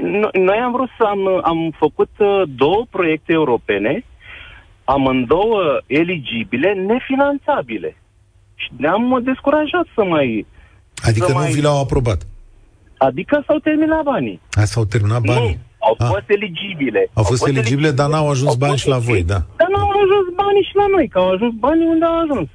Păi 0.00 0.20
no- 0.20 0.30
noi 0.44 0.56
am 0.64 0.72
vrut 0.72 0.88
să 0.98 1.04
am, 1.04 1.40
am 1.44 1.74
făcut 1.78 2.10
uh, 2.18 2.42
două 2.56 2.86
proiecte 2.90 3.32
europene, 3.32 4.04
amândouă 4.84 5.62
eligibile, 5.86 6.72
nefinanțabile. 6.72 7.96
Și 8.54 8.68
ne-am 8.76 9.10
uh, 9.10 9.22
descurajat 9.24 9.86
să 9.94 10.04
mai... 10.04 10.46
Adică 11.08 11.26
Să 11.26 11.32
nu 11.32 11.38
mai- 11.38 11.52
vi 11.52 11.60
le-au 11.60 11.80
aprobat. 11.80 12.26
Adică 12.98 13.42
s-au 13.46 13.58
terminat 13.58 14.02
banii. 14.02 14.40
Hai 14.50 14.66
s-au 14.66 14.84
terminat 14.84 15.20
banii. 15.20 15.48
Nu, 15.48 15.86
au 15.86 15.94
Ah. 15.98 16.06
fost 16.08 16.24
eligibile. 16.26 17.10
Au 17.12 17.22
fost 17.22 17.46
eligibile, 17.46 17.90
dar 17.90 18.08
n-au 18.08 18.30
ajuns 18.30 18.48
Au 18.50 18.56
bani 18.56 18.70
fost 18.72 18.82
și 18.82 18.88
la 18.88 18.98
voi, 18.98 19.22
da. 19.22 19.40
Dar 19.56 19.68
n-au 19.74 19.88
ajuns 19.90 20.26
banii 20.36 20.62
și 20.62 20.76
la 20.76 20.86
noi, 20.90 21.08
că 21.08 21.18
au 21.18 21.30
ajuns 21.30 21.54
banii 21.58 21.86
unde 21.86 22.04
au 22.04 22.20
ajuns. 22.20 22.48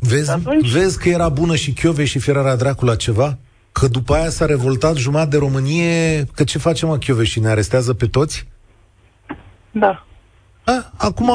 Vezi, 0.00 0.30
Atunci- 0.30 0.70
vezi 0.72 0.98
că 0.98 1.08
era 1.08 1.28
bună 1.28 1.56
și 1.56 1.72
Chiove 1.72 2.04
și 2.04 2.18
Ferrara 2.18 2.56
Dracu 2.56 2.84
la 2.84 2.96
ceva? 2.96 3.38
Că 3.80 3.88
după 3.88 4.14
aia 4.14 4.30
s-a 4.30 4.46
revoltat 4.46 4.96
jumătate 4.96 5.30
de 5.30 5.36
Românie, 5.36 6.26
că 6.34 6.44
ce 6.44 6.58
face 6.58 6.86
mă 6.86 6.98
Chiove 6.98 7.24
și 7.24 7.40
ne 7.40 7.48
arestează 7.48 7.92
pe 7.92 8.06
toți? 8.06 8.46
Da. 9.70 10.06
A, 10.64 10.92
acum, 10.96 11.30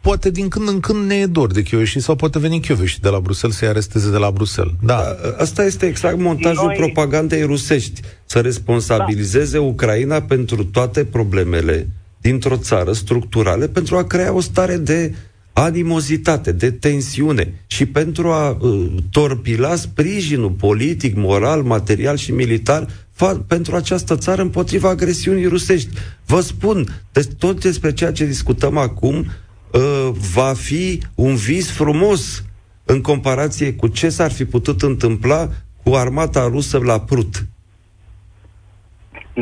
poate 0.00 0.30
din 0.30 0.48
când 0.48 0.68
în 0.68 0.80
când 0.80 1.06
ne 1.06 1.14
e 1.14 1.26
dor 1.26 1.52
de 1.52 1.62
Chioveși 1.62 2.00
sau 2.00 2.14
poate 2.14 2.38
veni 2.38 2.60
Chioveși 2.60 3.00
de 3.00 3.08
la 3.08 3.20
Bruxelles 3.20 3.56
să-i 3.58 3.68
aresteze 3.68 4.10
de 4.10 4.16
la 4.16 4.30
Bruxelles. 4.30 4.74
Da, 4.82 4.96
A- 4.96 5.16
Asta 5.38 5.64
este 5.64 5.86
exact 5.86 6.18
montajul 6.18 6.64
Noi- 6.66 6.76
propagandei 6.76 7.42
rusești. 7.42 8.00
Să 8.24 8.40
responsabilizeze 8.40 9.58
Ucraina 9.58 10.20
pentru 10.22 10.64
toate 10.64 11.04
problemele 11.04 11.88
dintr-o 12.20 12.56
țară 12.56 12.92
structurale 12.92 13.68
pentru 13.68 13.96
a 13.96 14.04
crea 14.04 14.32
o 14.32 14.40
stare 14.40 14.76
de 14.76 15.14
animozitate, 15.58 16.52
de 16.52 16.70
tensiune 16.70 17.52
și 17.66 17.86
pentru 17.86 18.28
a 18.28 18.50
uh, 18.50 18.86
torpila 19.10 19.74
sprijinul 19.74 20.50
politic, 20.50 21.16
moral, 21.16 21.62
material 21.62 22.16
și 22.16 22.32
militar 22.32 22.86
fa- 22.86 23.46
pentru 23.48 23.76
această 23.76 24.16
țară 24.16 24.42
împotriva 24.42 24.88
agresiunii 24.88 25.46
rusești. 25.46 25.88
Vă 26.26 26.40
spun, 26.40 26.86
de- 27.12 27.28
tot 27.38 27.60
despre 27.60 27.92
ceea 27.92 28.12
ce 28.12 28.26
discutăm 28.26 28.76
acum 28.76 29.16
uh, 29.16 30.08
va 30.34 30.52
fi 30.52 31.02
un 31.14 31.34
vis 31.34 31.70
frumos 31.70 32.44
în 32.84 33.00
comparație 33.00 33.72
cu 33.72 33.86
ce 33.86 34.08
s-ar 34.08 34.30
fi 34.30 34.44
putut 34.44 34.82
întâmpla 34.82 35.48
cu 35.82 35.94
armata 35.94 36.48
rusă 36.48 36.78
la 36.84 37.00
Prut. 37.00 37.46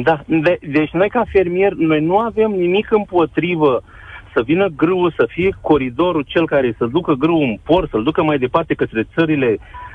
Da, 0.03 0.25
de, 0.27 0.59
deci 0.73 0.91
noi 0.91 1.09
ca 1.09 1.25
fermieri, 1.33 1.85
noi 1.85 2.01
nu 2.01 2.19
avem 2.19 2.51
nimic 2.51 2.91
împotrivă 2.91 3.83
să 4.35 4.43
vină 4.43 4.67
grâul, 4.77 5.13
să 5.17 5.27
fie 5.29 5.57
coridorul 5.61 6.25
cel 6.27 6.47
care 6.47 6.75
să 6.79 6.87
ducă 6.87 7.13
grâul 7.13 7.43
în 7.43 7.57
port, 7.65 7.91
să-l 7.91 8.03
ducă 8.03 8.23
mai 8.23 8.39
departe 8.39 8.75
către 8.75 9.07
țările 9.15 9.57
uh, 9.59 9.94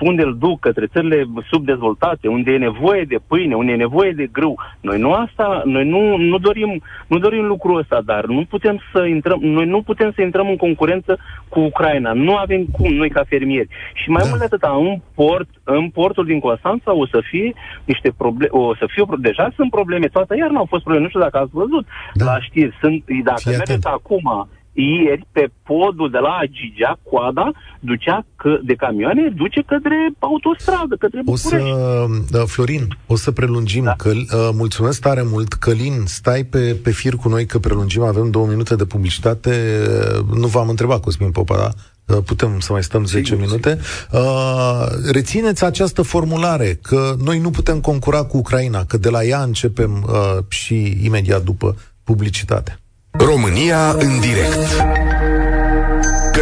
unde 0.00 0.22
îl 0.22 0.36
duc 0.38 0.60
către 0.60 0.86
țările 0.86 1.24
subdezvoltate, 1.50 2.28
unde 2.28 2.52
e 2.52 2.58
nevoie 2.58 3.04
de 3.04 3.16
pâine, 3.26 3.54
unde 3.54 3.72
e 3.72 3.76
nevoie 3.76 4.12
de 4.12 4.28
grâu. 4.32 4.60
Noi 4.80 4.98
nu 4.98 5.12
asta, 5.12 5.62
noi 5.64 5.88
nu, 5.88 6.16
nu 6.16 6.38
dorim, 6.38 6.82
nu 7.06 7.18
dorim 7.18 7.44
lucrul 7.44 7.78
ăsta, 7.78 8.00
dar 8.04 8.24
nu 8.24 8.44
putem 8.44 8.80
să 8.92 9.04
intrăm, 9.04 9.38
noi 9.40 9.66
nu 9.66 9.82
putem 9.82 10.12
să 10.14 10.22
intrăm 10.22 10.48
în 10.48 10.56
concurență 10.56 11.18
cu 11.48 11.60
Ucraina. 11.60 12.12
Nu 12.12 12.36
avem 12.36 12.64
cum 12.64 12.92
noi 12.92 13.10
ca 13.10 13.24
fermieri. 13.28 13.68
Și 13.94 14.10
mai 14.10 14.22
da. 14.22 14.28
mult 14.28 14.38
de 14.38 14.44
atât, 14.44 14.62
în 14.62 15.00
port, 15.14 15.48
în 15.64 15.88
portul 15.88 16.24
din 16.24 16.40
Constanța 16.40 16.94
o 16.94 17.06
să 17.06 17.20
fie 17.30 17.52
niște 17.84 18.12
probleme, 18.16 18.50
o 18.52 18.74
să 18.74 18.86
fie 18.88 19.04
deja 19.18 19.52
sunt 19.56 19.70
probleme, 19.70 20.06
toată 20.06 20.36
iar 20.36 20.50
n-au 20.50 20.64
fost 20.64 20.82
probleme, 20.82 21.04
nu 21.04 21.08
știu 21.08 21.20
dacă 21.20 21.38
ați 21.38 21.50
văzut 21.52 21.86
da. 22.14 22.24
la 22.24 22.40
știri, 22.40 22.76
sunt, 22.80 23.04
dacă 23.24 23.42
mergeți 23.46 23.86
acum 23.86 24.48
ieri 24.74 25.26
pe 25.32 25.48
podul 25.62 26.10
de 26.10 26.18
la 26.18 26.38
Agigea, 26.40 26.98
coada 27.10 27.52
ducea 27.80 28.26
că, 28.36 28.58
de 28.64 28.74
camioane 28.74 29.32
duce 29.36 29.62
către 29.66 29.96
autostradă, 30.18 30.94
către 30.98 31.20
București. 31.24 31.70
O 31.70 32.06
să, 32.28 32.38
da, 32.38 32.44
Florin, 32.44 32.88
o 33.06 33.16
să 33.16 33.30
prelungim. 33.30 33.84
Da. 33.84 33.92
Că, 33.92 34.10
uh, 34.10 34.48
mulțumesc 34.52 35.00
tare 35.00 35.22
mult. 35.24 35.52
Călin, 35.52 36.02
stai 36.04 36.44
pe, 36.44 36.76
pe 36.82 36.90
fir 36.90 37.14
cu 37.14 37.28
noi 37.28 37.46
că 37.46 37.58
prelungim, 37.58 38.02
avem 38.02 38.30
două 38.30 38.46
minute 38.46 38.74
de 38.76 38.84
publicitate. 38.84 39.80
Uh, 40.18 40.38
nu 40.38 40.46
v-am 40.46 40.68
întrebat, 40.68 41.00
Cosmin 41.00 41.30
Popa, 41.30 41.56
da? 41.56 41.70
Uh, 42.14 42.22
putem 42.24 42.60
să 42.60 42.72
mai 42.72 42.82
stăm 42.82 43.04
10 43.04 43.24
Sigur. 43.24 43.46
minute. 43.46 43.78
Uh, 44.12 44.86
rețineți 45.12 45.64
această 45.64 46.02
formulare 46.02 46.78
că 46.82 47.14
noi 47.24 47.38
nu 47.38 47.50
putem 47.50 47.80
concura 47.80 48.24
cu 48.24 48.36
Ucraina, 48.36 48.84
că 48.84 48.96
de 48.96 49.08
la 49.08 49.24
ea 49.24 49.42
începem 49.42 50.06
uh, 50.08 50.44
și 50.48 50.98
imediat 51.02 51.42
după 51.42 51.76
publicitate. 52.04 52.78
România 53.18 53.90
în 53.90 54.20
direct 54.20 54.84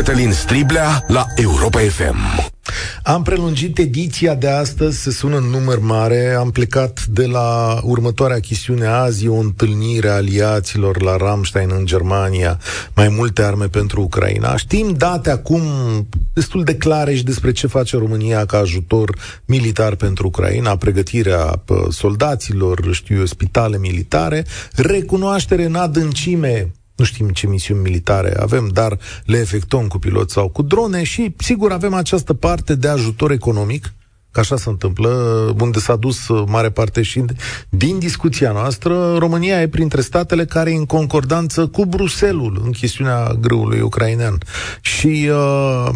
Cătălin 0.04 0.32
Striblea 0.32 1.04
la 1.08 1.26
Europa 1.36 1.78
FM 1.78 2.50
am 3.02 3.22
prelungit 3.22 3.78
ediția 3.78 4.34
de 4.34 4.48
astăzi, 4.48 5.02
se 5.02 5.10
sună 5.10 5.36
în 5.36 5.44
număr 5.44 5.78
mare. 5.78 6.34
Am 6.38 6.50
plecat 6.50 7.04
de 7.04 7.26
la 7.26 7.80
următoarea 7.82 8.40
chestiune. 8.40 8.86
Azi, 8.86 9.28
o 9.28 9.34
întâlnire 9.34 10.08
a 10.08 10.14
aliaților 10.14 11.02
la 11.02 11.16
Ramstein 11.16 11.70
în 11.78 11.86
Germania, 11.86 12.58
mai 12.94 13.08
multe 13.08 13.42
arme 13.42 13.68
pentru 13.68 14.00
Ucraina. 14.00 14.56
Știm 14.56 14.94
date 14.96 15.30
acum 15.30 15.62
destul 16.32 16.64
de 16.64 16.76
clare 16.76 17.14
și 17.14 17.24
despre 17.24 17.52
ce 17.52 17.66
face 17.66 17.96
România 17.96 18.44
ca 18.44 18.58
ajutor 18.58 19.18
militar 19.44 19.94
pentru 19.94 20.26
Ucraina, 20.26 20.76
pregătirea 20.76 21.62
soldaților, 21.90 22.88
știu 22.90 23.18
eu, 23.18 23.24
spitale 23.24 23.78
militare, 23.78 24.46
recunoaștere 24.72 25.64
în 25.64 25.74
adâncime 25.74 26.72
nu 27.02 27.08
știm 27.08 27.28
ce 27.28 27.46
misiuni 27.46 27.80
militare 27.80 28.40
avem, 28.40 28.68
dar 28.68 28.98
le 29.24 29.38
efectuăm 29.38 29.86
cu 29.86 29.98
pilot 29.98 30.30
sau 30.30 30.48
cu 30.48 30.62
drone 30.62 31.02
și, 31.02 31.34
sigur, 31.36 31.72
avem 31.72 31.94
această 31.94 32.34
parte 32.34 32.74
de 32.74 32.88
ajutor 32.88 33.30
economic 33.30 33.92
că 34.32 34.40
așa 34.40 34.56
se 34.56 34.68
întâmplă, 34.68 35.08
unde 35.60 35.78
s-a 35.78 35.96
dus 35.96 36.28
uh, 36.28 36.44
mare 36.46 36.70
parte 36.70 37.02
și 37.02 37.24
din 37.68 37.98
discuția 37.98 38.52
noastră, 38.52 39.16
România 39.18 39.60
e 39.60 39.68
printre 39.68 40.00
statele 40.00 40.44
care 40.44 40.70
e 40.70 40.76
în 40.76 40.86
concordanță 40.86 41.66
cu 41.66 41.86
Bruselul 41.86 42.60
în 42.64 42.70
chestiunea 42.70 43.36
grâului 43.40 43.80
ucrainean. 43.80 44.38
Și 44.80 45.30
uh, 45.30 45.88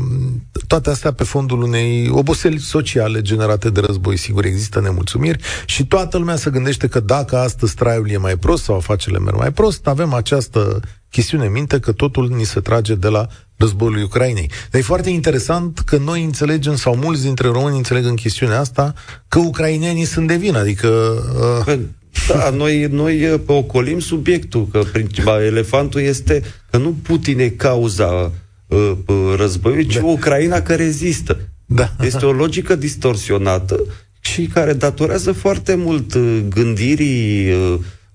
toate 0.66 0.91
astea 0.91 1.12
pe 1.12 1.24
fondul 1.24 1.62
unei 1.62 2.09
oboseli 2.11 2.59
sociale 2.59 3.20
generate 3.20 3.70
de 3.70 3.80
război, 3.80 4.16
sigur, 4.16 4.45
există 4.45 4.80
nemulțumiri 4.80 5.39
și 5.64 5.87
toată 5.87 6.18
lumea 6.18 6.37
se 6.37 6.51
gândește 6.51 6.87
că 6.87 7.01
dacă 7.01 7.39
astăzi 7.39 7.74
traiul 7.74 8.11
e 8.11 8.16
mai 8.16 8.37
prost 8.37 8.64
sau 8.64 8.76
afacerile 8.76 9.18
merg 9.18 9.37
mai 9.37 9.53
prost, 9.53 9.87
avem 9.87 10.12
această 10.12 10.80
chestiune 11.11 11.49
minte 11.49 11.80
că 11.80 11.93
totul 11.93 12.28
ni 12.28 12.45
se 12.45 12.61
trage 12.61 12.95
de 12.95 13.09
la 13.09 13.26
războiul 13.57 14.02
Ucrainei. 14.02 14.50
Dar 14.70 14.80
e 14.80 14.84
foarte 14.84 15.11
interesant 15.11 15.78
că 15.78 15.96
noi 15.96 16.24
înțelegem, 16.24 16.76
sau 16.76 16.96
mulți 16.96 17.22
dintre 17.22 17.48
români 17.48 17.76
înțeleg 17.76 18.04
în 18.04 18.14
chestiunea 18.14 18.61
asta, 18.61 18.94
că 19.28 19.38
ucrainenii 19.38 20.04
sunt 20.04 20.28
de 20.28 20.36
vină, 20.36 20.59
adică... 20.59 20.88
Uh... 21.66 21.78
Da, 22.28 22.50
noi, 22.50 22.88
noi 22.90 23.30
uh, 23.30 23.40
ocolim 23.46 23.98
subiectul, 23.98 24.68
că 24.72 24.82
principal, 24.92 25.42
elefantul 25.42 26.00
este 26.00 26.42
că 26.70 26.76
nu 26.76 26.96
Putin 27.02 27.38
e 27.38 27.48
cauza 27.48 28.32
uh, 28.66 28.92
uh, 29.07 29.34
războiului, 29.36 29.86
ci 29.86 29.94
da. 29.94 30.04
Ucraina 30.04 30.61
care 30.61 30.84
rezistă. 30.84 31.38
Da. 31.66 31.92
Este 32.00 32.26
o 32.26 32.32
logică 32.32 32.74
distorsionată 32.74 33.80
și 34.20 34.46
care 34.46 34.72
datorează 34.72 35.32
foarte 35.32 35.74
mult 35.74 36.14
uh, 36.14 36.38
gândirii 36.48 37.52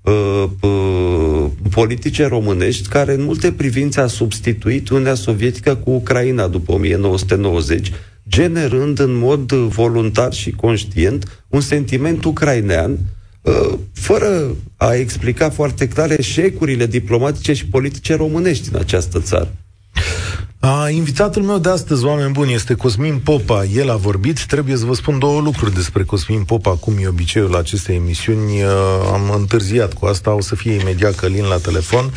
uh, 0.02 0.44
uh, 0.62 0.70
uh, 0.70 1.46
politice 1.70 2.26
românești 2.26 2.88
care 2.88 3.14
în 3.14 3.24
multe 3.24 3.52
privințe 3.52 4.00
a 4.00 4.08
substituit 4.08 4.90
Uniunea 4.90 5.14
Sovietică 5.14 5.76
cu 5.76 5.90
Ucraina 5.90 6.48
după 6.48 6.72
1990, 6.72 7.92
generând 8.30 9.00
în 9.00 9.14
mod 9.14 9.52
voluntar 9.52 10.34
și 10.34 10.52
conștient 10.52 11.44
un 11.48 11.62
sentiment 11.62 12.24
ucrainean 12.24 12.98
uh, 13.42 13.78
fără 13.94 14.56
a 14.78 14.94
explica 14.94 15.50
foarte 15.50 15.88
clar 15.88 16.12
eșecurile 16.12 16.86
diplomatice 16.86 17.54
și 17.54 17.68
politice 17.68 18.16
românești 18.16 18.70
în 18.74 18.80
această 18.80 19.20
țară. 19.20 19.56
A, 20.64 20.90
invitatul 20.90 21.44
meu 21.44 21.58
de 21.58 21.70
astăzi, 21.70 22.06
oameni 22.06 22.32
buni, 22.32 22.54
este 22.54 22.74
Cosmin 22.74 23.20
Popa. 23.24 23.64
El 23.64 23.90
a 23.90 23.96
vorbit. 23.96 24.46
Trebuie 24.46 24.76
să 24.76 24.86
vă 24.86 24.94
spun 24.94 25.20
două 25.20 25.42
lucruri 25.42 25.74
despre 25.74 26.04
Cosmin 26.04 26.44
Popa, 26.44 26.72
cum 26.72 26.94
e 27.02 27.08
obiceiul 27.08 27.50
la 27.50 27.58
acestei 27.58 27.96
emisiuni. 27.96 28.64
Am 29.14 29.34
întârziat 29.38 29.94
cu 29.94 30.06
asta, 30.06 30.34
o 30.34 30.42
să 30.42 30.56
fie 30.56 30.72
imediat 30.72 31.16
Călin 31.16 31.46
la 31.46 31.58
telefon. 31.58 32.12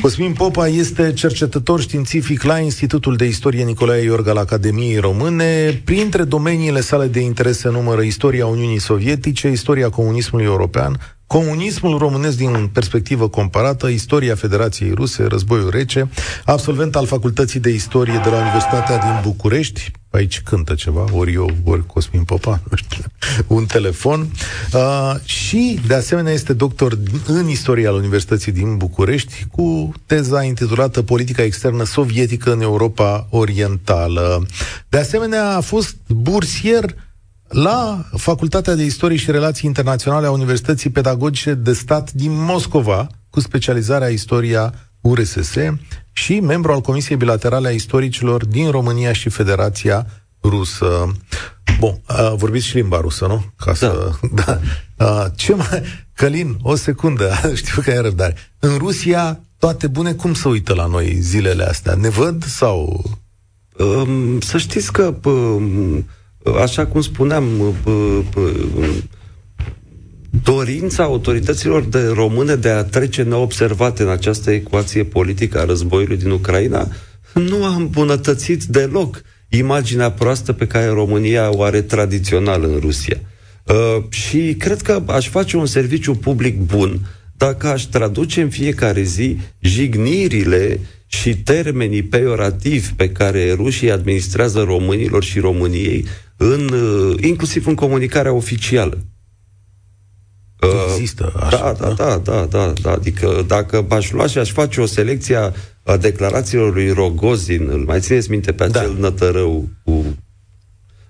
Cosmin 0.00 0.32
Popa 0.32 0.68
este 0.68 1.12
cercetător 1.12 1.80
științific 1.80 2.42
la 2.42 2.58
Institutul 2.58 3.16
de 3.16 3.26
Istorie 3.26 3.64
Nicolae 3.64 4.02
Iorga 4.02 4.30
al 4.30 4.36
Academiei 4.36 4.98
Române. 4.98 5.82
Printre 5.84 6.24
domeniile 6.24 6.80
sale 6.80 7.06
de 7.06 7.20
interese 7.20 7.68
numără 7.68 8.00
istoria 8.00 8.46
Uniunii 8.46 8.80
Sovietice, 8.80 9.50
istoria 9.50 9.88
comunismului 9.88 10.46
european, 10.46 11.00
Comunismul 11.32 11.98
românesc 11.98 12.36
din 12.36 12.70
perspectivă 12.72 13.28
comparată, 13.28 13.88
istoria 13.88 14.34
Federației 14.34 14.90
Ruse, 14.94 15.24
războiul 15.24 15.70
rece, 15.70 16.08
absolvent 16.44 16.96
al 16.96 17.06
Facultății 17.06 17.60
de 17.60 17.70
Istorie 17.70 18.20
de 18.24 18.28
la 18.28 18.36
Universitatea 18.36 18.98
din 18.98 19.20
București, 19.22 19.90
aici 20.10 20.40
cântă 20.40 20.74
ceva, 20.74 21.04
ori 21.12 21.32
eu, 21.32 21.50
ori 21.64 21.86
Cosmin 21.86 22.22
Popa, 22.22 22.60
nu 22.70 22.76
știu, 22.76 23.04
un 23.56 23.64
telefon, 23.64 24.30
uh, 24.72 25.14
și, 25.24 25.80
de 25.86 25.94
asemenea, 25.94 26.32
este 26.32 26.52
doctor 26.52 26.98
în 27.26 27.48
istoria 27.48 27.88
al 27.88 27.94
Universității 27.94 28.52
din 28.52 28.76
București, 28.76 29.46
cu 29.50 29.92
teza 30.06 30.42
intitulată 30.42 31.02
Politica 31.02 31.42
externă 31.42 31.84
sovietică 31.84 32.52
în 32.52 32.60
Europa 32.60 33.26
Orientală. 33.30 34.46
De 34.88 34.98
asemenea, 34.98 35.56
a 35.56 35.60
fost 35.60 35.96
bursier 36.08 36.94
la 37.52 38.04
Facultatea 38.16 38.74
de 38.74 38.84
Istorie 38.84 39.16
și 39.16 39.30
Relații 39.30 39.66
Internaționale 39.66 40.26
a 40.26 40.30
Universității 40.30 40.90
Pedagogice 40.90 41.54
de 41.54 41.72
Stat 41.72 42.12
din 42.12 42.32
Moscova, 42.34 43.06
cu 43.30 43.40
specializarea 43.40 44.08
istoria 44.08 44.74
URSS 45.00 45.54
și 46.12 46.40
membru 46.40 46.72
al 46.72 46.80
Comisiei 46.80 47.16
Bilaterale 47.16 47.68
a 47.68 47.70
Istoricilor 47.70 48.46
din 48.46 48.70
România 48.70 49.12
și 49.12 49.28
Federația 49.28 50.06
Rusă. 50.42 51.12
Bun, 51.78 52.00
a, 52.06 52.30
vorbiți 52.30 52.66
și 52.66 52.76
limba 52.76 53.00
rusă, 53.00 53.26
nu? 53.26 53.44
Ca 53.56 53.64
da. 53.66 53.74
să... 53.74 54.10
Da. 54.44 54.60
A, 54.96 55.32
ce 55.36 55.54
mai... 55.54 55.82
Călin, 56.14 56.56
o 56.62 56.74
secundă, 56.74 57.30
știu 57.54 57.82
că 57.82 57.90
ai 57.90 58.02
răbdare. 58.02 58.34
În 58.58 58.76
Rusia, 58.76 59.40
toate 59.58 59.86
bune, 59.86 60.12
cum 60.12 60.34
să 60.34 60.48
uită 60.48 60.74
la 60.74 60.86
noi 60.86 61.18
zilele 61.20 61.64
astea? 61.64 61.94
Ne 61.94 62.08
văd 62.08 62.44
sau... 62.44 63.04
Um, 63.78 64.40
să 64.40 64.58
știți 64.58 64.92
că... 64.92 65.14
Um, 65.24 66.06
așa 66.60 66.86
cum 66.86 67.00
spuneam, 67.00 67.74
dorința 70.42 71.02
autorităților 71.02 71.82
de 71.82 72.06
române 72.14 72.54
de 72.54 72.68
a 72.68 72.84
trece 72.84 73.22
neobservate 73.22 74.02
în 74.02 74.08
această 74.08 74.50
ecuație 74.50 75.04
politică 75.04 75.60
a 75.60 75.64
războiului 75.64 76.16
din 76.16 76.30
Ucraina 76.30 76.88
nu 77.34 77.64
a 77.64 77.74
îmbunătățit 77.74 78.64
deloc 78.64 79.22
imaginea 79.48 80.10
proastă 80.10 80.52
pe 80.52 80.66
care 80.66 80.86
România 80.86 81.56
o 81.56 81.62
are 81.62 81.82
tradițional 81.82 82.64
în 82.64 82.78
Rusia. 82.80 83.20
Uh, 83.66 84.04
și 84.10 84.54
cred 84.58 84.80
că 84.80 85.02
aș 85.06 85.28
face 85.28 85.56
un 85.56 85.66
serviciu 85.66 86.14
public 86.14 86.58
bun 86.60 87.00
dacă 87.36 87.66
aș 87.66 87.82
traduce 87.82 88.40
în 88.40 88.48
fiecare 88.48 89.02
zi 89.02 89.38
jignirile 89.60 90.80
și 91.06 91.36
termenii 91.36 92.02
pejorativi 92.02 92.92
pe 92.96 93.08
care 93.10 93.52
rușii 93.52 93.90
administrează 93.90 94.60
românilor 94.60 95.24
și 95.24 95.38
României 95.38 96.06
în, 96.42 96.68
uh, 96.68 97.16
inclusiv 97.20 97.66
în 97.66 97.74
comunicarea 97.74 98.32
oficială. 98.32 98.98
Uh, 100.62 100.68
Există 100.90 101.32
așa, 101.36 101.72
da, 101.78 101.86
da, 101.86 101.94
da, 101.94 102.16
da, 102.16 102.46
da, 102.50 102.72
da. 102.82 102.90
Adică 102.90 103.44
dacă 103.46 103.86
aș 103.88 104.12
lua 104.12 104.26
și 104.26 104.38
aș 104.38 104.50
face 104.50 104.80
o 104.80 104.86
selecție 104.86 105.52
a 105.82 105.96
declarațiilor 105.96 106.74
lui 106.74 106.90
Rogozin, 106.90 107.68
îl 107.70 107.84
mai 107.86 108.00
țineți 108.00 108.30
minte 108.30 108.52
pe 108.52 108.66
da. 108.66 108.80
acel 108.80 108.92
da. 108.94 109.00
nătărău 109.00 109.68
cu 109.84 110.16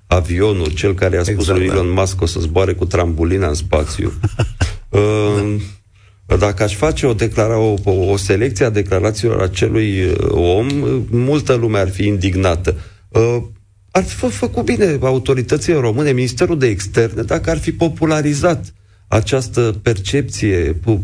avionul, 0.07 0.70
cel 0.70 0.95
care 0.95 1.16
a 1.16 1.22
spus 1.22 1.35
exact, 1.35 1.59
lui 1.59 1.68
da. 1.68 1.74
Elon 1.74 1.95
da. 1.95 2.01
Musk 2.01 2.20
o 2.20 2.26
să 2.26 2.41
zboare 2.41 2.72
cu 2.72 2.85
trambulina 2.85 3.49
în 3.49 3.55
spațiu. 3.55 4.12
uh, 4.89 5.55
dacă 6.39 6.62
aș 6.62 6.76
face 6.76 7.07
o, 7.07 7.12
declara, 7.12 7.59
o, 7.59 7.76
o 7.85 8.16
selecție 8.16 8.64
a 8.64 8.70
declarațiilor 8.70 9.41
acelui 9.41 10.05
uh, 10.05 10.16
om, 10.30 10.66
multă 11.11 11.55
lume 11.55 11.78
ar 11.78 11.91
fi 11.91 12.07
indignată. 12.07 12.76
Uh, 13.95 13.99
ar 13.99 14.05
fi 14.05 14.26
fă- 14.26 14.38
făcut 14.45 14.64
bine 14.64 14.99
autoritățile 15.03 15.80
române, 15.80 16.12
Ministerul 16.12 16.59
de 16.59 16.66
Externe, 16.66 17.22
dacă 17.22 17.51
ar 17.51 17.59
fi 17.59 17.72
popularizat 17.72 18.61
această 19.09 19.61
percepție 19.82 20.57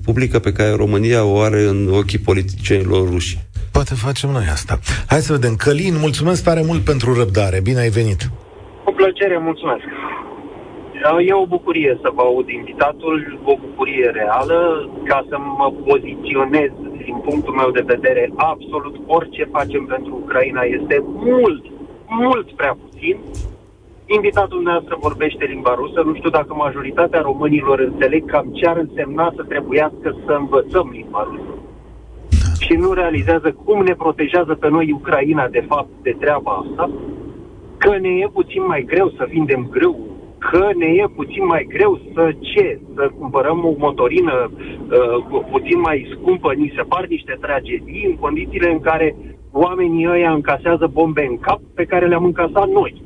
publică 0.04 0.38
pe 0.38 0.52
care 0.52 0.70
România 0.70 1.24
o 1.24 1.40
are 1.40 1.62
în 1.62 1.88
ochii 1.92 2.18
politicienilor 2.18 3.08
ruși. 3.08 3.38
Poate 3.72 3.94
facem 3.94 4.30
noi 4.30 4.46
asta. 4.52 4.78
Hai 5.06 5.20
să 5.20 5.32
vedem. 5.32 5.54
Călin, 5.54 5.94
mulțumesc 5.98 6.44
tare 6.44 6.62
mult 6.66 6.82
pentru 6.84 7.14
răbdare. 7.14 7.60
Bine 7.60 7.80
ai 7.80 7.88
venit. 7.88 8.20
Cu 8.84 8.92
plăcere, 8.92 9.38
mulțumesc. 9.38 9.84
E 11.28 11.32
o 11.32 11.46
bucurie 11.46 11.98
să 12.02 12.08
vă 12.14 12.22
aud 12.22 12.48
invitatul, 12.48 13.40
o 13.44 13.54
bucurie 13.64 14.08
reală, 14.20 14.58
ca 15.04 15.18
să 15.28 15.36
mă 15.60 15.68
poziționez 15.88 16.70
din 17.04 17.16
punctul 17.28 17.54
meu 17.54 17.70
de 17.70 17.84
vedere, 17.94 18.32
absolut 18.36 18.94
orice 19.06 19.48
facem 19.56 19.84
pentru 19.94 20.12
Ucraina 20.22 20.62
este 20.78 20.96
mult, 21.28 21.62
mult 22.08 22.50
prea 22.50 22.76
puțin. 22.82 23.16
Invitatul 24.06 24.48
dumneavoastră 24.48 24.96
vorbește 25.00 25.44
limba 25.44 25.74
rusă, 25.74 26.02
nu 26.04 26.14
știu 26.14 26.30
dacă 26.30 26.54
majoritatea 26.54 27.20
românilor 27.20 27.78
înțeleg 27.78 28.30
cam 28.30 28.46
ce 28.52 28.66
ar 28.66 28.76
însemna 28.76 29.32
să 29.36 29.42
trebuiască 29.42 30.16
să 30.26 30.32
învățăm 30.32 30.88
limba 30.92 31.28
rusă. 31.30 31.54
Și 32.60 32.72
nu 32.72 32.92
realizează 32.92 33.52
cum 33.64 33.82
ne 33.82 33.94
protejează 33.94 34.54
pe 34.54 34.68
noi 34.68 34.92
Ucraina, 34.92 35.48
de 35.48 35.64
fapt, 35.68 35.88
de 36.02 36.16
treaba 36.20 36.64
asta, 36.64 36.90
că 37.78 37.98
ne 37.98 38.08
e 38.08 38.28
puțin 38.32 38.66
mai 38.66 38.82
greu 38.82 39.08
să 39.16 39.26
vindem 39.28 39.68
grâu, 39.70 40.08
că 40.38 40.68
ne 40.76 40.86
e 40.86 41.04
puțin 41.14 41.46
mai 41.46 41.66
greu 41.68 42.00
să 42.14 42.34
ce? 42.40 42.80
Să 42.94 43.10
cumpărăm 43.18 43.64
o 43.64 43.72
motorină 43.78 44.50
uh, 44.50 45.42
puțin 45.50 45.80
mai 45.80 46.08
scumpă, 46.14 46.52
ni 46.52 46.72
se 46.76 46.82
par 46.82 47.06
niște 47.06 47.36
tragedii 47.40 48.06
în 48.10 48.16
condițiile 48.16 48.70
în 48.70 48.80
care 48.80 49.16
oamenii 49.52 50.08
ăia 50.08 50.32
încasează 50.32 50.90
bombe 50.92 51.26
în 51.30 51.38
cap 51.38 51.60
pe 51.74 51.84
care 51.84 52.06
le-am 52.06 52.24
încasat 52.24 52.68
noi. 52.68 53.02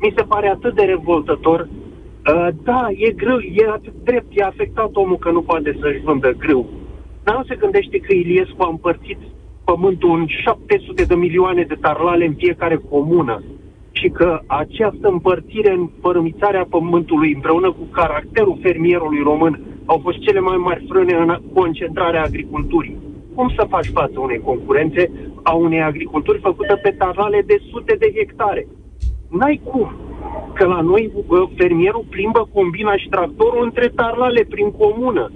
Mi 0.00 0.12
se 0.16 0.22
pare 0.22 0.48
atât 0.48 0.74
de 0.74 0.82
revoltător. 0.82 1.60
Uh, 1.60 2.48
da, 2.62 2.88
e 2.96 3.10
greu, 3.10 3.38
e 3.38 3.68
atât 3.68 3.92
drept, 4.04 4.26
e 4.30 4.42
afectat 4.42 4.90
omul 4.92 5.18
că 5.18 5.30
nu 5.30 5.42
poate 5.42 5.76
să-și 5.80 6.00
vândă 6.00 6.30
grâu. 6.38 6.68
Dar 7.22 7.36
nu 7.36 7.44
se 7.44 7.54
gândește 7.54 7.98
că 7.98 8.14
Iliescu 8.14 8.62
a 8.62 8.68
împărțit 8.68 9.18
pământul 9.64 10.18
în 10.18 10.26
700 10.26 11.02
de 11.04 11.14
milioane 11.14 11.62
de 11.62 11.74
tarlale 11.74 12.26
în 12.26 12.34
fiecare 12.34 12.76
comună 12.90 13.42
și 13.90 14.08
că 14.08 14.40
această 14.46 15.08
împărțire 15.08 15.72
în 15.72 15.88
fărâmițarea 16.00 16.66
pământului 16.70 17.32
împreună 17.34 17.68
cu 17.72 17.84
caracterul 17.90 18.58
fermierului 18.62 19.22
român 19.22 19.60
au 19.86 19.98
fost 20.02 20.18
cele 20.18 20.40
mai 20.40 20.56
mari 20.56 20.84
frâne 20.88 21.14
în 21.14 21.38
concentrarea 21.54 22.22
agriculturii. 22.22 22.96
Cum 23.34 23.52
să 23.56 23.66
faci 23.68 23.90
față 23.92 24.20
unei 24.20 24.38
concurențe 24.38 25.10
a 25.42 25.52
unei 25.52 25.82
agriculturi 25.82 26.38
făcută 26.40 26.78
pe 26.82 26.90
tarlale 26.90 27.42
de 27.46 27.56
sute 27.70 27.96
de 27.98 28.12
hectare? 28.16 28.66
N-ai 29.28 29.60
cum. 29.64 29.94
Că 30.54 30.64
la 30.66 30.80
noi 30.80 31.12
fermierul 31.56 32.04
plimbă 32.08 32.48
combina 32.52 32.96
și 32.96 33.08
tractorul 33.08 33.64
între 33.64 33.88
tarlale 33.88 34.46
prin 34.48 34.70
comună 34.70 35.30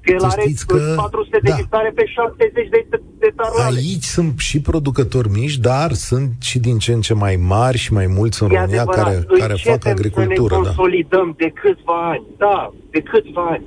Că 0.00 0.12
el 0.12 0.24
are 0.24 0.42
că, 0.66 0.94
400 0.96 1.38
de 1.42 1.50
da. 1.50 1.56
hectare 1.56 1.90
pe 1.94 2.04
70 2.06 2.68
de, 2.68 2.86
de 3.18 3.32
tarlale. 3.36 3.76
Aici 3.76 4.02
sunt 4.16 4.32
și 4.38 4.60
producători 4.60 5.28
mici, 5.28 5.56
dar 5.56 5.92
sunt 5.92 6.30
și 6.40 6.58
din 6.58 6.78
ce 6.78 6.92
în 6.92 7.00
ce 7.00 7.14
mai 7.14 7.36
mari 7.36 7.78
și 7.78 7.92
mai 7.92 8.06
mulți 8.06 8.42
în 8.42 8.48
România 8.48 8.84
care, 8.84 9.26
care 9.38 9.54
fac 9.70 9.86
agricultură. 9.86 10.54
să 10.54 10.60
ne 10.60 10.66
da. 10.66 10.74
consolidăm 10.74 11.34
de 11.36 11.48
câțiva 11.60 11.98
ani, 12.12 12.24
da, 12.36 12.72
de 12.90 13.00
câțiva 13.00 13.46
ani. 13.54 13.64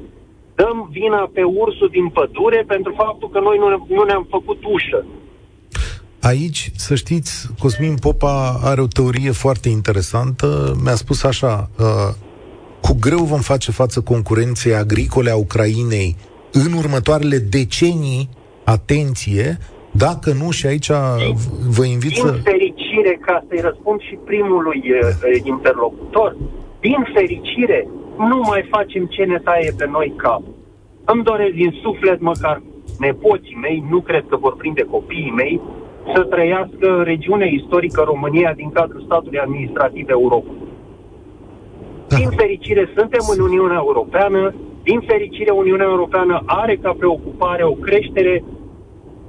Dăm 0.55 0.89
vina 0.91 1.29
pe 1.33 1.43
ursul 1.43 1.89
din 1.97 2.07
pădure 2.09 2.63
pentru 2.67 2.93
faptul 3.03 3.29
că 3.29 3.39
noi 3.39 3.57
nu, 3.57 3.67
nu 3.97 4.03
ne-am 4.03 4.27
făcut 4.29 4.59
ușă. 4.75 5.05
Aici, 6.21 6.71
să 6.75 6.95
știți, 6.95 7.47
Cosmin 7.59 7.95
Popa 7.95 8.59
are 8.63 8.81
o 8.81 8.87
teorie 8.87 9.31
foarte 9.31 9.69
interesantă. 9.69 10.75
Mi-a 10.83 10.95
spus 10.95 11.23
așa, 11.23 11.69
uh, 11.79 12.13
cu 12.81 12.97
greu 12.99 13.17
vom 13.17 13.39
face 13.39 13.71
față 13.71 14.01
concurenței 14.01 14.75
agricole 14.75 15.29
a 15.31 15.35
Ucrainei 15.35 16.15
în 16.51 16.73
următoarele 16.73 17.37
decenii, 17.37 18.29
atenție, 18.63 19.57
dacă 19.91 20.33
nu, 20.41 20.51
și 20.51 20.65
aici 20.65 20.89
vă 21.77 21.85
invit 21.85 22.13
din 22.13 22.23
să... 22.23 22.31
Din 22.31 22.41
fericire, 22.41 23.19
ca 23.21 23.45
să-i 23.47 23.61
răspund 23.61 23.99
și 24.01 24.15
primului 24.25 24.81
uh, 24.91 25.41
interlocutor, 25.43 26.35
din 26.79 27.07
fericire, 27.13 27.87
nu 28.17 28.37
mai 28.49 28.67
facem 28.69 29.05
ce 29.05 29.23
ne 29.23 29.39
taie 29.39 29.73
pe 29.77 29.87
noi 29.87 30.13
cap. 30.17 30.41
Îmi 31.05 31.23
doresc 31.23 31.53
din 31.53 31.79
suflet 31.81 32.19
măcar 32.21 32.61
nepoții 32.99 33.57
mei, 33.61 33.83
nu 33.89 34.01
cred 34.01 34.23
că 34.29 34.35
vor 34.35 34.55
prinde 34.55 34.81
copiii 34.81 35.33
mei, 35.35 35.61
să 36.13 36.21
trăiască 36.21 37.01
regiunea 37.03 37.47
istorică 37.47 38.01
România 38.05 38.53
din 38.55 38.69
cadrul 38.71 39.01
statului 39.05 39.39
administrativ 39.39 40.09
Europa. 40.09 40.51
Da. 42.07 42.15
Din 42.15 42.29
fericire, 42.29 42.89
suntem 42.95 43.23
în 43.35 43.39
Uniunea 43.43 43.79
Europeană. 43.85 44.53
Din 44.83 44.99
fericire, 45.05 45.51
Uniunea 45.51 45.85
Europeană 45.85 46.41
are 46.45 46.75
ca 46.75 46.95
preocupare 46.97 47.63
o 47.63 47.71
creștere 47.71 48.43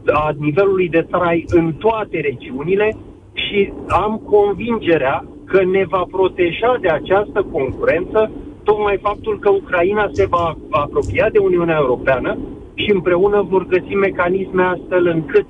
a 0.07 0.31
nivelului 0.39 0.89
de 0.89 1.07
trai 1.11 1.45
în 1.47 1.73
toate 1.73 2.21
regiunile 2.21 2.97
și 3.33 3.73
am 3.89 4.21
convingerea 4.25 5.25
că 5.45 5.65
ne 5.65 5.85
va 5.89 6.05
proteja 6.11 6.79
de 6.81 6.89
această 6.89 7.47
concurență 7.53 8.31
tocmai 8.63 8.99
faptul 9.03 9.39
că 9.39 9.51
Ucraina 9.51 10.09
se 10.13 10.27
va 10.27 10.57
apropia 10.71 11.29
de 11.33 11.39
Uniunea 11.39 11.77
Europeană 11.81 12.39
și 12.75 12.91
împreună 12.93 13.47
vor 13.49 13.67
găsi 13.67 13.95
mecanisme 13.95 14.63
astfel 14.63 15.07
încât 15.07 15.47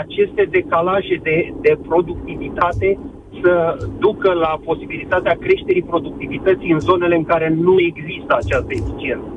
aceste 0.00 0.42
decalaje 0.50 1.20
de, 1.22 1.52
de 1.60 1.78
productivitate 1.88 2.98
să 3.42 3.76
ducă 3.98 4.32
la 4.32 4.60
posibilitatea 4.64 5.36
creșterii 5.40 5.82
productivității 5.82 6.72
în 6.72 6.80
zonele 6.80 7.16
în 7.16 7.24
care 7.24 7.48
nu 7.48 7.74
există 7.80 8.36
această 8.36 8.72
eficiență. 8.80 9.28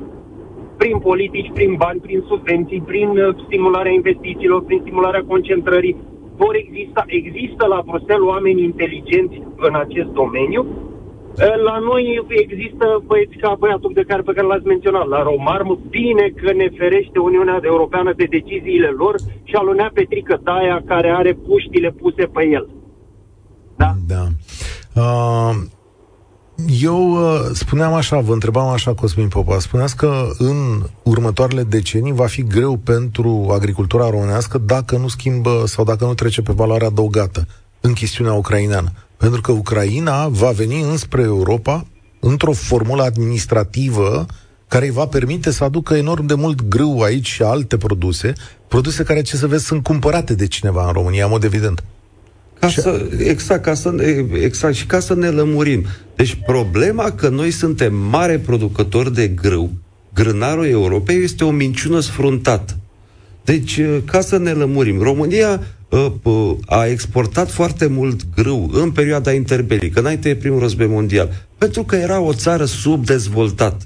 Prin 0.76 0.98
politici, 0.98 1.50
prin 1.54 1.74
bani, 1.76 2.00
prin 2.00 2.20
subvenții, 2.28 2.82
prin 2.86 3.08
uh, 3.08 3.34
stimularea 3.46 3.92
investițiilor, 3.92 4.64
prin 4.64 4.80
stimularea 4.80 5.24
concentrării, 5.28 5.96
vor 6.36 6.54
exista, 6.54 7.04
există 7.06 7.66
la 7.66 7.82
Bruxelles 7.86 8.28
oameni 8.28 8.62
inteligenți 8.62 9.42
în 9.56 9.74
acest 9.74 10.08
domeniu. 10.08 10.66
Uh, 11.36 11.56
la 11.68 11.76
noi 11.90 12.04
există 12.44 12.86
băieți 13.06 13.36
ca 13.36 13.56
băiatul 13.58 13.92
de 13.94 14.04
care, 14.08 14.22
pe 14.22 14.32
care 14.32 14.46
l-ați 14.46 14.66
menționat, 14.66 15.06
la 15.14 15.22
Romarm, 15.22 15.70
bine 15.88 16.26
că 16.40 16.52
ne 16.52 16.68
ferește 16.78 17.18
Uniunea 17.18 17.58
Europeană 17.62 18.12
de 18.16 18.26
deciziile 18.36 18.90
lor 19.02 19.14
și 19.48 19.54
alunea 19.54 19.90
Petrică 19.94 20.40
Daia 20.42 20.82
care 20.86 21.10
are 21.10 21.32
puștile 21.48 21.90
puse 21.90 22.24
pe 22.34 22.42
el. 22.56 22.66
Da? 23.76 23.90
Da. 24.12 24.24
Uh, 25.02 25.54
eu 26.80 27.10
uh, 27.10 27.40
spuneam 27.52 27.92
așa, 27.92 28.20
vă 28.20 28.32
întrebam 28.32 28.68
așa, 28.68 28.94
Cosmin 28.94 29.28
Popa, 29.28 29.58
spuneați 29.58 29.96
că 29.96 30.28
în 30.38 30.56
următoarele 31.02 31.62
decenii 31.62 32.12
va 32.12 32.26
fi 32.26 32.42
greu 32.42 32.76
pentru 32.76 33.48
agricultura 33.50 34.10
românească 34.10 34.58
dacă 34.58 34.96
nu 34.96 35.08
schimbă 35.08 35.62
sau 35.64 35.84
dacă 35.84 36.04
nu 36.04 36.14
trece 36.14 36.42
pe 36.42 36.52
valoarea 36.52 36.86
adăugată 36.86 37.46
în 37.80 37.92
chestiunea 37.92 38.32
ucraineană. 38.32 38.88
Pentru 39.16 39.40
că 39.40 39.52
Ucraina 39.52 40.28
va 40.28 40.50
veni 40.50 40.80
înspre 40.80 41.22
Europa 41.22 41.86
într-o 42.20 42.52
formulă 42.52 43.02
administrativă 43.02 44.26
care 44.68 44.84
îi 44.84 44.90
va 44.90 45.06
permite 45.06 45.50
să 45.50 45.64
aducă 45.64 45.94
enorm 45.94 46.26
de 46.26 46.34
mult 46.34 46.68
grâu 46.68 47.00
aici 47.00 47.26
și 47.26 47.42
alte 47.42 47.76
produse, 47.76 48.32
produse 48.68 49.02
care, 49.02 49.22
ce 49.22 49.36
să 49.36 49.46
vezi, 49.46 49.64
sunt 49.64 49.82
cumpărate 49.82 50.34
de 50.34 50.46
cineva 50.46 50.86
în 50.86 50.92
România, 50.92 51.24
în 51.24 51.30
mod 51.30 51.44
evident. 51.44 51.84
Ca 52.58 52.68
să, 52.68 53.08
exact, 53.18 53.62
ca 53.62 53.74
să, 53.74 53.94
exact, 54.42 54.74
și 54.74 54.86
ca 54.86 55.00
să 55.00 55.14
ne 55.14 55.28
lămurim. 55.28 55.86
Deci 56.16 56.38
problema 56.46 57.10
că 57.10 57.28
noi 57.28 57.50
suntem 57.50 57.94
mare 57.94 58.38
producători 58.38 59.14
de 59.14 59.28
grâu, 59.28 59.70
grânarul 60.14 60.66
Europei 60.66 61.22
este 61.22 61.44
o 61.44 61.50
minciună 61.50 62.00
sfruntată. 62.00 62.76
Deci, 63.44 63.76
uh, 63.76 63.98
ca 64.04 64.20
să 64.20 64.38
ne 64.38 64.50
lămurim, 64.50 65.02
România 65.02 65.50
uh, 65.50 65.58
uh, 65.58 65.64
a 66.66 66.86
exportat 66.86 67.50
foarte 67.50 67.86
mult 67.86 68.20
grâu 68.34 68.70
în 68.72 68.90
perioada 68.90 69.32
interbelică, 69.32 70.00
înainte 70.00 70.28
de 70.28 70.34
primul 70.34 70.58
război 70.58 70.86
mondial, 70.86 71.46
pentru 71.58 71.82
că 71.82 71.96
era 71.96 72.20
o 72.20 72.32
țară 72.32 72.64
subdezvoltată. 72.64 73.84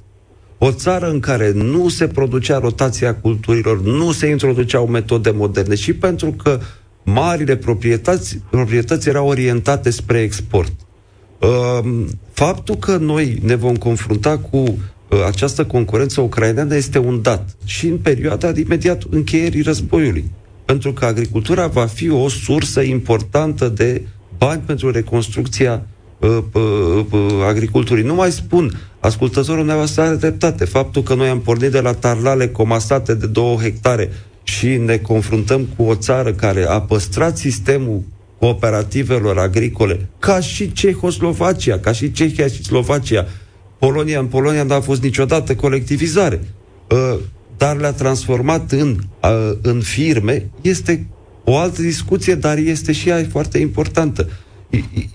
O 0.59 0.73
țară 0.73 1.11
în 1.11 1.21
care 1.21 1.53
nu 1.53 1.89
se 1.89 2.07
producea 2.07 2.59
rotația 2.59 3.15
culturilor, 3.15 3.83
nu 3.83 4.13
se 4.13 4.27
introduceau 4.27 4.87
metode 4.87 5.31
moderne 5.31 5.75
și 5.75 5.93
pentru 5.93 6.31
că 6.31 6.59
uh, 6.61 6.67
marile 7.03 7.57
proprietăți, 7.57 8.41
proprietăți 8.51 9.09
erau 9.09 9.29
orientate 9.29 9.91
spre 9.91 10.21
export. 10.21 10.73
Ehm, 11.39 12.19
faptul 12.33 12.77
că 12.77 12.97
noi 12.97 13.39
ne 13.43 13.55
vom 13.55 13.77
confrunta 13.77 14.39
cu 14.39 14.57
uh, 14.57 14.79
această 15.27 15.65
concurență 15.65 16.21
ucraineană 16.21 16.75
este 16.75 16.99
un 16.99 17.23
dat 17.23 17.57
și 17.65 17.87
în 17.87 17.99
perioada 17.99 18.53
de 18.53 18.61
imediat 18.61 19.03
încheierii 19.11 19.63
războiului. 19.63 20.31
Pentru 20.71 20.93
că 20.93 21.05
agricultura 21.05 21.67
va 21.67 21.87
fi 21.87 22.11
o 22.11 22.29
sursă 22.29 22.81
importantă 22.81 23.69
de 23.69 24.03
bani 24.39 24.63
pentru 24.67 24.91
reconstrucția 24.91 25.87
uh, 26.19 26.39
uh, 26.53 27.05
uh, 27.11 27.21
agriculturii. 27.49 28.05
Nu 28.05 28.15
mai 28.15 28.33
spun, 28.33 28.81
ascultătorul 29.01 29.57
dumneavoastră 29.57 30.03
are 30.03 30.17
dreptate. 30.17 30.65
Faptul 30.65 31.03
că 31.03 31.15
noi 31.15 31.29
am 31.29 31.41
pornit 31.41 31.71
de 31.71 31.81
la 31.81 31.93
tarlale 31.93 32.49
comasate 32.49 33.15
de 33.15 33.27
două 33.27 33.57
hectare 33.57 34.11
și 34.43 34.67
ne 34.67 34.97
confruntăm 34.97 35.69
cu 35.77 35.83
o 35.83 35.95
țară 35.95 36.33
care 36.33 36.65
a 36.65 36.81
păstrat 36.81 37.37
sistemul 37.37 38.03
cooperativelor 38.39 39.39
agricole, 39.39 40.09
ca 40.19 40.41
și 40.41 40.73
Cehoslovacia, 40.73 41.79
ca 41.79 41.93
și 41.93 42.13
Cehia 42.13 42.47
și 42.47 42.63
Slovacia. 42.63 43.27
Polonia, 43.79 44.19
în 44.19 44.27
Polonia 44.27 44.63
n-a 44.63 44.81
fost 44.81 45.03
niciodată 45.03 45.55
colectivizare, 45.55 46.41
uh, 46.91 47.19
dar 47.61 47.77
le-a 47.77 47.93
transformat 47.93 48.73
în, 48.73 48.97
uh, 49.23 49.57
în 49.63 49.81
firme, 49.81 50.51
este 50.61 51.07
o 51.45 51.57
altă 51.57 51.83
discuție, 51.83 52.35
dar 52.35 52.59
este 52.59 52.93
și 52.93 53.09
ea 53.09 53.27
foarte 53.31 53.59
importantă. 53.59 54.29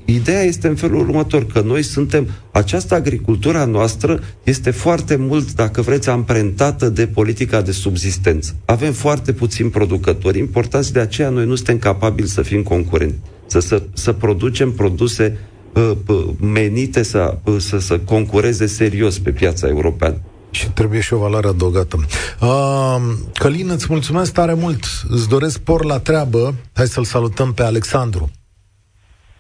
Ideea 0.06 0.42
este 0.42 0.68
în 0.68 0.76
felul 0.76 1.00
următor, 1.00 1.46
că 1.46 1.62
noi 1.62 1.84
suntem, 1.84 2.28
această 2.52 2.96
agricultura 2.96 3.66
noastră 3.66 4.20
este 4.44 4.72
foarte 4.72 5.16
mult, 5.16 5.54
dacă 5.54 5.82
vreți, 5.82 6.10
amprentată 6.10 6.90
de 6.90 7.08
politica 7.08 7.62
de 7.62 7.72
subzistență. 7.72 8.56
Avem 8.66 8.94
foarte 8.94 9.34
puțini 9.34 9.70
producători 9.70 10.40
importanți, 10.40 10.94
de 10.94 11.00
aceea 11.00 11.30
noi 11.30 11.46
nu 11.46 11.56
suntem 11.56 11.78
capabili 11.78 12.28
să 12.28 12.42
fim 12.42 12.64
concurenți, 12.64 13.18
să, 13.48 13.60
să, 13.60 13.84
să 13.94 14.12
producem 14.14 14.72
produse 14.72 15.38
uh, 15.74 15.92
uh, 16.08 16.26
menite 16.54 17.04
să, 17.04 17.38
uh, 17.44 17.56
să, 17.58 17.80
să 17.80 18.00
concureze 18.00 18.66
serios 18.66 19.20
pe 19.20 19.32
piața 19.32 19.68
europeană. 19.68 20.22
Și 20.58 20.68
trebuie 20.80 21.02
și 21.02 21.14
o 21.14 21.18
valoare 21.18 21.48
adăugată. 21.48 21.96
Uh, 22.42 22.98
Călin, 23.34 23.70
îți 23.70 23.88
mulțumesc 23.90 24.34
tare 24.34 24.54
mult. 24.54 24.84
Îți 25.16 25.30
doresc 25.30 25.64
por 25.64 25.86
la 25.86 26.00
treabă. 26.00 26.54
Hai 26.76 26.86
să-l 26.86 27.04
salutăm 27.04 27.54
pe 27.54 27.64
Alexandru. 27.64 28.26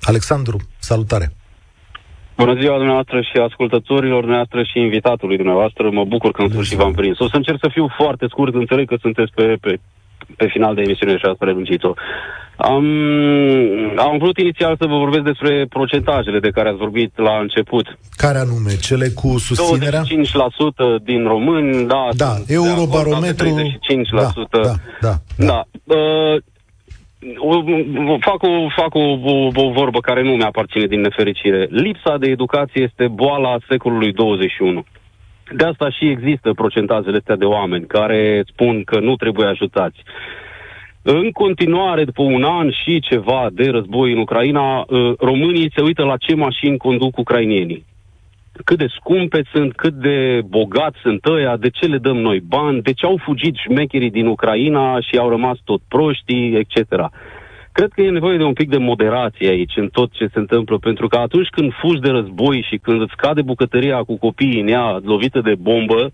Alexandru, 0.01 0.57
salutare! 0.80 1.28
Bună 2.38 2.53
ziua 2.59 2.76
dumneavoastră 2.76 3.22
și 3.22 3.38
ascultătorilor 3.49 4.20
dumneavoastră 4.20 4.63
și 4.63 4.80
invitatului 4.80 5.38
dumneavoastră. 5.38 5.89
Mă 5.89 6.03
bucur 6.03 6.32
că 6.32 6.41
în 6.41 6.49
sfârșit 6.49 6.78
v-am 6.78 6.93
prins. 6.93 7.20
O 7.20 7.28
să 7.28 7.36
încerc 7.36 7.57
să 7.61 7.70
fiu 7.72 7.88
foarte 7.97 8.26
scurt, 8.30 8.53
înțeleg 8.53 8.88
că 8.88 8.95
sunteți 9.01 9.32
pe, 9.36 9.57
pe, 9.61 9.80
pe 10.38 10.47
final 10.47 10.76
de 10.76 10.82
emisiune 10.82 11.18
și 11.18 11.26
ați 11.26 11.38
prelungit-o. 11.38 11.93
Am, 12.58 12.86
am 13.97 14.18
vrut 14.18 14.38
inițial 14.38 14.76
să 14.80 14.86
vă 14.86 14.97
vorbesc 14.97 15.24
despre 15.24 15.66
procentajele 15.70 16.39
de 16.39 16.49
care 16.49 16.70
ați 16.70 16.78
vorbit 16.78 17.12
la 17.18 17.39
început. 17.39 17.97
Care 18.16 18.38
anume? 18.38 18.76
Cele 18.82 19.08
cu 19.10 19.38
susținerea? 19.38 20.01
25% 20.01 21.03
din 21.03 21.28
români, 21.28 21.88
da. 21.88 22.10
Da, 22.16 22.34
Eurobarometru... 22.47 23.47
35%. 23.47 23.51
Da, 24.12 24.32
da, 24.49 24.60
da. 24.62 25.14
da. 25.38 25.45
da. 25.45 25.64
Uh, 25.95 26.41
fac 28.20 28.43
o, 28.43 28.70
fac 28.76 28.95
o, 28.95 28.99
o, 28.99 29.51
o 29.56 29.72
vorbă 29.72 29.99
care 29.99 30.24
nu 30.24 30.32
mi-aparține 30.32 30.86
din 30.86 31.01
nefericire. 31.01 31.68
Lipsa 31.70 32.18
de 32.18 32.30
educație 32.30 32.82
este 32.82 33.08
boala 33.08 33.58
secolului 33.70 34.14
21. 34.14 34.84
De 35.51 35.64
asta 35.66 35.89
și 35.89 36.10
există 36.10 36.53
procentajele 36.53 37.18
astea 37.18 37.36
de 37.36 37.45
oameni 37.45 37.86
care 37.86 38.43
spun 38.47 38.84
că 38.84 38.99
nu 38.99 39.16
trebuie 39.16 39.47
ajutați. 39.47 39.97
În 41.08 41.32
continuare, 41.32 42.03
după 42.03 42.22
un 42.22 42.43
an 42.43 42.72
și 42.72 42.99
ceva 42.99 43.49
de 43.53 43.70
război 43.70 44.12
în 44.12 44.18
Ucraina, 44.18 44.80
uh, 44.80 45.14
românii 45.20 45.72
se 45.76 45.82
uită 45.82 46.03
la 46.03 46.18
ce 46.18 46.36
mașini 46.36 46.78
conduc 46.78 47.18
ucrainienii 47.18 47.86
cât 48.64 48.78
de 48.78 48.88
scumpe 48.88 49.41
sunt, 49.53 49.76
cât 49.76 49.93
de 49.93 50.41
bogați 50.47 50.99
sunt 51.01 51.26
ăia, 51.26 51.58
de 51.58 51.70
ce 51.70 51.86
le 51.86 51.97
dăm 51.97 52.18
noi 52.18 52.39
bani, 52.39 52.82
de 52.82 52.93
ce 52.93 53.06
au 53.06 53.20
fugit 53.24 53.56
șmecherii 53.56 54.12
din 54.12 54.26
Ucraina 54.26 54.99
și 54.99 55.18
au 55.18 55.30
rămas 55.30 55.58
tot 55.64 55.82
proștii, 55.88 56.56
etc. 56.56 57.10
Cred 57.72 57.89
că 57.91 58.01
e 58.01 58.10
nevoie 58.10 58.38
de 58.38 58.43
un 58.43 58.53
pic 58.53 58.70
de 58.70 58.78
moderație 58.78 59.49
aici 59.49 59.76
în 59.76 59.88
tot 59.88 60.12
ce 60.12 60.26
se 60.34 60.39
întâmplă, 60.39 60.78
pentru 60.78 61.08
că 61.08 61.18
atunci 61.18 61.47
când 61.47 61.72
fugi 61.74 62.01
de 62.01 62.10
război 62.10 62.66
și 62.70 62.78
când 62.78 63.01
îți 63.01 63.16
cade 63.16 63.41
bucătăria 63.41 63.97
cu 63.97 64.18
copiii 64.18 64.62
în 64.62 64.68
ea 64.68 64.99
lovită 65.03 65.41
de 65.41 65.56
bombă, 65.56 66.12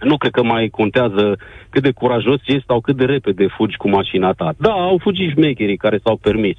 nu 0.00 0.16
cred 0.16 0.32
că 0.32 0.42
mai 0.42 0.68
contează 0.68 1.38
cât 1.70 1.82
de 1.82 1.90
curajos 1.90 2.40
ești 2.46 2.66
sau 2.66 2.80
cât 2.80 2.96
de 2.96 3.04
repede 3.04 3.46
fugi 3.56 3.76
cu 3.76 3.88
mașina 3.88 4.32
ta. 4.32 4.52
Da, 4.56 4.70
au 4.70 4.98
fugit 5.02 5.30
șmecherii 5.30 5.76
care 5.76 5.98
s-au 6.04 6.16
permis 6.16 6.56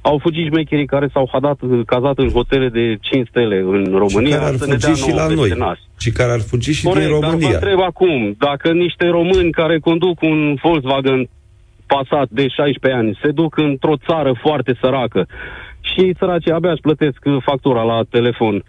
au 0.00 0.18
fugit 0.18 0.46
șmecherii 0.46 0.86
care 0.86 1.08
s-au 1.12 1.28
hadat, 1.32 1.58
cazat 1.86 2.18
în 2.18 2.30
hotele 2.30 2.68
de 2.68 2.96
5 3.00 3.28
stele 3.28 3.58
în 3.58 3.84
România. 4.02 4.36
Și 4.36 4.40
care 4.40 4.44
ar 4.44 4.54
fugi 4.54 5.02
și 5.02 5.12
la 5.14 5.26
noi. 5.26 5.50
Nas. 5.56 5.78
Și 5.98 6.10
care 6.10 6.32
ar 6.32 6.40
fugi 6.40 6.72
și 6.72 6.84
Corect, 6.84 7.04
din 7.04 7.14
România. 7.14 7.38
Dar 7.38 7.48
vă 7.48 7.54
întreb 7.54 7.80
acum, 7.80 8.34
dacă 8.38 8.72
niște 8.72 9.06
români 9.06 9.50
care 9.50 9.78
conduc 9.78 10.20
un 10.20 10.56
Volkswagen 10.62 11.28
Passat 11.86 12.28
de 12.30 12.48
16 12.48 13.00
ani 13.00 13.18
se 13.22 13.30
duc 13.30 13.56
într-o 13.56 13.96
țară 14.06 14.32
foarte 14.42 14.76
săracă 14.80 15.26
și 15.80 16.14
săracii 16.18 16.52
abia 16.52 16.70
își 16.70 16.80
plătesc 16.80 17.18
factura 17.44 17.82
la 17.82 18.02
telefon, 18.10 18.64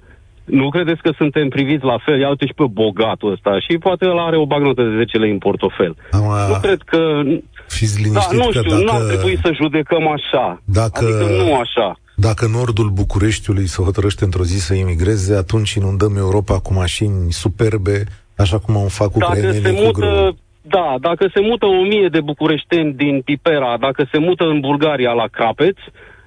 nu 0.48 0.70
credeți 0.70 1.02
că 1.02 1.12
suntem 1.18 1.50
priviți 1.50 1.84
la 1.84 1.98
fel? 2.06 2.20
Ia 2.20 2.30
uite 2.30 2.45
și 2.45 2.54
pe 2.54 2.66
bogatul 2.72 3.32
ăsta 3.32 3.60
și 3.60 3.78
poate 3.78 4.06
el 4.06 4.18
are 4.18 4.38
o 4.38 4.45
bagnotă 4.45 4.84
de 4.84 4.95
10 4.98 5.18
lei 5.18 5.32
în 5.32 5.38
portofel. 5.38 5.95
Am, 6.12 6.24
nu 6.50 6.60
cred 6.62 6.82
că 6.86 7.22
Fiți 7.68 8.02
liniștit 8.02 8.38
da, 8.38 8.43
nu 8.43 8.52
știu, 8.52 8.62
că 8.62 8.70
dacă... 8.70 8.84
nu 8.84 8.91
ar 8.91 9.02
trebui 9.02 9.38
să 9.43 9.52
judecăm 9.62 10.08
așa. 10.08 10.62
Dacă... 10.66 11.06
Adică 11.06 11.43
nu 11.43 11.56
așa. 11.56 12.00
Dacă 12.16 12.48
nordul 12.48 12.89
Bucureștiului 12.89 13.68
se 13.68 13.82
hotărăște 13.82 14.24
într-o 14.24 14.43
zi 14.43 14.60
să 14.60 14.74
imigreze, 14.74 15.36
atunci 15.36 15.74
inundăm 15.74 16.18
Europa 16.18 16.60
cu 16.60 16.74
mașini 16.74 17.32
superbe, 17.32 18.04
așa 18.36 18.60
cum 18.60 18.76
au 18.76 18.88
fac 18.88 19.16
ucrainenii 19.16 19.62
cu 19.62 19.82
mută, 19.84 20.00
grâu. 20.00 20.38
Da, 20.62 20.95
dacă 21.02 21.30
se 21.34 21.41
mută 21.41 21.66
o 21.66 21.82
mie 21.82 22.08
de 22.12 22.22
bucureșteni 22.22 22.93
din 22.93 23.22
Pipera, 23.22 23.78
dacă 23.80 24.08
se 24.12 24.18
mută 24.18 24.43
în 24.43 24.60
Bulgaria 24.60 25.12
la 25.12 25.28
Capeț, 25.32 25.78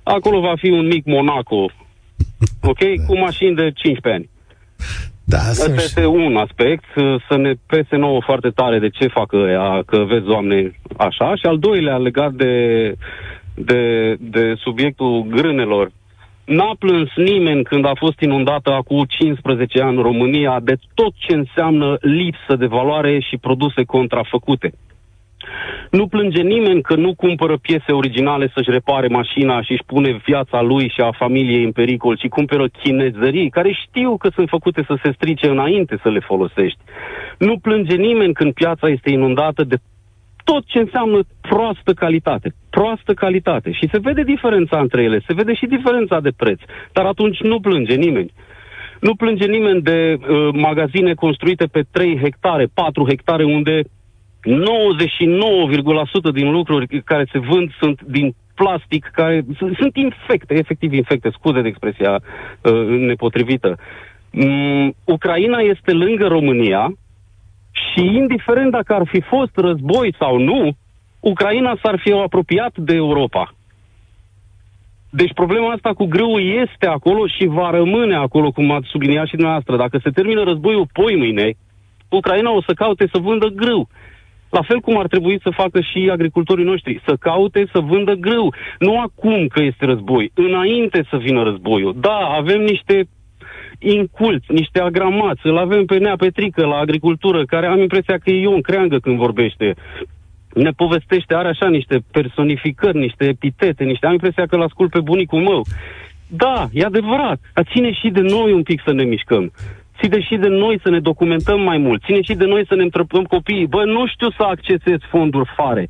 acolo 0.03 0.41
va 0.41 0.55
fi 0.57 0.71
un 0.71 0.87
mic 0.87 1.05
Monaco, 1.05 1.71
ok? 2.63 2.79
Da. 2.79 3.05
Cu 3.07 3.19
mașini 3.19 3.55
de 3.55 3.71
15 3.75 4.09
ani. 4.09 4.29
Da, 5.25 5.39
Asta 5.39 5.73
este 5.75 6.07
un 6.07 6.37
aspect, 6.37 6.85
să 7.29 7.37
ne 7.37 7.53
pese 7.67 7.97
nouă 7.97 8.21
foarte 8.25 8.49
tare 8.49 8.79
de 8.79 8.89
ce 8.89 9.07
fac 9.07 9.33
ăia, 9.33 9.83
că 9.87 10.05
vezi, 10.09 10.25
Doamne, 10.25 10.73
așa. 10.97 11.35
Și 11.35 11.47
al 11.47 11.59
doilea, 11.59 11.97
legat 11.97 12.33
de, 12.33 12.55
de, 13.55 14.15
de 14.21 14.55
subiectul 14.57 15.27
grânelor, 15.29 15.91
N-a 16.57 16.75
plâns 16.79 17.09
nimeni 17.17 17.63
când 17.65 17.85
a 17.85 17.93
fost 17.95 18.21
inundată 18.21 18.73
acum 18.73 19.05
15 19.09 19.81
ani 19.81 20.03
România 20.03 20.61
de 20.63 20.77
tot 20.95 21.13
ce 21.17 21.35
înseamnă 21.35 21.97
lipsă 22.01 22.57
de 22.59 22.67
valoare 22.67 23.21
și 23.21 23.37
produse 23.37 23.85
contrafăcute. 23.85 24.73
Nu 25.91 26.07
plânge 26.07 26.43
nimeni 26.43 26.83
că 26.83 26.95
nu 26.95 27.15
cumpără 27.15 27.57
piese 27.57 27.93
originale 27.93 28.51
să-și 28.55 28.71
repare 28.71 29.07
mașina 29.07 29.63
și 29.63 29.73
își 29.73 29.85
pune 29.87 30.21
viața 30.25 30.61
lui 30.61 30.89
și 30.89 31.01
a 31.01 31.13
familiei 31.13 31.65
în 31.65 31.73
pericol, 31.73 32.17
ci 32.17 32.29
cumpără 32.29 32.69
chinezării 32.69 33.51
care 33.51 33.73
știu 33.87 34.17
că 34.17 34.29
sunt 34.35 34.49
făcute 34.49 34.85
să 34.87 34.99
se 35.03 35.13
strice 35.13 35.49
înainte 35.49 35.99
să 36.03 36.09
le 36.09 36.21
folosești. 36.21 36.79
Nu 37.39 37.59
plânge 37.59 37.97
nimeni 37.97 38.33
când 38.33 38.53
piața 38.53 38.89
este 38.89 39.11
inundată 39.11 39.65
de 39.65 39.77
tot 40.45 40.65
ce 40.67 40.79
înseamnă 40.79 41.21
proastă 41.41 41.93
calitate. 41.93 42.55
Proastă 42.71 43.15
calitate. 43.15 43.73
Și 43.73 43.89
se 43.93 43.99
vede 43.99 44.23
diferența 44.23 44.79
între 44.81 45.03
ele, 45.03 45.23
se 45.27 45.35
vede 45.35 45.55
și 45.55 45.67
diferența 45.67 46.21
de 46.21 46.31
preț. 46.37 46.61
Dar 46.93 47.05
atunci 47.05 47.41
nu 47.41 47.61
plânge 47.61 47.95
nimeni. 47.95 48.33
Nu 49.01 49.15
plânge 49.15 49.47
nimeni 49.47 49.83
de 49.83 50.19
uh, 50.19 50.49
magazine 50.53 51.15
construite 51.15 51.65
pe 51.65 51.83
3 51.93 52.19
hectare, 52.19 52.67
4 52.75 53.07
hectare, 53.09 53.45
unde 53.45 53.83
99,% 54.41 56.33
din 56.33 56.51
lucruri 56.51 57.03
care 57.05 57.27
se 57.33 57.39
vând 57.39 57.73
sunt 57.81 58.03
din 58.03 58.35
plastic, 58.55 59.11
care 59.13 59.45
sunt, 59.57 59.77
sunt 59.77 59.97
infecte, 59.97 60.55
efectiv 60.55 60.93
infecte, 60.93 61.31
scuze 61.33 61.61
de 61.61 61.69
expresia 61.69 62.13
uh, 62.13 62.87
nepotrivită. 62.87 63.79
Um, 64.31 64.95
Ucraina 65.05 65.59
este 65.59 65.93
lângă 65.93 66.27
România 66.27 66.93
și 67.73 68.05
indiferent 68.05 68.71
dacă 68.71 68.95
ar 68.95 69.07
fi 69.07 69.21
fost 69.21 69.53
război 69.55 70.15
sau 70.19 70.39
nu, 70.39 70.77
Ucraina 71.21 71.79
s-ar 71.83 72.01
fi 72.03 72.13
apropiat 72.13 72.73
de 72.77 72.95
Europa. 72.95 73.55
Deci 75.11 75.33
problema 75.35 75.73
asta 75.73 75.93
cu 75.93 76.05
grâu 76.05 76.39
este 76.39 76.87
acolo 76.87 77.27
și 77.27 77.47
va 77.47 77.71
rămâne 77.71 78.15
acolo, 78.15 78.51
cum 78.51 78.71
ați 78.71 78.89
subliniat 78.89 79.27
și 79.27 79.35
dumneavoastră. 79.35 79.77
Dacă 79.77 79.99
se 80.03 80.11
termină 80.11 80.43
războiul 80.45 80.87
poi 80.93 81.17
mâine, 81.17 81.53
Ucraina 82.09 82.51
o 82.51 82.63
să 82.63 82.73
caute 82.73 83.09
să 83.13 83.19
vândă 83.19 83.47
grâu. 83.47 83.89
La 84.51 84.63
fel 84.63 84.81
cum 84.81 84.99
ar 84.99 85.07
trebui 85.07 85.41
să 85.43 85.51
facă 85.51 85.81
și 85.81 86.09
agricultorii 86.13 86.65
noștri, 86.65 87.03
să 87.07 87.15
caute 87.21 87.69
să 87.73 87.81
vândă 87.81 88.13
grâu. 88.13 88.55
Nu 88.79 89.01
acum 89.01 89.47
că 89.47 89.63
este 89.63 89.85
război, 89.85 90.31
înainte 90.35 91.07
să 91.11 91.17
vină 91.17 91.43
războiul. 91.43 91.95
Da, 92.01 92.19
avem 92.41 92.61
niște 92.61 93.09
inculți, 93.79 94.53
niște 94.53 94.81
agramați, 94.81 95.47
îl 95.47 95.59
avem 95.59 95.85
pe 95.85 95.99
Nea 95.99 96.17
Petrică 96.17 96.67
la 96.67 96.77
agricultură, 96.77 97.45
care 97.45 97.67
am 97.67 97.81
impresia 97.81 98.19
că 98.19 98.31
e 98.31 98.41
Ion 98.41 98.61
Creangă 98.61 98.99
când 98.99 99.17
vorbește. 99.17 99.75
Ne 100.55 100.71
povestește, 100.71 101.35
are 101.35 101.49
așa 101.49 101.69
niște 101.69 102.05
personificări, 102.11 102.99
niște 102.99 103.25
epitete, 103.25 103.85
niște... 103.85 104.07
Am 104.07 104.13
impresia 104.13 104.47
că 104.47 104.57
l 104.57 104.63
ascult 104.63 104.91
pe 104.91 105.01
bunicul 105.01 105.41
meu. 105.41 105.63
Da, 106.29 106.69
e 106.73 106.85
adevărat, 106.85 107.41
dar 107.55 107.67
ține 107.73 107.93
și 107.93 108.09
de 108.09 108.21
noi 108.21 108.53
un 108.53 108.63
pic 108.63 108.83
să 108.85 108.93
ne 108.93 109.05
mișcăm 109.05 109.53
ține 110.01 110.21
și 110.21 110.37
de 110.37 110.49
noi 110.49 110.81
să 110.83 110.91
ne 110.91 111.01
documentăm 111.01 111.61
mai 111.61 111.79
mult, 111.79 112.03
ține 112.05 112.23
și 112.23 112.35
de 112.35 112.45
noi 112.45 112.67
să 112.67 112.75
ne 112.75 112.83
întrăpăm 112.83 113.23
copiii. 113.23 113.67
Bă, 113.67 113.85
nu 113.85 114.07
știu 114.07 114.31
să 114.31 114.43
accesez 114.43 114.99
fonduri 115.11 115.53
fare. 115.57 115.89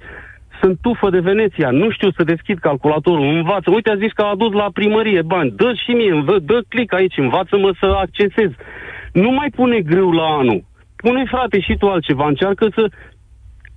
Sunt 0.61 0.79
tufă 0.81 1.11
de 1.11 1.21
Veneția, 1.21 1.71
nu 1.71 1.91
știu 1.91 2.11
să 2.11 2.23
deschid 2.23 2.59
calculatorul, 2.59 3.37
învață. 3.37 3.71
Uite, 3.71 3.91
a 3.91 3.97
zis 3.97 4.13
că 4.13 4.23
a 4.23 4.31
adus 4.31 4.53
la 4.53 4.69
primărie 4.73 5.23
bani, 5.23 5.51
dă 5.51 5.73
și 5.85 5.91
mie, 5.91 6.23
dă, 6.27 6.39
dă 6.39 6.61
click 6.69 6.93
aici, 6.95 7.17
învață-mă 7.17 7.71
să 7.81 7.87
accesez. 7.87 8.51
Nu 9.13 9.31
mai 9.31 9.51
pune 9.55 9.81
greu 9.81 10.11
la 10.11 10.27
anul. 10.41 10.65
Pune, 10.97 11.25
frate, 11.25 11.61
și 11.61 11.77
tu 11.79 11.87
altceva, 11.87 12.27
încearcă 12.27 12.69
să 12.75 12.91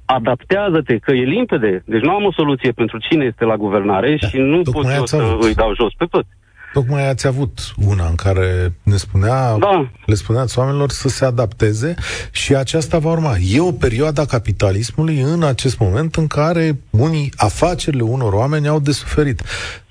adaptează-te, 0.06 0.98
că 0.98 1.12
e 1.12 1.24
limpede. 1.24 1.84
Deci 1.86 2.02
nu 2.02 2.12
am 2.12 2.24
o 2.24 2.32
soluție 2.32 2.72
pentru 2.72 2.98
cine 2.98 3.26
este 3.26 3.46
la 3.46 3.56
guvernare 3.56 4.18
da, 4.22 4.28
și 4.28 4.38
nu 4.38 4.62
pot 4.72 4.86
eu 4.96 5.06
să 5.06 5.16
avut. 5.16 5.44
îi 5.44 5.54
dau 5.54 5.76
jos 5.76 5.94
pe 5.98 6.06
toți. 6.06 6.30
Tocmai 6.74 7.09
ați 7.09 7.28
avut 7.28 7.74
una 7.86 8.07
în 8.07 8.15
care 8.15 8.74
ne 8.84 8.97
spunea, 8.97 9.57
da. 9.57 9.91
le 10.05 10.15
spuneați 10.15 10.59
oamenilor 10.59 10.91
să 10.91 11.07
se 11.07 11.26
adapteze 11.26 11.95
și 12.32 12.55
aceasta 12.55 12.97
va 12.97 13.11
urma. 13.11 13.38
E 13.38 13.59
o 13.59 13.71
perioadă 13.71 14.21
a 14.21 14.26
capitalismului 14.26 15.19
în 15.19 15.43
acest 15.43 15.78
moment 15.78 16.15
în 16.15 16.28
care 16.28 16.80
unii 16.89 17.34
afacerile 17.36 18.03
unor 18.03 18.34
oameni 18.34 18.67
au 18.67 18.80
de 18.80 18.91
suferit. 18.91 19.41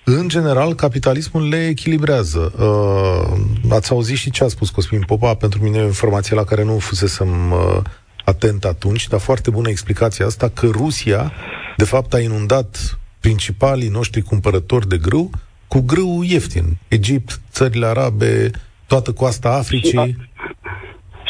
În 0.04 0.28
general, 0.28 0.74
capitalismul 0.74 1.48
le 1.48 1.66
echilibrează. 1.66 2.52
Uh, 2.58 3.40
ați 3.70 3.92
auzit 3.92 4.16
și 4.16 4.30
ce 4.30 4.44
a 4.44 4.48
spus 4.48 4.70
Cosmin 4.70 5.02
Popa, 5.02 5.34
pentru 5.34 5.62
mine 5.62 5.78
e 5.78 5.82
o 5.82 5.86
informație 5.86 6.36
la 6.36 6.44
care 6.44 6.64
nu 6.64 6.78
fusesem 6.78 7.50
uh, 7.50 7.80
atent 8.24 8.64
atunci, 8.64 9.08
dar 9.08 9.20
foarte 9.20 9.50
bună 9.50 9.68
explicația 9.68 10.26
asta, 10.26 10.48
că 10.48 10.66
Rusia, 10.66 11.32
de 11.76 11.84
fapt, 11.84 12.14
a 12.14 12.20
inundat 12.20 12.98
principalii 13.20 13.88
noștri 13.88 14.22
cumpărători 14.22 14.88
de 14.88 14.96
grâu 14.96 15.30
cu 15.72 15.80
grâu 15.86 16.22
ieftin. 16.22 16.66
Egipt, 16.88 17.30
țările 17.50 17.86
arabe, 17.86 18.50
toată 18.86 19.12
coasta 19.12 19.48
Africii. 19.48 19.90
Și 19.90 19.98
a, 19.98 20.06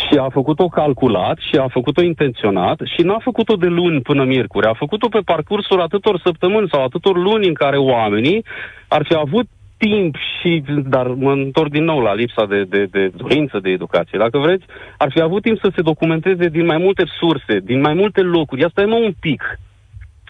și 0.04 0.14
a 0.18 0.28
făcut-o 0.38 0.66
calculat 0.68 1.38
și 1.48 1.56
a 1.56 1.68
făcut-o 1.68 2.02
intenționat 2.02 2.78
și 2.94 3.02
n-a 3.02 3.18
făcut-o 3.22 3.54
de 3.54 3.66
luni 3.66 4.00
până 4.00 4.24
miercuri. 4.24 4.66
A 4.66 4.74
făcut-o 4.74 5.08
pe 5.08 5.20
parcursul 5.24 5.80
atâtor 5.80 6.20
săptămâni 6.24 6.68
sau 6.72 6.84
atâtor 6.84 7.16
luni 7.16 7.46
în 7.48 7.54
care 7.54 7.76
oamenii 7.76 8.44
ar 8.88 9.02
fi 9.08 9.14
avut 9.14 9.46
timp 9.76 10.14
și, 10.40 10.64
dar 10.94 11.06
mă 11.06 11.32
întorc 11.32 11.70
din 11.70 11.84
nou 11.84 12.00
la 12.00 12.14
lipsa 12.14 12.44
de, 12.46 12.62
de, 12.64 12.84
de 12.90 13.10
dorință 13.16 13.58
de 13.62 13.70
educație, 13.70 14.18
dacă 14.18 14.38
vreți, 14.38 14.64
ar 14.98 15.10
fi 15.14 15.20
avut 15.20 15.42
timp 15.42 15.58
să 15.58 15.70
se 15.74 15.82
documenteze 15.82 16.46
din 16.48 16.64
mai 16.64 16.78
multe 16.78 17.04
surse, 17.18 17.58
din 17.64 17.80
mai 17.80 17.94
multe 17.94 18.20
locuri. 18.20 18.64
Asta 18.64 18.80
e 18.80 18.84
mă 18.84 18.94
un 18.94 19.14
pic. 19.20 19.42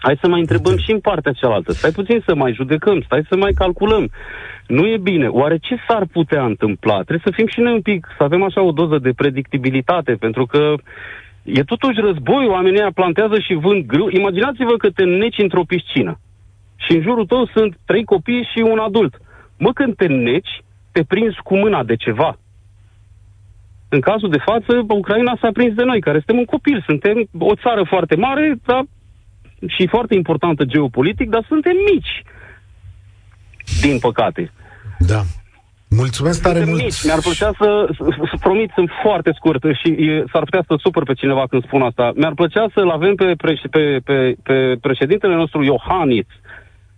Hai 0.05 0.17
să 0.21 0.27
mai 0.27 0.39
întrebăm 0.39 0.77
și 0.77 0.91
în 0.91 0.99
partea 0.99 1.31
cealaltă. 1.31 1.71
Stai 1.71 1.91
puțin 1.91 2.23
să 2.25 2.35
mai 2.35 2.53
judecăm, 2.53 3.01
stai 3.01 3.25
să 3.29 3.35
mai 3.35 3.51
calculăm. 3.51 4.09
Nu 4.67 4.87
e 4.87 4.97
bine. 4.97 5.27
Oare 5.27 5.57
ce 5.57 5.75
s-ar 5.87 6.05
putea 6.11 6.43
întâmpla? 6.45 6.93
Trebuie 6.93 7.21
să 7.23 7.31
fim 7.35 7.47
și 7.47 7.59
noi 7.59 7.73
un 7.73 7.81
pic, 7.81 8.07
să 8.17 8.23
avem 8.23 8.43
așa 8.43 8.61
o 8.61 8.71
doză 8.71 8.97
de 8.97 9.11
predictibilitate, 9.15 10.13
pentru 10.13 10.45
că 10.45 10.73
e 11.43 11.63
totuși 11.63 11.99
război, 11.99 12.45
oamenii 12.45 12.91
plantează 12.93 13.39
și 13.39 13.53
vând 13.53 13.85
grâu. 13.85 14.09
Imaginați-vă 14.09 14.75
că 14.77 14.89
te 14.89 15.03
neci 15.03 15.37
într-o 15.37 15.63
piscină 15.63 16.19
și 16.75 16.95
în 16.95 17.01
jurul 17.01 17.25
tău 17.25 17.49
sunt 17.55 17.77
trei 17.85 18.03
copii 18.03 18.49
și 18.53 18.59
un 18.61 18.77
adult. 18.77 19.13
Mă, 19.57 19.71
când 19.73 19.95
te 19.95 20.07
neci, 20.07 20.61
te 20.91 21.03
prinzi 21.03 21.41
cu 21.43 21.57
mâna 21.57 21.83
de 21.83 21.95
ceva. 21.95 22.37
În 23.89 23.99
cazul 23.99 24.29
de 24.29 24.43
față, 24.45 24.85
Ucraina 24.87 25.37
s-a 25.41 25.49
prins 25.53 25.73
de 25.73 25.83
noi, 25.83 25.99
care 25.99 26.17
suntem 26.17 26.37
un 26.37 26.45
copil. 26.45 26.83
Suntem 26.85 27.29
o 27.39 27.55
țară 27.55 27.83
foarte 27.83 28.15
mare, 28.15 28.55
dar 28.65 28.83
și 29.67 29.87
foarte 29.87 30.15
importantă 30.15 30.63
geopolitic, 30.63 31.29
dar 31.29 31.45
suntem 31.47 31.75
mici. 31.91 32.23
Din 33.81 33.99
păcate. 33.99 34.51
Da. 34.99 35.21
Mulțumesc 35.89 36.41
tare 36.41 36.57
suntem 36.57 36.73
mult. 36.73 36.83
Mici. 36.83 37.03
Mi-ar 37.03 37.19
plăcea 37.19 37.51
să, 37.57 37.87
să, 37.97 38.03
să 38.31 38.37
promit, 38.39 38.71
sunt 38.75 38.89
foarte 39.01 39.31
scurt 39.35 39.63
și 39.81 39.89
e, 39.89 40.23
s-ar 40.31 40.43
putea 40.43 40.63
să 40.67 40.75
supăr 40.77 41.03
pe 41.03 41.13
cineva 41.13 41.45
când 41.49 41.63
spun 41.65 41.81
asta. 41.81 42.11
Mi-ar 42.15 42.33
plăcea 42.33 42.65
să-l 42.73 42.89
avem 42.89 43.15
pe, 43.15 43.33
preș, 43.37 43.59
pe, 43.71 43.99
pe, 44.03 44.35
pe 44.43 44.75
președintele 44.81 45.35
nostru 45.35 45.63
Iohannis, 45.63 46.25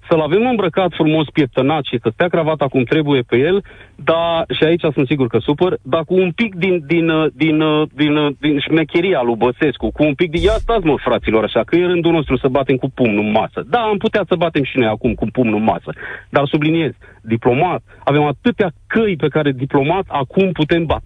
să-l 0.09 0.19
avem 0.19 0.47
îmbrăcat 0.47 0.91
frumos, 0.93 1.25
pieptănat 1.33 1.83
și 1.85 1.99
să 2.01 2.09
stea 2.13 2.27
cravata 2.27 2.67
cum 2.67 2.83
trebuie 2.83 3.21
pe 3.21 3.37
el, 3.37 3.63
dar, 3.95 4.45
și 4.57 4.63
aici 4.63 4.85
sunt 4.93 5.07
sigur 5.07 5.27
că 5.27 5.37
supăr, 5.37 5.77
dar 5.81 6.03
cu 6.03 6.13
un 6.13 6.31
pic 6.31 6.55
din, 6.55 6.83
din, 6.87 7.07
din, 7.33 7.63
din, 7.93 8.35
din 8.39 8.59
șmecheria 8.59 9.21
lui 9.21 9.35
Băsescu, 9.35 9.91
cu 9.91 10.03
un 10.03 10.13
pic 10.13 10.29
din... 10.31 10.41
Ia 10.41 10.51
stați 10.57 10.85
mă, 10.85 10.95
fraților, 10.97 11.43
așa, 11.43 11.61
că 11.63 11.75
e 11.75 11.85
rândul 11.85 12.11
nostru 12.11 12.37
să 12.37 12.47
batem 12.47 12.75
cu 12.75 12.89
pumnul 12.89 13.23
în 13.23 13.31
masă. 13.31 13.63
Da, 13.69 13.79
am 13.79 13.97
putea 13.97 14.23
să 14.27 14.35
batem 14.35 14.63
și 14.63 14.77
noi 14.77 14.87
acum 14.87 15.13
cu 15.13 15.25
pumnul 15.31 15.57
în 15.57 15.63
masă, 15.63 15.89
dar 16.29 16.45
subliniez, 16.45 16.91
diplomat, 17.21 17.81
avem 18.03 18.23
atâtea 18.23 18.71
căi 18.87 19.15
pe 19.15 19.27
care 19.27 19.51
diplomat 19.51 20.05
acum 20.07 20.51
putem 20.51 20.85
bate 20.85 21.05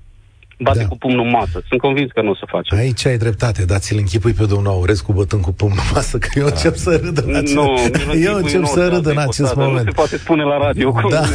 bate 0.59 0.79
da. 0.79 0.87
cu 0.87 0.97
pumnul 0.97 1.25
în 1.25 1.29
masă. 1.29 1.63
Sunt 1.67 1.79
convins 1.79 2.11
că 2.11 2.21
nu 2.21 2.29
o 2.29 2.35
să 2.35 2.45
face. 2.47 2.75
Aici 2.75 3.05
ai 3.05 3.17
dreptate, 3.17 3.65
dar 3.65 3.79
ți-l 3.79 3.97
închipui 3.97 4.33
pe 4.33 4.45
domnul 4.45 4.71
Aurescu 4.71 5.13
bătând 5.13 5.41
cu 5.41 5.51
pumnul 5.51 5.77
în 5.79 5.91
masă, 5.93 6.17
că 6.17 6.27
eu 6.33 6.45
da. 6.45 6.51
încep 6.51 6.75
să 6.75 6.99
râd 7.03 7.17
în 7.25 7.35
acest, 7.35 7.53
nu, 7.53 7.75
eu 8.21 8.35
încep 8.35 8.65
să 8.65 8.87
râd 8.87 9.05
în 9.05 9.17
acest 9.17 9.55
moment. 9.55 9.85
Nu 9.85 9.91
se 9.91 9.95
poate 9.95 10.17
spune 10.17 10.43
la 10.43 10.57
radio 10.57 10.91
cum 10.91 11.09
da. 11.09 11.21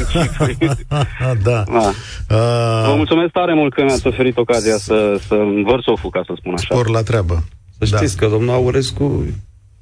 da. 1.21 1.35
da. 1.43 1.65
Uh... 2.31 2.87
Vă 2.87 2.95
mulțumesc 2.97 3.33
tare 3.33 3.55
mult 3.55 3.75
că 3.75 3.83
mi-ați 3.83 4.07
oferit 4.07 4.37
ocazia 4.37 4.77
să, 4.77 5.21
să 5.27 5.35
învăr 5.35 5.83
soful, 5.83 6.11
ca 6.11 6.23
să 6.27 6.33
spun 6.37 6.53
așa. 6.53 6.75
Spor 6.75 6.89
la 6.89 7.03
treabă. 7.03 7.45
Să 7.79 7.87
da. 7.91 7.97
știți 7.97 8.17
că 8.17 8.27
domnul 8.27 8.55
Aurescu 8.55 9.25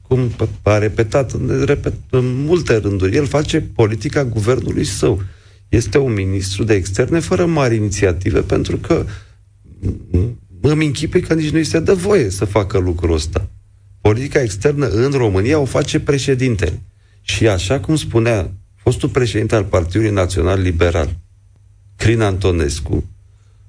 cum 0.09 0.49
a 0.63 0.79
repetat 0.79 1.33
repet, 1.65 1.93
în 2.11 2.45
multe 2.45 2.77
rânduri, 2.77 3.17
el 3.17 3.27
face 3.27 3.61
politica 3.61 4.25
guvernului 4.25 4.85
său. 4.85 5.23
Este 5.69 5.99
un 5.99 6.13
ministru 6.13 6.65
de 6.65 6.75
externe 6.75 7.19
fără 7.19 7.47
mari 7.47 7.77
inițiative, 7.77 8.41
pentru 8.41 8.77
că 8.77 9.05
îmi 10.61 10.87
închipui 10.87 11.21
că 11.21 11.35
nici 11.35 11.51
nu 11.51 11.59
îi 11.59 11.65
se 11.65 11.81
dă 11.81 11.95
voie 11.95 12.31
să 12.31 12.45
facă 12.45 12.79
lucrul 12.79 13.15
ăsta. 13.15 13.49
Politica 14.01 14.43
externă 14.43 14.87
în 14.89 15.11
România 15.11 15.59
o 15.59 15.65
face 15.65 16.01
președintele. 16.01 16.83
Și 17.21 17.49
așa 17.49 17.81
cum 17.81 17.97
spunea 17.97 18.53
fostul 18.75 19.09
președinte 19.09 19.55
al 19.55 19.65
Partidului 19.65 20.11
Național 20.11 20.61
Liberal, 20.61 21.17
Crin 21.97 22.21
Antonescu, 22.21 23.05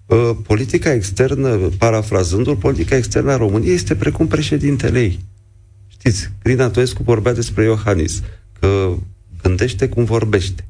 ă, 0.10 0.36
politica 0.36 0.94
externă, 0.94 1.56
parafrazându-l, 1.78 2.56
politica 2.56 2.96
externă 2.96 3.32
a 3.32 3.38
României 3.38 3.74
este 3.74 3.96
precum 3.96 4.28
președintele 4.28 5.02
ei. 5.02 5.20
Știți, 5.88 6.30
Crin 6.44 6.62
Antonescu 6.62 7.04
vorbea 7.04 7.34
despre 7.34 7.64
Iohannis, 7.64 8.22
că 8.60 8.96
gândește 9.42 9.88
cum 9.88 10.04
vorbește. 10.04 10.68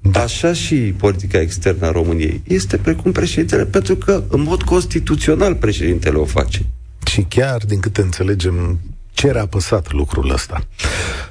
Da. 0.00 0.22
Așa 0.22 0.52
și 0.52 0.74
politica 0.74 1.40
externă 1.40 1.86
a 1.86 1.90
României. 1.90 2.42
Este 2.46 2.76
precum 2.76 3.12
președintele, 3.12 3.64
pentru 3.64 3.96
că 3.96 4.22
în 4.28 4.42
mod 4.42 4.62
constituțional 4.62 5.54
președintele 5.54 6.16
o 6.16 6.24
face. 6.24 6.66
Și 7.06 7.22
chiar, 7.22 7.64
din 7.66 7.80
câte 7.80 8.00
înțelegem, 8.00 8.80
cere 9.12 9.38
apăsat 9.38 9.92
lucrul 9.92 10.30
ăsta. 10.30 10.66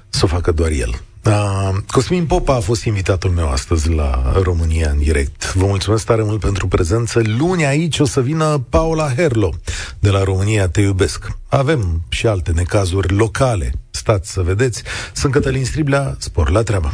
Să 0.10 0.22
o 0.24 0.28
facă 0.28 0.52
doar 0.52 0.72
el. 0.72 1.02
Uh, 1.26 1.78
Cosmin 1.88 2.26
Popa 2.26 2.56
a 2.56 2.60
fost 2.60 2.84
invitatul 2.84 3.30
meu 3.30 3.50
astăzi 3.50 3.90
la 3.90 4.34
România 4.44 4.90
în 4.90 4.98
direct. 4.98 5.54
Vă 5.54 5.66
mulțumesc 5.66 6.06
tare 6.06 6.24
mult 6.24 6.40
pentru 6.40 6.68
prezență. 6.68 7.22
Luni 7.38 7.66
aici 7.66 8.00
o 8.00 8.06
să 8.06 8.22
vină 8.22 8.66
Paula 8.70 9.14
Herlo 9.14 9.54
de 10.00 10.10
la 10.10 10.24
România 10.24 10.68
Te 10.68 10.82
Iubesc. 10.82 11.28
Avem 11.48 12.02
și 12.10 12.28
alte 12.28 12.52
necazuri 12.52 13.14
locale. 13.14 13.72
Stați 13.90 14.32
să 14.32 14.42
vedeți. 14.42 14.84
Sunt 15.14 15.32
Cătălin 15.32 15.66
Striblea, 15.66 16.16
spor 16.20 16.50
la 16.50 16.64
treabă. 16.64 16.94